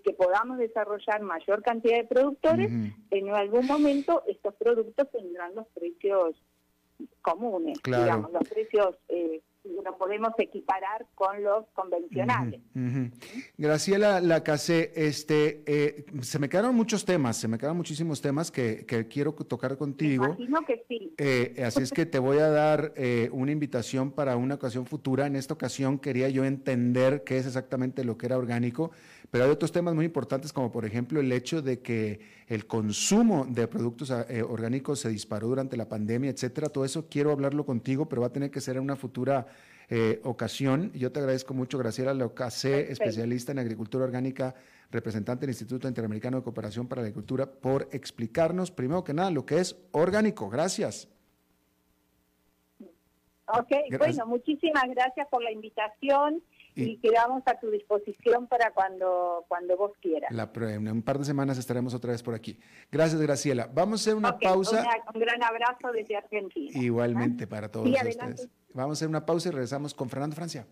que 0.05 0.13
podamos 0.15 0.59
desarrollar 0.59 1.23
mayor 1.23 1.63
cantidad 1.63 1.97
de 1.97 2.05
productores, 2.05 2.71
en 3.11 3.31
algún 3.31 3.67
momento 3.67 4.23
estos 4.27 4.55
productos 4.55 5.11
tendrán 5.11 5.55
los 5.55 5.67
precios 5.69 6.35
comunes, 7.21 7.79
digamos, 7.85 8.33
los 8.33 8.49
precios 8.49 8.97
eh, 9.09 9.43
los 9.65 9.95
podemos 9.97 10.33
equiparar 10.39 11.07
con 11.15 11.43
los 11.43 11.67
convencionales. 11.75 12.61
Graciela 13.57 14.21
Lacase, 14.21 14.93
este, 14.95 15.63
eh, 15.67 16.05
se 16.21 16.39
me 16.39 16.49
quedaron 16.49 16.75
muchos 16.75 17.05
temas, 17.05 17.37
se 17.37 17.49
me 17.49 17.59
quedaron 17.59 17.77
muchísimos 17.77 18.21
temas 18.21 18.51
que, 18.51 18.85
quiero 19.09 19.33
tocar 19.33 19.77
contigo. 19.77 20.25
imagino 20.25 20.61
que 20.67 20.85
sí. 20.89 21.15
Eh, 21.19 21.63
así 21.65 21.83
es 21.83 21.93
que 21.93 22.07
te 22.07 22.19
voy 22.19 22.39
a 22.39 22.49
dar 22.49 22.93
eh, 22.97 23.29
una 23.33 23.53
invitación 23.53 24.11
para 24.11 24.37
una 24.37 24.57
ocasión 24.57 24.87
futura. 24.87 25.27
En 25.27 25.37
esta 25.37 25.55
ocasión 25.55 25.99
quería 25.99 26.29
yo 26.29 26.45
entender 26.45 27.25
qué 27.25 27.39
es 27.39 27.47
exactamente 27.47 28.05
lo 28.05 28.19
que 28.19 28.27
era 28.27 28.39
orgánico, 28.39 28.91
pero 29.31 29.45
hay 29.45 29.51
otros 29.51 29.73
temas 29.73 29.95
muy 29.95 30.05
importantes 30.05 30.53
como 30.53 30.71
por 30.71 30.85
ejemplo 30.85 31.21
el 31.21 31.33
hecho 31.33 31.63
de 31.63 31.81
que 31.81 32.21
el 32.49 32.67
consumo 32.67 33.47
de 33.49 33.67
productos 33.67 34.11
orgánicos 34.11 35.01
se 35.01 35.09
disparó 35.09 35.49
durante 35.49 35.77
la 35.77 35.89
pandemia, 35.89 36.31
etcétera. 36.31 36.69
Todo 36.69 36.85
eso 36.85 37.07
quiero 37.09 37.31
hablarlo 37.31 37.65
contigo, 37.65 38.09
pero 38.09 38.21
va 38.23 38.29
a 38.29 38.33
tener 38.33 38.51
que 38.51 38.61
ser 38.61 38.77
en 38.77 38.83
una 38.83 38.97
futura 38.97 39.47
eh, 39.95 40.23
ocasión. 40.25 40.91
Yo 40.95 41.13
te 41.13 41.21
agradezco 41.21 41.53
mucho, 41.53 41.77
Graciela 41.77 42.15
Locase, 42.15 42.91
especialista 42.91 43.53
en 43.53 43.59
agricultura 43.59 44.07
orgánica, 44.07 44.55
representante 44.91 45.43
del 45.43 45.51
Instituto 45.51 45.87
Interamericano 45.87 46.39
de 46.39 46.43
Cooperación 46.43 46.89
para 46.89 47.03
la 47.03 47.09
Agricultura, 47.09 47.45
por 47.45 47.91
explicarnos, 47.93 48.71
primero 48.71 49.05
que 49.05 49.13
nada, 49.13 49.31
lo 49.31 49.45
que 49.45 49.59
es 49.59 49.77
orgánico. 49.91 50.49
Gracias. 50.49 51.11
Ok, 53.49 53.71
bueno, 53.99 54.27
muchísimas 54.27 54.85
gracias 54.89 55.29
por 55.29 55.43
la 55.43 55.53
invitación 55.53 56.43
y, 56.75 56.97
quedamos 56.99 57.43
a 57.47 57.59
tu 57.61 57.71
disposición 57.71 58.47
para 58.47 58.73
cuando, 58.73 59.45
cuando 59.49 59.77
vos 59.77 59.93
quieras. 60.01 60.31
en 60.33 60.89
un 60.89 61.03
par 61.03 61.19
de 61.19 61.25
semanas 61.25 61.59
estaremos 61.59 61.95
otra 61.95 62.13
vez 62.13 62.23
por 62.23 62.35
aquí. 62.35 62.59
Gracias, 62.91 63.21
Graciela. 63.21 63.69
Vamos 63.73 64.01
a 64.01 64.03
hacer 64.03 64.15
una 64.15 64.39
pausa. 64.39 64.85
un 65.15 65.21
gran 65.21 65.43
abrazo 65.43 65.93
desde 65.93 66.17
Argentina. 66.17 66.79
Igualmente 66.79 67.47
para 67.47 67.69
todos 67.69 67.89
ustedes. 67.89 68.49
Vamos 68.73 68.91
a 68.91 68.99
hacer 68.99 69.09
una 69.09 69.27
pausa 69.27 69.49
y 69.51 69.53
regresamos 69.53 69.93
con 69.93 70.09
Fernando 70.09 70.35
Francia. 70.35 70.67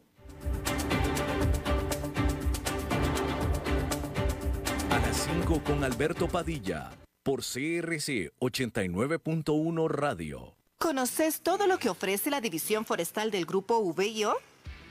A 4.91 4.99
las 4.99 5.17
5 5.17 5.63
con 5.65 5.85
Alberto 5.85 6.29
Padilla, 6.29 6.91
por 7.23 7.41
CRC 7.41 8.33
89.1 8.41 9.89
Radio. 9.89 10.57
¿Conoces 10.79 11.43
todo 11.43 11.67
lo 11.67 11.77
que 11.77 11.91
ofrece 11.91 12.31
la 12.31 12.41
División 12.41 12.87
Forestal 12.87 13.31
del 13.31 13.45
Grupo 13.45 13.93
VIO? 13.93 14.35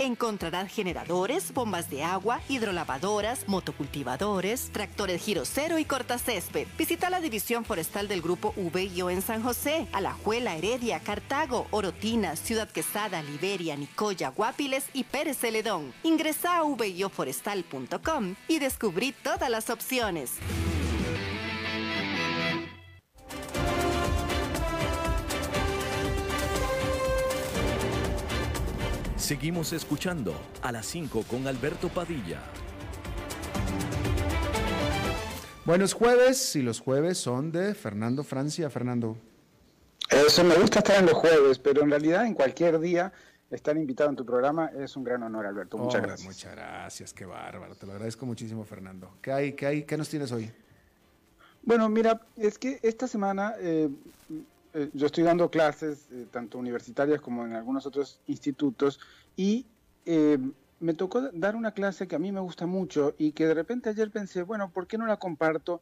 Encontrarás 0.01 0.71
generadores, 0.71 1.53
bombas 1.53 1.89
de 1.89 2.03
agua, 2.05 2.39
hidrolavadoras, 2.47 3.47
motocultivadores, 3.47 4.71
tractores 4.71 5.21
giro 5.21 5.43
cero 5.43 5.77
y 5.77 5.83
cortacésped. 5.83 6.67
Visita 6.77 7.09
la 7.09 7.19
división 7.19 7.65
forestal 7.65 8.07
del 8.07 8.21
grupo 8.21 8.53
VIO 8.55 9.09
en 9.09 9.21
San 9.21 9.43
José, 9.43 9.87
Alajuela, 9.91 10.55
Heredia, 10.55 11.01
Cartago, 11.01 11.67
Orotina, 11.71 12.37
Ciudad 12.37 12.69
Quesada, 12.69 13.21
Liberia, 13.21 13.75
Nicoya, 13.75 14.29
Guapiles 14.29 14.85
y 14.93 15.03
Pérez 15.03 15.37
Celedón. 15.37 15.93
Ingresa 16.03 16.59
a 16.59 16.63
vioforestal.com 16.63 18.35
y 18.47 18.59
descubrí 18.59 19.11
todas 19.11 19.49
las 19.49 19.69
opciones. 19.69 20.31
Seguimos 29.29 29.73
escuchando 29.73 30.33
a 30.63 30.71
las 30.71 30.87
5 30.87 31.23
con 31.29 31.45
Alberto 31.45 31.87
Padilla. 31.89 32.41
Buenos 35.65 35.93
jueves 35.93 36.55
y 36.55 36.63
los 36.63 36.79
jueves 36.79 37.19
son 37.19 37.51
de 37.51 37.75
Fernando 37.75 38.23
Francia. 38.23 38.71
Fernando. 38.71 39.17
Eso 40.09 40.43
me 40.43 40.55
gusta 40.55 40.79
estar 40.79 40.97
en 40.97 41.05
los 41.05 41.13
jueves, 41.13 41.59
pero 41.59 41.83
en 41.83 41.91
realidad 41.91 42.25
en 42.25 42.33
cualquier 42.33 42.79
día 42.79 43.13
estar 43.51 43.77
invitado 43.77 44.09
en 44.09 44.15
tu 44.15 44.25
programa 44.25 44.71
es 44.75 44.97
un 44.97 45.03
gran 45.03 45.21
honor, 45.21 45.45
Alberto. 45.45 45.77
Muchas 45.77 46.01
Oh, 46.01 46.07
gracias. 46.07 46.27
Muchas 46.27 46.51
gracias, 46.55 47.13
qué 47.13 47.25
bárbaro. 47.25 47.75
Te 47.75 47.85
lo 47.85 47.91
agradezco 47.91 48.25
muchísimo, 48.25 48.65
Fernando. 48.65 49.11
¿Qué 49.21 49.31
hay? 49.31 49.53
¿Qué 49.53 49.67
hay? 49.67 49.83
¿Qué 49.83 49.95
nos 49.95 50.09
tienes 50.09 50.31
hoy? 50.31 50.51
Bueno, 51.61 51.87
mira, 51.87 52.19
es 52.35 52.57
que 52.57 52.79
esta 52.81 53.05
semana 53.07 53.53
eh, 53.59 53.89
eh, 54.73 54.89
yo 54.93 55.05
estoy 55.07 55.23
dando 55.23 55.49
clases, 55.49 56.09
eh, 56.11 56.27
tanto 56.31 56.57
universitarias 56.57 57.21
como 57.21 57.45
en 57.45 57.53
algunos 57.53 57.85
otros 57.85 58.21
institutos, 58.25 58.99
y 59.35 59.67
eh, 60.05 60.37
me 60.79 60.93
tocó 60.93 61.29
dar 61.33 61.55
una 61.55 61.73
clase 61.73 62.07
que 62.07 62.15
a 62.15 62.19
mí 62.19 62.31
me 62.31 62.39
gusta 62.39 62.65
mucho 62.65 63.15
y 63.17 63.33
que 63.33 63.47
de 63.47 63.53
repente 63.53 63.89
ayer 63.89 64.11
pensé, 64.11 64.43
bueno, 64.43 64.71
¿por 64.71 64.87
qué 64.87 64.97
no 64.97 65.05
la 65.07 65.17
comparto 65.17 65.81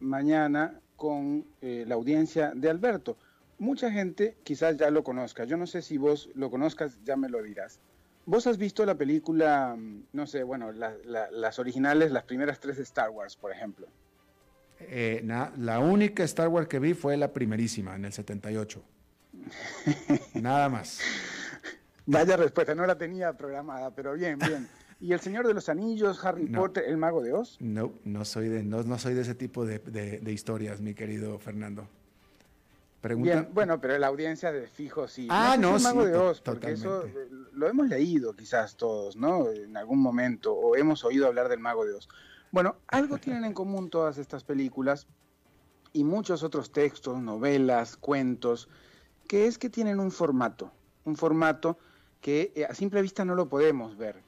mañana 0.00 0.80
con 0.96 1.44
la 1.60 1.94
audiencia 1.94 2.52
de 2.54 2.70
Alberto? 2.70 3.18
Mucha 3.58 3.90
gente 3.92 4.38
quizás 4.44 4.78
ya 4.78 4.90
lo 4.90 5.04
conozca, 5.04 5.44
yo 5.44 5.58
no 5.58 5.66
sé 5.66 5.82
si 5.82 5.98
vos 5.98 6.30
lo 6.34 6.50
conozcas, 6.50 6.98
ya 7.02 7.16
me 7.16 7.28
lo 7.28 7.42
dirás. 7.42 7.80
¿Vos 8.24 8.46
has 8.46 8.56
visto 8.56 8.86
la 8.86 8.96
película, 8.96 9.74
mm, 9.76 10.08
no 10.12 10.26
sé, 10.26 10.42
bueno, 10.44 10.72
la- 10.72 10.96
la- 11.04 11.30
las 11.30 11.58
originales, 11.58 12.12
las 12.12 12.24
primeras 12.24 12.60
tres 12.60 12.76
de 12.76 12.84
Star 12.84 13.10
Wars, 13.10 13.36
por 13.36 13.52
ejemplo? 13.52 13.92
Eh, 14.88 15.20
na- 15.24 15.52
la 15.56 15.78
única 15.80 16.22
Star 16.24 16.48
Wars 16.48 16.68
que 16.68 16.78
vi 16.78 16.94
fue 16.94 17.16
la 17.16 17.32
primerísima, 17.32 17.94
en 17.96 18.04
el 18.04 18.12
78. 18.12 18.82
Nada 20.34 20.68
más. 20.68 21.00
Vaya 22.06 22.36
respuesta, 22.36 22.74
no 22.74 22.86
la 22.86 22.96
tenía 22.98 23.32
programada, 23.36 23.90
pero 23.94 24.14
bien, 24.14 24.38
bien. 24.38 24.68
¿Y 25.00 25.12
El 25.12 25.20
Señor 25.20 25.46
de 25.46 25.54
los 25.54 25.68
Anillos, 25.68 26.24
Harry 26.24 26.44
No. 26.48 26.60
Potter, 26.60 26.84
El 26.86 26.96
Mago 26.96 27.22
de 27.22 27.32
Oz? 27.32 27.56
No, 27.60 27.92
no 28.04 28.24
soy 28.24 28.48
de, 28.48 28.62
no, 28.62 28.82
no 28.84 28.98
soy 28.98 29.14
de 29.14 29.22
ese 29.22 29.34
tipo 29.34 29.64
de, 29.64 29.78
de- 29.80 30.18
de 30.20 30.32
historias, 30.32 30.80
mi 30.80 30.94
querido 30.94 31.38
Fernando. 31.38 31.88
Pregunta. 33.00 33.32
Bien, 33.32 33.48
bueno, 33.52 33.80
pero 33.80 33.98
la 33.98 34.06
audiencia 34.06 34.52
de 34.52 34.68
fijo 34.68 35.08
sí. 35.08 35.26
Ah, 35.28 35.52
si 35.56 35.60
no, 35.60 35.76
El 35.76 35.82
Mago 35.82 36.04
sí, 36.04 36.10
de 36.10 36.16
Oz, 36.16 36.40
porque 36.40 36.70
eso 36.72 37.00
totalmente. 37.00 37.20
eh, 37.20 37.28
lo 37.54 37.68
hemos 37.68 37.88
leído 37.88 38.34
quizás 38.36 38.76
todos, 38.76 39.16
¿no? 39.16 39.48
En 39.50 39.76
algún 39.76 39.98
momento, 40.00 40.54
o 40.54 40.76
hemos 40.76 41.04
oído 41.04 41.26
hablar 41.26 41.48
del 41.48 41.58
Mago 41.58 41.84
de 41.84 41.94
Oz. 41.94 42.08
Bueno, 42.52 42.76
algo 42.88 43.16
tienen 43.16 43.46
en 43.46 43.54
común 43.54 43.88
todas 43.88 44.18
estas 44.18 44.44
películas 44.44 45.06
y 45.94 46.04
muchos 46.04 46.42
otros 46.42 46.70
textos, 46.70 47.18
novelas, 47.18 47.96
cuentos, 47.96 48.68
que 49.26 49.46
es 49.46 49.56
que 49.56 49.70
tienen 49.70 49.98
un 49.98 50.10
formato, 50.10 50.70
un 51.06 51.16
formato 51.16 51.78
que 52.20 52.52
eh, 52.54 52.66
a 52.66 52.74
simple 52.74 53.00
vista 53.00 53.24
no 53.24 53.34
lo 53.34 53.48
podemos 53.48 53.96
ver, 53.96 54.22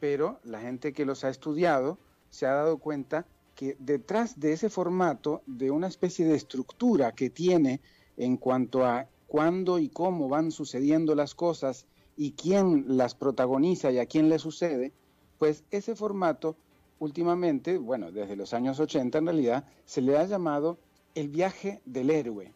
pero 0.00 0.40
la 0.42 0.60
gente 0.60 0.92
que 0.92 1.04
los 1.04 1.22
ha 1.22 1.28
estudiado 1.28 1.98
se 2.30 2.46
ha 2.46 2.52
dado 2.52 2.78
cuenta 2.78 3.26
que 3.54 3.76
detrás 3.78 4.40
de 4.40 4.54
ese 4.54 4.70
formato, 4.70 5.42
de 5.46 5.70
una 5.70 5.86
especie 5.86 6.26
de 6.26 6.34
estructura 6.34 7.12
que 7.12 7.30
tiene 7.30 7.80
en 8.16 8.38
cuanto 8.38 8.86
a 8.86 9.06
cuándo 9.28 9.78
y 9.78 9.88
cómo 9.88 10.28
van 10.28 10.50
sucediendo 10.50 11.14
las 11.14 11.36
cosas 11.36 11.86
y 12.16 12.32
quién 12.32 12.96
las 12.96 13.14
protagoniza 13.14 13.92
y 13.92 14.00
a 14.00 14.06
quién 14.06 14.28
le 14.28 14.40
sucede, 14.40 14.92
pues 15.38 15.62
ese 15.70 15.94
formato 15.94 16.56
últimamente, 16.98 17.78
bueno, 17.78 18.12
desde 18.12 18.36
los 18.36 18.54
años 18.54 18.80
80 18.80 19.18
en 19.18 19.26
realidad, 19.26 19.64
se 19.84 20.00
le 20.00 20.16
ha 20.16 20.24
llamado 20.24 20.78
el 21.14 21.28
viaje 21.28 21.80
del 21.84 22.10
héroe. 22.10 22.52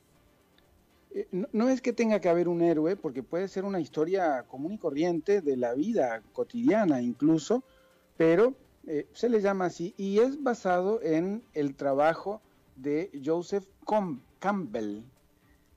Eh, 1.11 1.29
No, 1.53 1.69
es 1.69 1.81
que 1.81 1.93
tenga 1.93 2.21
que 2.21 2.29
haber 2.29 2.49
un 2.49 2.63
héroe, 2.63 2.97
porque 2.97 3.23
puede 3.23 3.49
ser 3.49 3.65
una 3.65 3.81
historia 3.81 4.45
común 4.49 4.73
y 4.75 4.79
corriente 4.79 5.41
de 5.43 5.57
la 5.57 5.75
vida 5.75 6.23
cotidiana 6.33 7.03
incluso, 7.03 7.65
pero 8.17 8.55
eh, 8.87 9.09
se 9.13 9.29
le 9.29 9.41
llama 9.41 9.67
así 9.67 9.95
y 9.97 10.19
es 10.19 10.43
basado 10.43 11.01
en 11.03 11.43
el 11.55 11.75
trabajo 11.77 12.41
de 12.77 13.11
Joseph 13.25 13.67
Campbell. 14.39 15.03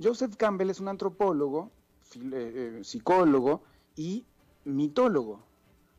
Joseph 0.02 0.36
Campbell 0.36 0.70
es 0.70 0.80
un 0.80 0.88
antropólogo, 0.88 1.72
eh, 2.34 2.80
psicólogo 2.84 3.62
y 3.96 4.26
mitólogo. 4.64 5.44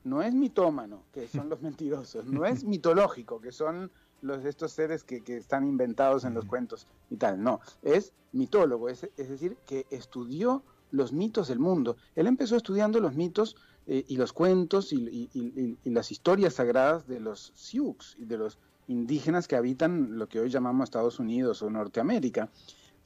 No 0.06 0.22
es 0.22 0.32
mitómano, 0.34 1.02
que 1.12 1.26
son 1.28 1.48
los 1.48 1.60
mentirosos, 1.68 2.26
no 2.26 2.44
es 2.44 2.64
mitológico, 2.64 3.40
que 3.40 3.52
son 3.52 3.90
los 4.22 4.44
estos 4.44 4.72
seres 4.72 5.04
que, 5.04 5.22
que 5.22 5.36
están 5.36 5.66
inventados 5.66 6.24
en 6.24 6.32
los 6.34 6.44
cuentos 6.46 6.86
y 7.10 7.16
tal. 7.16 7.42
No, 7.42 7.60
es 7.82 8.12
mitólogo, 8.32 8.88
es, 8.88 9.08
es 9.16 9.28
decir, 9.28 9.56
que 9.66 9.86
estudió 9.90 10.62
los 10.90 11.12
mitos 11.12 11.48
del 11.48 11.58
mundo. 11.58 11.96
Él 12.14 12.26
empezó 12.26 12.56
estudiando 12.56 13.00
los 13.00 13.14
mitos 13.14 13.56
eh, 13.86 14.04
y 14.08 14.16
los 14.16 14.32
cuentos 14.32 14.92
y, 14.92 14.96
y- 14.96 15.30
y- 15.34 15.76
y 15.84 15.90
las 15.90 16.10
historias 16.12 16.54
sagradas 16.54 17.06
de 17.06 17.20
los 17.20 17.52
Sioux 17.54 17.96
y 18.16 18.24
de 18.24 18.38
los 18.38 18.58
indígenas 18.88 19.48
que 19.48 19.56
habitan 19.56 20.16
lo 20.16 20.28
que 20.28 20.38
hoy 20.40 20.48
llamamos 20.48 20.84
Estados 20.84 21.18
Unidos 21.18 21.60
o 21.62 21.70
Norteamérica. 21.70 22.48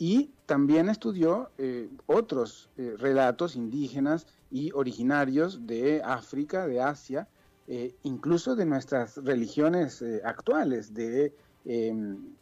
Y 0.00 0.30
también 0.46 0.88
estudió 0.88 1.50
eh, 1.58 1.90
otros 2.06 2.70
eh, 2.78 2.94
relatos 2.96 3.54
indígenas 3.54 4.26
y 4.50 4.72
originarios 4.72 5.66
de 5.66 6.00
África, 6.02 6.66
de 6.66 6.80
Asia, 6.80 7.28
eh, 7.68 7.94
incluso 8.02 8.56
de 8.56 8.64
nuestras 8.64 9.18
religiones 9.18 10.02
actuales, 10.24 10.94
de 10.94 11.34
eh, 11.66 11.92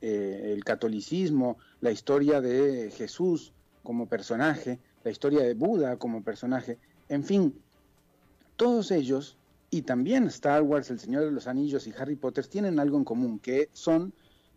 el 0.01 0.63
catolicismo, 0.63 1.59
la 1.81 1.91
historia 1.91 2.41
de 2.41 2.93
Jesús 2.93 3.53
como 3.83 4.07
personaje, 4.07 4.79
la 5.03 5.11
historia 5.11 5.41
de 5.41 5.55
Buda 5.55 5.97
como 5.97 6.23
personaje, 6.23 6.79
en 7.09 7.25
fin, 7.25 7.53
todos 8.55 8.93
ellos, 8.93 9.37
y 9.71 9.83
también 9.83 10.29
Star 10.29 10.63
Wars, 10.63 10.91
El 10.91 11.01
Señor 11.01 11.25
de 11.25 11.33
los 11.33 11.49
Anillos 11.49 11.89
y 11.89 11.95
Harry 11.99 12.15
Potter, 12.15 12.47
tienen 12.47 12.79
algo 12.79 12.99
en 12.99 13.05
común, 13.05 13.41
que 13.41 13.69
son 13.73 14.13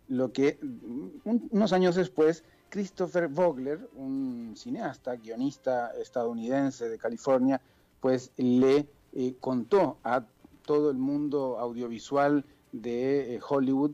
lo 0.08 0.32
que 0.32 0.58
mm, 0.62 1.08
un- 1.28 1.48
unos 1.50 1.72
años 1.72 1.96
después 1.96 2.44
Christopher 2.72 3.28
Vogler, 3.28 3.86
un 3.96 4.54
cineasta, 4.56 5.16
guionista 5.16 5.92
estadounidense 6.00 6.88
de 6.88 6.96
California, 6.96 7.60
pues 8.00 8.32
le 8.38 8.88
eh, 9.12 9.34
contó 9.40 9.98
a 10.02 10.24
todo 10.64 10.90
el 10.90 10.96
mundo 10.96 11.58
audiovisual 11.58 12.46
de 12.72 13.34
eh, 13.34 13.40
Hollywood 13.46 13.92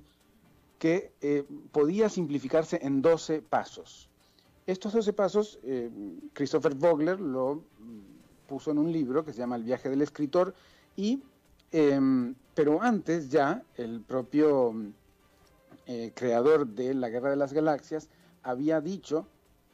que 0.79 1.11
eh, 1.21 1.45
podía 1.73 2.09
simplificarse 2.09 2.79
en 2.81 3.03
12 3.03 3.43
pasos. 3.43 4.09
Estos 4.65 4.93
12 4.93 5.13
pasos, 5.13 5.59
Christopher 6.35 6.77
Vogler 6.77 7.19
lo 7.19 7.57
mm, 7.81 8.47
puso 8.47 8.71
en 8.71 8.79
un 8.79 8.93
libro 8.93 9.25
que 9.25 9.33
se 9.33 9.41
llama 9.41 9.57
El 9.57 9.65
viaje 9.65 9.89
del 9.89 10.03
escritor, 10.03 10.55
y, 10.95 11.21
em, 11.73 12.33
pero 12.55 12.81
antes 12.81 13.29
ya 13.29 13.65
el 13.77 14.03
propio 14.03 14.71
mm, 14.73 14.93
creador 16.15 16.69
de 16.69 16.95
La 16.95 17.09
Guerra 17.09 17.31
de 17.31 17.37
las 17.37 17.53
Galaxias 17.53 18.09
había 18.43 18.81
dicho, 18.81 19.27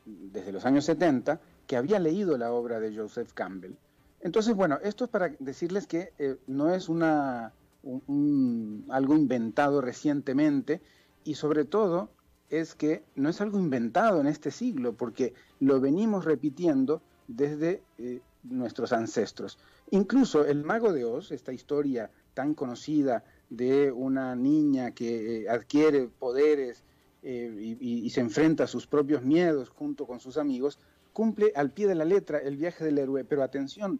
desde 0.04 0.52
los 0.52 0.64
años 0.66 0.84
70, 0.84 1.40
que 1.66 1.76
había 1.76 1.98
leído 1.98 2.36
la 2.36 2.52
obra 2.52 2.80
de 2.80 2.94
Joseph 2.96 3.32
Campbell. 3.32 3.72
Entonces, 4.20 4.54
bueno, 4.54 4.78
esto 4.82 5.04
es 5.04 5.10
para 5.10 5.28
decirles 5.38 5.86
que 5.86 6.12
eh, 6.18 6.36
no 6.46 6.72
es 6.74 6.88
una, 6.88 7.52
un- 7.82 8.02
un- 8.06 8.86
algo 8.90 9.14
inventado 9.14 9.80
recientemente 9.80 10.80
y 11.24 11.34
sobre 11.34 11.64
todo 11.64 12.10
es 12.50 12.74
que 12.74 13.02
no 13.16 13.28
es 13.30 13.40
algo 13.40 13.58
inventado 13.58 14.20
en 14.20 14.26
este 14.26 14.50
siglo, 14.50 14.94
porque 14.94 15.34
lo 15.60 15.80
venimos 15.80 16.24
repitiendo 16.24 17.02
desde 17.28 17.82
eh, 17.98 18.20
nuestros 18.44 18.92
ancestros. 18.92 19.58
Incluso 19.90 20.44
el 20.44 20.62
mago 20.64 20.92
de 20.92 21.04
Oz, 21.04 21.32
esta 21.32 21.52
historia 21.52 22.10
tan 22.34 22.54
conocida 22.54 23.24
de 23.50 23.90
una 23.92 24.34
niña 24.36 24.90
que 24.92 25.42
eh, 25.42 25.48
adquiere 25.48 26.08
poderes 26.08 26.82
eh, 27.26 27.78
y, 27.80 28.10
se 28.10 28.20
enfrenta 28.20 28.64
a 28.64 28.66
sus 28.66 28.86
propios 28.86 29.22
miedos 29.22 29.70
junto 29.70 30.06
con 30.06 30.20
sus 30.20 30.36
amigos, 30.36 30.78
cumple 31.14 31.52
al 31.56 31.70
pie 31.70 31.86
de 31.86 31.94
la 31.94 32.04
letra 32.04 32.38
el 32.38 32.58
viaje 32.58 32.84
del 32.84 32.98
héroe. 32.98 33.24
Pero 33.24 33.42
atención, 33.42 33.98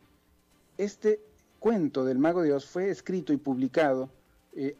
este 0.76 1.20
cuento 1.58 2.04
del 2.04 2.18
mago 2.18 2.42
de 2.42 2.52
Oz 2.52 2.66
fue 2.66 2.90
escrito 2.90 3.32
y 3.32 3.38
publicado 3.38 4.10
eh, 4.54 4.76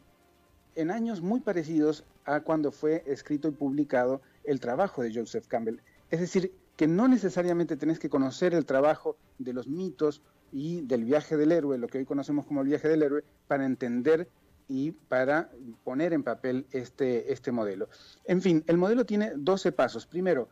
en 0.75 0.91
años 0.91 1.21
muy 1.21 1.39
parecidos 1.39 2.03
a 2.25 2.41
cuando 2.41 2.71
fue 2.71 3.03
escrito 3.07 3.47
y 3.47 3.51
publicado 3.51 4.21
el 4.43 4.59
trabajo 4.59 5.01
de 5.01 5.11
Joseph 5.11 5.47
Campbell. 5.47 5.79
Es 6.11 6.19
decir, 6.19 6.53
que 6.75 6.87
no 6.87 7.07
necesariamente 7.07 7.77
tenés 7.77 7.97
que 7.97 8.09
conocer 8.09 8.53
el 8.53 8.65
trabajo 8.65 9.17
de 9.39 9.53
los 9.53 9.67
mitos 9.67 10.21
y 10.51 10.81
del 10.81 11.03
viaje 11.03 11.35
del 11.35 11.51
héroe, 11.51 11.79
lo 11.79 11.87
que 11.87 11.97
hoy 11.97 12.05
conocemos 12.05 12.45
como 12.45 12.61
el 12.61 12.67
viaje 12.67 12.89
del 12.89 13.01
héroe, 13.01 13.23
para 13.47 13.65
entender 13.65 14.29
y 14.67 14.91
para 14.91 15.49
poner 15.83 16.13
en 16.13 16.23
papel 16.23 16.65
este, 16.71 17.31
este 17.31 17.51
modelo. 17.51 17.89
En 18.25 18.41
fin, 18.41 18.63
el 18.67 18.77
modelo 18.77 19.05
tiene 19.05 19.31
12 19.35 19.71
pasos. 19.71 20.05
Primero, 20.05 20.49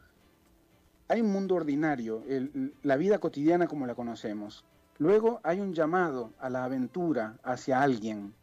hay 1.08 1.22
un 1.22 1.32
mundo 1.32 1.56
ordinario, 1.56 2.24
la 2.82 2.96
vida 2.96 3.20
cotidiana 3.20 3.68
como 3.68 3.86
la 3.86 3.96
conocemos. 3.96 4.66
Luego 5.00 5.40
hay 5.44 5.60
un 5.60 5.74
llamado 5.74 6.32
a 6.40 6.50
la 6.50 6.64
aventura 6.64 7.38
hacia 7.44 7.82
alguien, 7.82 8.34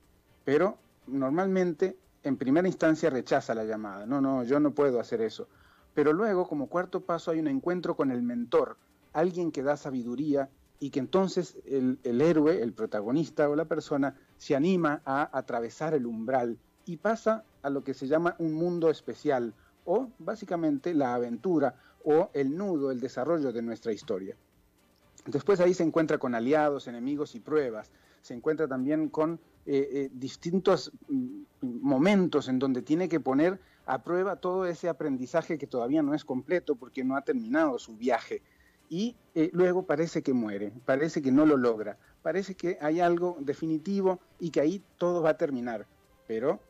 pero 0.44 0.78
normalmente 1.06 1.96
en 2.22 2.36
primera 2.36 2.68
instancia 2.68 3.10
rechaza 3.10 3.54
la 3.54 3.64
llamada. 3.64 4.06
No, 4.06 4.20
no, 4.20 4.44
yo 4.44 4.60
no 4.60 4.72
puedo 4.72 5.00
hacer 5.00 5.20
eso. 5.22 5.48
Pero 5.94 6.12
luego, 6.12 6.46
como 6.46 6.68
cuarto 6.68 7.00
paso, 7.00 7.30
hay 7.30 7.40
un 7.40 7.48
encuentro 7.48 7.96
con 7.96 8.10
el 8.10 8.22
mentor, 8.22 8.76
alguien 9.12 9.50
que 9.50 9.62
da 9.62 9.76
sabiduría 9.76 10.48
y 10.78 10.90
que 10.90 11.00
entonces 11.00 11.56
el, 11.66 11.98
héroe, 12.20 12.62
el 12.62 12.72
protagonista 12.72 13.48
o 13.48 13.56
la 13.56 13.66
persona 13.66 14.16
se 14.40 14.56
anima 14.56 15.02
a 15.04 15.28
atravesar 15.36 15.92
el 15.92 16.06
umbral 16.06 16.56
y 16.86 16.96
pasa 16.96 17.44
a 17.60 17.68
lo 17.68 17.84
que 17.84 17.92
se 17.92 18.08
llama 18.08 18.36
un 18.38 18.54
mundo 18.54 18.88
especial 18.88 19.52
o 19.84 20.08
básicamente 20.18 20.94
la 20.94 21.14
aventura 21.14 21.74
o 22.06 22.30
el 22.32 22.56
nudo, 22.56 22.90
el 22.90 23.00
desarrollo 23.00 23.52
de 23.52 23.60
nuestra 23.60 23.92
historia. 23.92 24.34
Después 25.26 25.60
ahí 25.60 25.74
se 25.74 25.82
encuentra 25.82 26.16
con 26.16 26.34
aliados, 26.34 26.88
enemigos 26.88 27.34
y 27.34 27.40
pruebas. 27.40 27.90
Se 28.22 28.32
encuentra 28.32 28.66
también 28.66 29.10
con 29.10 29.34
eh, 29.66 29.88
eh, 29.92 30.10
distintos 30.14 30.90
mm, 31.08 31.42
momentos 31.60 32.48
en 32.48 32.58
donde 32.58 32.80
tiene 32.80 33.10
que 33.10 33.20
poner 33.20 33.60
a 33.84 34.02
prueba 34.02 34.36
todo 34.36 34.64
ese 34.64 34.88
aprendizaje 34.88 35.58
que 35.58 35.66
todavía 35.66 36.02
no 36.02 36.14
es 36.14 36.24
completo 36.24 36.76
porque 36.76 37.04
no 37.04 37.14
ha 37.14 37.20
terminado 37.20 37.78
su 37.78 37.94
viaje. 37.94 38.40
Y 38.88 39.16
eh, 39.34 39.50
luego 39.52 39.84
parece 39.84 40.22
que 40.22 40.32
muere, 40.32 40.72
parece 40.86 41.20
que 41.20 41.30
no 41.30 41.44
lo 41.44 41.58
logra, 41.58 41.98
parece 42.22 42.54
que 42.54 42.78
hay 42.80 43.00
algo 43.00 43.36
definitivo 43.40 44.20
y 44.38 44.50
que 44.50 44.60
ahí 44.60 44.82
todo 44.98 45.22
va 45.22 45.30
a 45.30 45.36
terminar. 45.36 45.86
Pero 46.26 46.60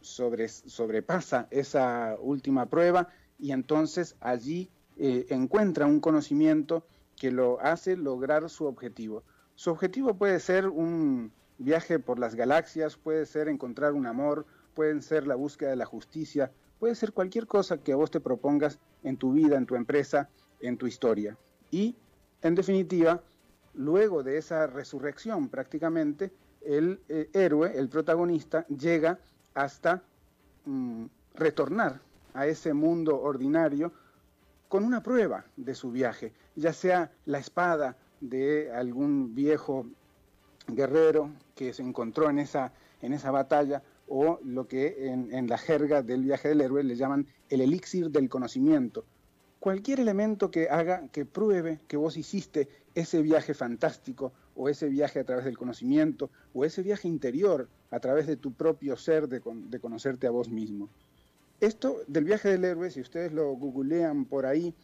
sobre, 0.00 0.48
sobrepasa 0.48 1.48
esa 1.50 2.16
última 2.20 2.66
prueba 2.66 3.08
y 3.38 3.52
entonces 3.52 4.16
allí 4.20 4.70
encuentra 4.96 5.86
un 5.86 6.00
conocimiento 6.00 6.86
que 7.16 7.30
lo 7.30 7.60
hace 7.60 7.96
lograr 7.96 8.48
su 8.48 8.66
objetivo. 8.66 9.22
Su 9.54 9.70
objetivo 9.70 10.14
puede 10.14 10.40
ser 10.40 10.68
un 10.68 11.32
viaje 11.58 11.98
por 11.98 12.18
las 12.18 12.34
galaxias, 12.34 12.96
puede 12.96 13.26
ser 13.26 13.48
encontrar 13.48 13.92
un 13.92 14.06
amor, 14.06 14.46
puede 14.74 15.00
ser 15.02 15.26
la 15.26 15.34
búsqueda 15.34 15.70
de 15.70 15.76
la 15.76 15.86
justicia, 15.86 16.52
puede 16.78 16.94
ser 16.94 17.12
cualquier 17.12 17.46
cosa 17.46 17.78
que 17.78 17.94
vos 17.94 18.10
te 18.10 18.20
propongas 18.20 18.78
en 19.02 19.16
tu 19.16 19.32
vida, 19.32 19.56
en 19.56 19.66
tu 19.66 19.76
empresa, 19.76 20.28
en 20.60 20.76
tu 20.76 20.86
historia. 20.86 21.36
Y, 21.70 21.96
en 22.42 22.54
definitiva, 22.54 23.22
luego 23.76 24.22
de 24.22 24.38
esa 24.38 24.66
resurrección 24.66 25.48
prácticamente, 25.48 26.32
el 26.62 27.00
eh, 27.08 27.28
héroe, 27.32 27.72
el 27.76 27.88
protagonista, 27.88 28.66
llega 28.66 29.18
hasta 29.54 30.02
mm, 30.64 31.04
retornar 31.34 32.00
a 32.34 32.46
ese 32.46 32.74
mundo 32.74 33.20
ordinario 33.20 33.92
con 34.68 34.84
una 34.84 35.02
prueba 35.02 35.44
de 35.56 35.74
su 35.74 35.92
viaje, 35.92 36.32
ya 36.56 36.72
sea 36.72 37.12
la 37.24 37.38
espada 37.38 37.96
de 38.20 38.72
algún 38.72 39.34
viejo 39.34 39.86
guerrero 40.66 41.30
que 41.54 41.72
se 41.72 41.82
encontró 41.82 42.28
en 42.28 42.40
esa, 42.40 42.72
en 43.00 43.12
esa 43.12 43.30
batalla, 43.30 43.82
o 44.08 44.40
lo 44.44 44.66
que 44.66 45.08
en, 45.08 45.32
en, 45.32 45.48
la 45.48 45.58
jerga 45.58 46.02
del 46.02 46.22
viaje 46.22 46.48
del 46.48 46.60
héroe 46.60 46.82
le 46.82 46.96
llaman 46.96 47.26
el 47.48 47.60
elixir 47.60 48.10
del 48.10 48.28
conocimiento. 48.28 49.04
Cualquier 49.60 50.00
elemento 50.00 50.50
que 50.50 50.68
haga, 50.68 51.08
que 51.08 51.24
pruebe 51.24 51.80
que 51.88 51.96
vos 51.96 52.16
hiciste 52.16 52.68
ese 52.96 53.20
viaje 53.20 53.52
fantástico, 53.52 54.32
o 54.56 54.70
ese 54.70 54.88
viaje 54.88 55.20
a 55.20 55.24
través 55.24 55.44
del 55.44 55.58
conocimiento, 55.58 56.30
o 56.54 56.64
ese 56.64 56.82
viaje 56.82 57.06
interior 57.06 57.68
a 57.90 58.00
través 58.00 58.26
de 58.26 58.36
tu 58.36 58.54
propio 58.54 58.96
ser, 58.96 59.28
de, 59.28 59.42
de 59.44 59.78
conocerte 59.80 60.26
a 60.26 60.30
vos 60.30 60.48
mismo. 60.48 60.88
Esto 61.60 61.98
del 62.06 62.24
viaje 62.24 62.48
del 62.48 62.64
héroe, 62.64 62.90
si 62.90 63.02
ustedes 63.02 63.32
lo 63.32 63.52
googlean 63.52 64.24
por 64.24 64.46
ahí 64.46 64.74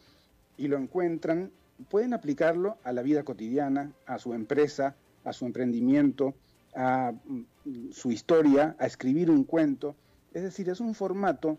y 0.57 0.67
lo 0.67 0.77
encuentran, 0.77 1.51
pueden 1.89 2.13
aplicarlo 2.13 2.77
a 2.83 2.91
la 2.91 3.01
vida 3.01 3.23
cotidiana, 3.23 3.91
a 4.05 4.19
su 4.19 4.35
empresa, 4.35 4.95
a 5.23 5.33
su 5.33 5.47
emprendimiento, 5.47 6.35
a 6.75 7.13
mm, 7.25 7.91
su 7.91 8.11
historia, 8.11 8.75
a 8.77 8.85
escribir 8.85 9.31
un 9.31 9.43
cuento. 9.43 9.95
Es 10.35 10.43
decir, 10.43 10.69
es 10.69 10.79
un 10.79 10.93
formato 10.93 11.57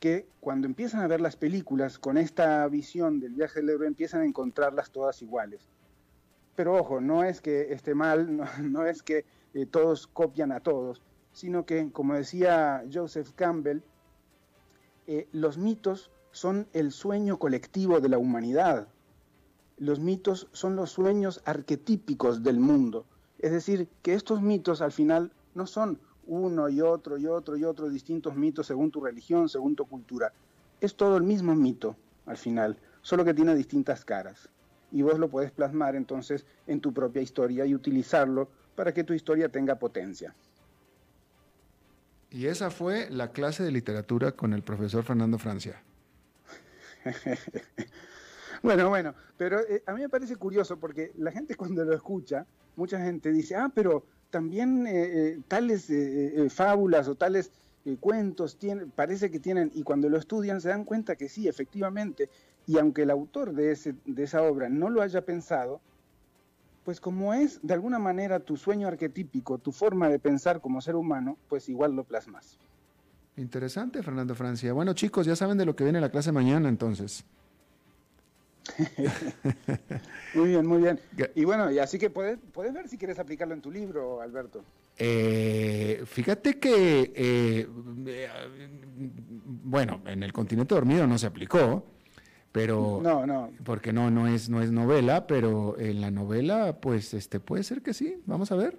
que 0.00 0.26
cuando 0.40 0.66
empiezan 0.66 1.00
a 1.00 1.08
ver 1.08 1.22
las 1.22 1.36
películas 1.36 1.98
con 1.98 2.18
esta 2.18 2.68
visión 2.68 3.20
del 3.20 3.32
viaje 3.32 3.60
del 3.60 3.70
héroe 3.70 3.86
empiezan 3.86 4.20
a 4.20 4.26
encontrarlas 4.26 4.90
todas 4.90 5.22
iguales. 5.22 5.66
Pero 6.58 6.74
ojo, 6.74 7.00
no 7.00 7.22
es 7.22 7.40
que 7.40 7.72
esté 7.72 7.94
mal, 7.94 8.36
no, 8.60 8.84
es 8.84 9.04
que 9.04 9.24
eh, 9.54 9.64
todos 9.64 10.08
copian 10.08 10.50
a 10.50 10.58
todos, 10.58 11.00
sino 11.30 11.64
que, 11.64 11.92
como 11.92 12.14
decía 12.14 12.82
Joseph 12.92 13.30
Campbell, 13.36 13.82
eh, 15.06 15.28
los 15.30 15.56
mitos 15.56 16.10
son 16.32 16.66
el 16.72 16.90
sueño 16.90 17.38
colectivo 17.38 18.00
de 18.00 18.08
la 18.08 18.18
humanidad. 18.18 18.88
Los 19.76 20.00
mitos 20.00 20.48
son 20.50 20.74
los 20.74 20.90
sueños 20.90 21.42
arquetípicos 21.44 22.42
del 22.42 22.58
mundo. 22.58 23.06
Es 23.38 23.52
decir, 23.52 23.88
que 24.02 24.14
estos 24.14 24.42
mitos 24.42 24.82
al 24.82 24.90
final 24.90 25.30
no 25.54 25.64
son 25.64 26.00
uno 26.26 26.68
y 26.68 26.80
otro 26.80 27.18
y 27.18 27.28
otro 27.28 27.56
y 27.56 27.62
otro 27.62 27.88
distintos 27.88 28.34
mitos 28.34 28.66
según 28.66 28.90
tu 28.90 29.00
religión, 29.00 29.48
según 29.48 29.76
tu 29.76 29.86
cultura. 29.86 30.32
Es 30.80 30.96
todo 30.96 31.18
el 31.18 31.22
mismo 31.22 31.54
mito 31.54 31.94
al 32.26 32.36
final, 32.36 32.76
solo 33.00 33.24
que 33.24 33.32
tiene 33.32 33.54
distintas 33.54 34.04
caras. 34.04 34.50
Y 34.90 35.02
vos 35.02 35.18
lo 35.18 35.28
puedes 35.28 35.50
plasmar 35.50 35.96
entonces 35.96 36.46
en 36.66 36.80
tu 36.80 36.92
propia 36.92 37.22
historia 37.22 37.66
y 37.66 37.74
utilizarlo 37.74 38.48
para 38.74 38.92
que 38.94 39.04
tu 39.04 39.12
historia 39.12 39.48
tenga 39.48 39.76
potencia. 39.76 40.34
Y 42.30 42.46
esa 42.46 42.70
fue 42.70 43.08
la 43.10 43.32
clase 43.32 43.62
de 43.62 43.72
literatura 43.72 44.32
con 44.32 44.52
el 44.52 44.62
profesor 44.62 45.02
Fernando 45.02 45.38
Francia. 45.38 45.82
bueno, 48.62 48.88
bueno, 48.88 49.14
pero 49.36 49.60
eh, 49.60 49.82
a 49.86 49.94
mí 49.94 50.02
me 50.02 50.08
parece 50.08 50.36
curioso 50.36 50.78
porque 50.78 51.12
la 51.16 51.32
gente 51.32 51.54
cuando 51.54 51.84
lo 51.84 51.94
escucha, 51.94 52.46
mucha 52.76 53.00
gente 53.02 53.32
dice, 53.32 53.56
ah, 53.56 53.70
pero 53.74 54.04
también 54.30 54.86
eh, 54.86 54.92
eh, 54.92 55.40
tales 55.48 55.90
fábulas 56.52 57.08
o 57.08 57.14
tales 57.14 57.50
cuentos 58.00 58.58
tienen, 58.58 58.90
parece 58.90 59.30
que 59.30 59.40
tienen, 59.40 59.70
y 59.74 59.82
cuando 59.82 60.10
lo 60.10 60.18
estudian 60.18 60.60
se 60.60 60.68
dan 60.68 60.84
cuenta 60.84 61.16
que 61.16 61.30
sí, 61.30 61.48
efectivamente, 61.48 62.28
y 62.68 62.78
aunque 62.78 63.02
el 63.02 63.10
autor 63.10 63.54
de, 63.54 63.72
ese, 63.72 63.94
de 64.04 64.22
esa 64.22 64.42
obra 64.42 64.68
no 64.68 64.90
lo 64.90 65.00
haya 65.00 65.24
pensado, 65.24 65.80
pues 66.84 67.00
como 67.00 67.32
es 67.32 67.60
de 67.62 67.72
alguna 67.72 67.98
manera 67.98 68.40
tu 68.40 68.58
sueño 68.58 68.86
arquetípico, 68.86 69.56
tu 69.56 69.72
forma 69.72 70.10
de 70.10 70.18
pensar 70.18 70.60
como 70.60 70.82
ser 70.82 70.94
humano, 70.94 71.38
pues 71.48 71.70
igual 71.70 71.96
lo 71.96 72.04
plasmas. 72.04 72.58
Interesante, 73.38 74.02
Fernando 74.02 74.34
Francia. 74.34 74.74
Bueno, 74.74 74.92
chicos, 74.92 75.24
ya 75.24 75.34
saben 75.34 75.56
de 75.56 75.64
lo 75.64 75.74
que 75.74 75.84
viene 75.84 75.98
la 75.98 76.10
clase 76.10 76.30
mañana, 76.30 76.68
entonces. 76.68 77.24
muy 80.34 80.48
bien, 80.50 80.66
muy 80.66 80.82
bien. 80.82 81.00
Y 81.34 81.44
bueno, 81.44 81.70
y 81.70 81.78
así 81.78 81.98
que 81.98 82.10
puedes, 82.10 82.38
puedes 82.52 82.74
ver 82.74 82.86
si 82.86 82.98
quieres 82.98 83.18
aplicarlo 83.18 83.54
en 83.54 83.62
tu 83.62 83.70
libro, 83.70 84.20
Alberto. 84.20 84.62
Eh, 84.98 86.02
fíjate 86.04 86.58
que, 86.58 87.12
eh, 87.14 87.66
bueno, 89.46 90.02
en 90.04 90.22
el 90.22 90.34
continente 90.34 90.74
dormido 90.74 91.06
no 91.06 91.16
se 91.16 91.26
aplicó, 91.26 91.97
pero 92.58 93.00
no, 93.02 93.26
no. 93.26 93.50
porque 93.64 93.92
no 93.92 94.10
no 94.10 94.26
es 94.26 94.48
no 94.48 94.62
es 94.62 94.70
novela, 94.70 95.26
pero 95.26 95.78
en 95.78 96.00
la 96.00 96.10
novela 96.10 96.80
pues 96.80 97.14
este 97.14 97.40
puede 97.40 97.62
ser 97.62 97.82
que 97.82 97.94
sí, 97.94 98.20
vamos 98.26 98.52
a 98.52 98.56
ver. 98.56 98.78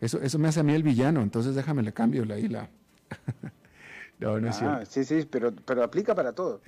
Eso 0.00 0.20
eso 0.22 0.38
me 0.38 0.48
hace 0.48 0.60
a 0.60 0.62
mí 0.62 0.72
el 0.72 0.82
villano, 0.82 1.22
entonces 1.22 1.54
déjame 1.54 1.82
le 1.82 1.92
cambio 1.92 2.24
la 2.24 2.38
isla. 2.38 2.70
no, 4.18 4.40
no 4.40 4.48
es 4.48 4.62
ah, 4.62 4.84
sí, 4.86 5.04
sí, 5.04 5.26
pero 5.30 5.52
pero 5.52 5.82
aplica 5.82 6.14
para 6.14 6.32
todo. 6.32 6.60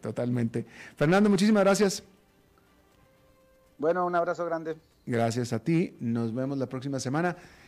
totalmente. 0.00 0.66
Fernando, 0.96 1.30
muchísimas 1.30 1.64
gracias. 1.64 2.02
Bueno, 3.78 4.04
un 4.06 4.14
abrazo 4.14 4.44
grande. 4.44 4.76
Gracias 5.06 5.52
a 5.52 5.60
ti. 5.60 5.96
Nos 6.00 6.34
vemos 6.34 6.58
la 6.58 6.66
próxima 6.66 7.00
semana. 7.00 7.36